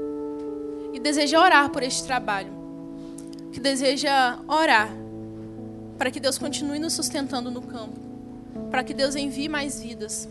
e 0.94 1.00
deseja 1.00 1.40
orar 1.40 1.70
por 1.70 1.84
este 1.84 2.04
trabalho, 2.04 2.52
que 3.52 3.60
deseja 3.60 4.40
orar 4.48 4.90
para 5.98 6.10
que 6.10 6.20
Deus 6.20 6.38
continue 6.38 6.80
nos 6.80 6.94
sustentando 6.94 7.52
no 7.52 7.62
campo, 7.62 8.00
para 8.72 8.84
que 8.84 8.94
Deus 8.94 9.16
envie 9.16 9.50
mais 9.50 9.82
vidas. 9.82 10.28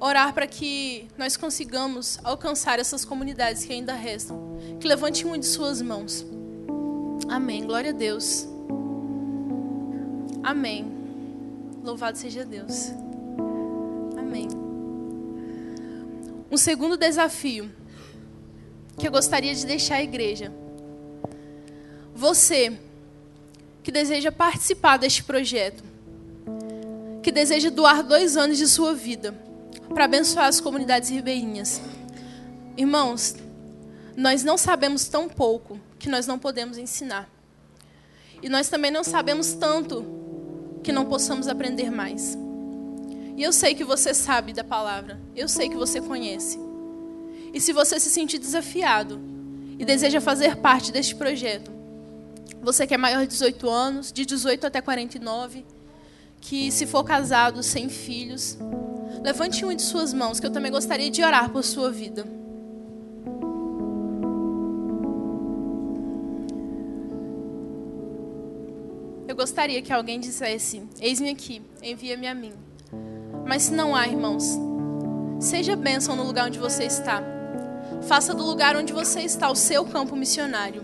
Orar 0.00 0.32
para 0.32 0.46
que 0.46 1.08
nós 1.16 1.36
consigamos 1.36 2.18
alcançar 2.22 2.78
essas 2.78 3.04
comunidades 3.04 3.64
que 3.64 3.72
ainda 3.72 3.94
restam. 3.94 4.56
Que 4.78 4.86
levante 4.86 5.24
uma 5.24 5.36
de 5.36 5.46
suas 5.46 5.82
mãos. 5.82 6.24
Amém. 7.28 7.64
Glória 7.64 7.90
a 7.90 7.92
Deus. 7.92 8.46
Amém. 10.42 10.86
Louvado 11.82 12.16
seja 12.16 12.44
Deus. 12.44 12.92
Amém. 14.16 14.48
Um 16.50 16.56
segundo 16.56 16.96
desafio 16.96 17.70
que 18.98 19.06
eu 19.06 19.12
gostaria 19.12 19.54
de 19.54 19.64
deixar 19.64 19.96
à 19.96 20.02
igreja. 20.02 20.52
Você 22.14 22.78
que 23.82 23.92
deseja 23.92 24.30
participar 24.30 24.98
deste 24.98 25.22
projeto, 25.22 25.82
que 27.22 27.32
deseja 27.32 27.70
doar 27.70 28.02
dois 28.02 28.36
anos 28.36 28.58
de 28.58 28.66
sua 28.66 28.92
vida 28.92 29.34
para 29.94 30.04
abençoar 30.04 30.46
as 30.46 30.60
comunidades 30.60 31.08
ribeirinhas. 31.08 31.80
Irmãos, 32.76 33.36
nós 34.16 34.42
não 34.42 34.58
sabemos 34.58 35.08
tão 35.08 35.28
pouco 35.28 35.80
que 35.98 36.08
nós 36.08 36.26
não 36.26 36.38
podemos 36.38 36.76
ensinar. 36.76 37.30
E 38.42 38.48
nós 38.48 38.68
também 38.68 38.90
não 38.90 39.02
sabemos 39.02 39.52
tanto 39.52 40.04
que 40.82 40.92
não 40.92 41.06
possamos 41.06 41.48
aprender 41.48 41.90
mais. 41.90 42.36
E 43.36 43.42
eu 43.42 43.52
sei 43.52 43.74
que 43.74 43.84
você 43.84 44.12
sabe 44.12 44.52
da 44.52 44.64
palavra, 44.64 45.20
eu 45.34 45.48
sei 45.48 45.68
que 45.68 45.76
você 45.76 46.00
conhece. 46.00 46.67
E 47.52 47.60
se 47.60 47.72
você 47.72 47.98
se 47.98 48.10
sentir 48.10 48.38
desafiado 48.38 49.20
e 49.78 49.84
deseja 49.84 50.20
fazer 50.20 50.56
parte 50.56 50.92
deste 50.92 51.14
projeto, 51.14 51.70
você 52.62 52.86
que 52.86 52.94
é 52.94 52.98
maior 52.98 53.22
de 53.22 53.28
18 53.28 53.68
anos, 53.68 54.12
de 54.12 54.26
18 54.26 54.66
até 54.66 54.80
49, 54.80 55.64
que 56.40 56.70
se 56.70 56.86
for 56.86 57.04
casado 57.04 57.62
sem 57.62 57.88
filhos, 57.88 58.58
levante 59.22 59.64
uma 59.64 59.74
de 59.74 59.82
suas 59.82 60.12
mãos, 60.12 60.40
que 60.40 60.46
eu 60.46 60.50
também 60.50 60.70
gostaria 60.70 61.10
de 61.10 61.22
orar 61.22 61.50
por 61.50 61.64
sua 61.64 61.90
vida. 61.90 62.26
Eu 69.26 69.36
gostaria 69.36 69.80
que 69.82 69.92
alguém 69.92 70.18
dissesse: 70.18 70.82
Eis-me 71.00 71.30
aqui, 71.30 71.62
envia-me 71.82 72.26
a 72.26 72.34
mim. 72.34 72.52
Mas 73.46 73.64
se 73.64 73.72
não 73.72 73.94
há, 73.94 74.06
irmãos, 74.06 74.58
seja 75.38 75.76
bênção 75.76 76.16
no 76.16 76.24
lugar 76.24 76.46
onde 76.46 76.58
você 76.58 76.84
está. 76.84 77.37
Faça 78.02 78.32
do 78.32 78.44
lugar 78.44 78.76
onde 78.76 78.92
você 78.92 79.20
está 79.20 79.50
o 79.50 79.54
seu 79.54 79.84
campo 79.84 80.16
missionário. 80.16 80.82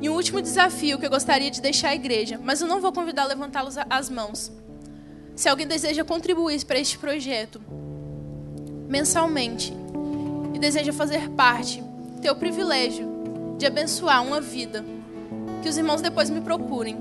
E 0.00 0.08
um 0.08 0.14
último 0.14 0.40
desafio 0.40 0.98
que 0.98 1.06
eu 1.06 1.10
gostaria 1.10 1.50
de 1.50 1.60
deixar 1.60 1.88
à 1.88 1.94
igreja, 1.94 2.40
mas 2.42 2.60
eu 2.60 2.68
não 2.68 2.80
vou 2.80 2.92
convidar 2.92 3.22
a 3.24 3.26
levantá-los 3.26 3.76
as 3.90 4.08
mãos. 4.08 4.52
Se 5.34 5.48
alguém 5.48 5.66
deseja 5.66 6.04
contribuir 6.04 6.64
para 6.64 6.78
este 6.78 6.98
projeto 6.98 7.60
mensalmente 8.88 9.72
e 10.54 10.58
deseja 10.58 10.92
fazer 10.92 11.28
parte, 11.30 11.82
ter 12.22 12.30
o 12.30 12.36
privilégio 12.36 13.06
de 13.58 13.66
abençoar 13.66 14.24
uma 14.24 14.40
vida, 14.40 14.84
que 15.62 15.68
os 15.68 15.76
irmãos 15.76 16.00
depois 16.00 16.30
me 16.30 16.40
procurem. 16.40 16.96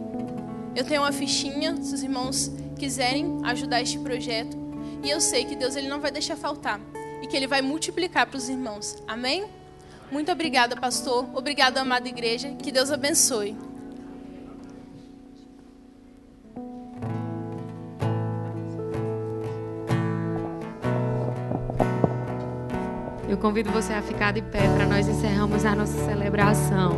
Eu 0.75 0.83
tenho 0.83 1.01
uma 1.01 1.11
fichinha, 1.11 1.75
se 1.81 1.93
os 1.93 2.03
irmãos 2.03 2.51
quiserem 2.77 3.39
ajudar 3.43 3.81
este 3.81 3.97
projeto, 3.99 4.57
e 5.03 5.09
eu 5.09 5.21
sei 5.21 5.45
que 5.45 5.55
Deus 5.55 5.75
ele 5.75 5.87
não 5.87 5.99
vai 5.99 6.11
deixar 6.11 6.35
faltar 6.35 6.79
e 7.21 7.27
que 7.27 7.35
Ele 7.35 7.47
vai 7.47 7.61
multiplicar 7.61 8.27
para 8.27 8.37
os 8.37 8.49
irmãos. 8.49 9.01
Amém? 9.07 9.45
Muito 10.11 10.31
obrigada, 10.31 10.75
pastor. 10.75 11.27
Obrigada, 11.33 11.81
amada 11.81 12.07
igreja. 12.07 12.49
Que 12.61 12.71
Deus 12.71 12.91
abençoe. 12.91 13.57
Eu 23.27 23.37
convido 23.37 23.69
você 23.71 23.93
a 23.93 24.01
ficar 24.01 24.31
de 24.31 24.41
pé 24.41 24.67
para 24.75 24.85
nós 24.85 25.07
encerrarmos 25.07 25.65
a 25.65 25.75
nossa 25.75 26.05
celebração. 26.05 26.97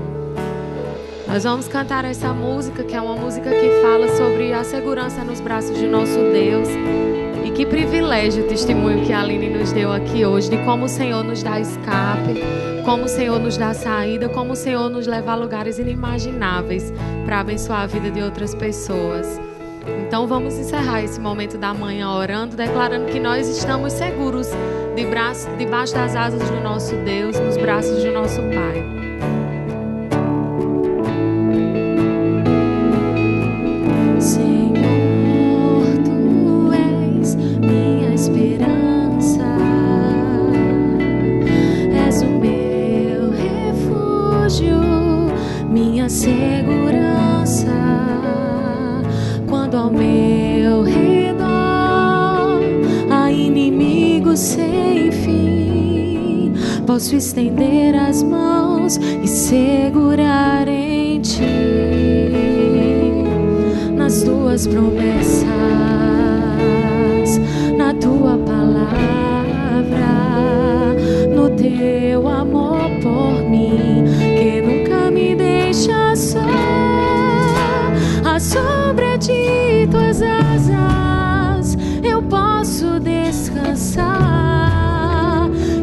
Nós 1.28 1.44
vamos 1.44 1.68
cantar 1.68 2.06
essa 2.06 2.34
música, 2.34 2.84
que 2.84 2.96
é 2.96 3.02
uma 3.02 3.16
música 3.16 3.50
que 3.50 3.82
fala 3.82 4.08
sobre 4.16 4.54
a 4.54 4.64
segurança 4.64 5.24
nos 5.24 5.40
braços 5.40 5.78
de 5.78 5.88
nosso 5.88 6.16
Deus. 6.32 6.70
Que 7.60 7.66
privilégio 7.66 8.46
o 8.46 8.48
testemunho 8.48 9.06
que 9.06 9.12
a 9.12 9.20
Aline 9.20 9.50
nos 9.50 9.74
deu 9.74 9.92
aqui 9.92 10.24
hoje, 10.26 10.50
de 10.50 10.58
como 10.60 10.86
o 10.86 10.88
Senhor 10.88 11.26
nos 11.26 11.44
dá 11.44 11.60
escape, 11.60 12.42
como 12.86 13.04
o 13.04 13.08
Senhor 13.10 13.38
nos 13.38 13.58
dá 13.58 13.74
saída, 13.74 14.30
como 14.30 14.54
o 14.54 14.56
Senhor 14.56 14.90
nos 14.90 15.06
leva 15.06 15.34
a 15.34 15.36
lugares 15.36 15.78
inimagináveis 15.78 16.94
para 17.26 17.42
abençoar 17.42 17.82
a 17.82 17.86
vida 17.86 18.12
de 18.12 18.22
outras 18.22 18.56
pessoas. 18.56 19.42
Então 20.08 20.26
vamos 20.26 20.54
encerrar 20.54 21.04
esse 21.04 21.20
momento 21.20 21.58
da 21.58 21.74
manhã 21.74 22.10
orando, 22.10 22.56
declarando 22.56 23.08
que 23.08 23.20
nós 23.20 23.46
estamos 23.50 23.92
seguros 23.92 24.48
de 24.96 25.06
braço, 25.08 25.50
debaixo 25.58 25.94
das 25.94 26.16
asas 26.16 26.50
do 26.50 26.62
nosso 26.62 26.96
Deus, 27.04 27.38
nos 27.42 27.58
braços 27.58 28.02
do 28.02 28.14
nosso 28.14 28.40
Pai. 28.40 28.99
sobre 79.00 79.18
ti 79.18 79.88
tuas 79.90 80.22
asas 80.22 81.78
eu 82.04 82.22
posso 82.22 83.00
descansar 83.00 84.10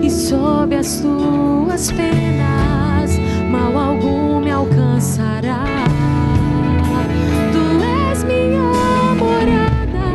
e 0.02 0.10
sob 0.10 0.76
as 0.76 1.00
tuas 1.00 1.90
penas 1.92 3.18
mal 3.50 3.74
algum 3.78 4.40
me 4.40 4.50
alcançará. 4.50 5.64
Tu 7.52 7.58
és 8.10 8.22
minha 8.24 9.14
morada, 9.14 10.12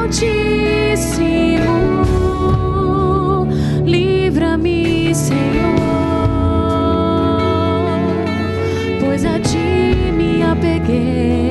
Altíssimo, 0.00 0.56
livra-me, 3.84 5.14
Senhor, 5.14 5.76
pois 9.00 9.24
a 9.26 9.38
ti 9.40 10.12
me 10.16 10.42
apeguei. 10.42 11.45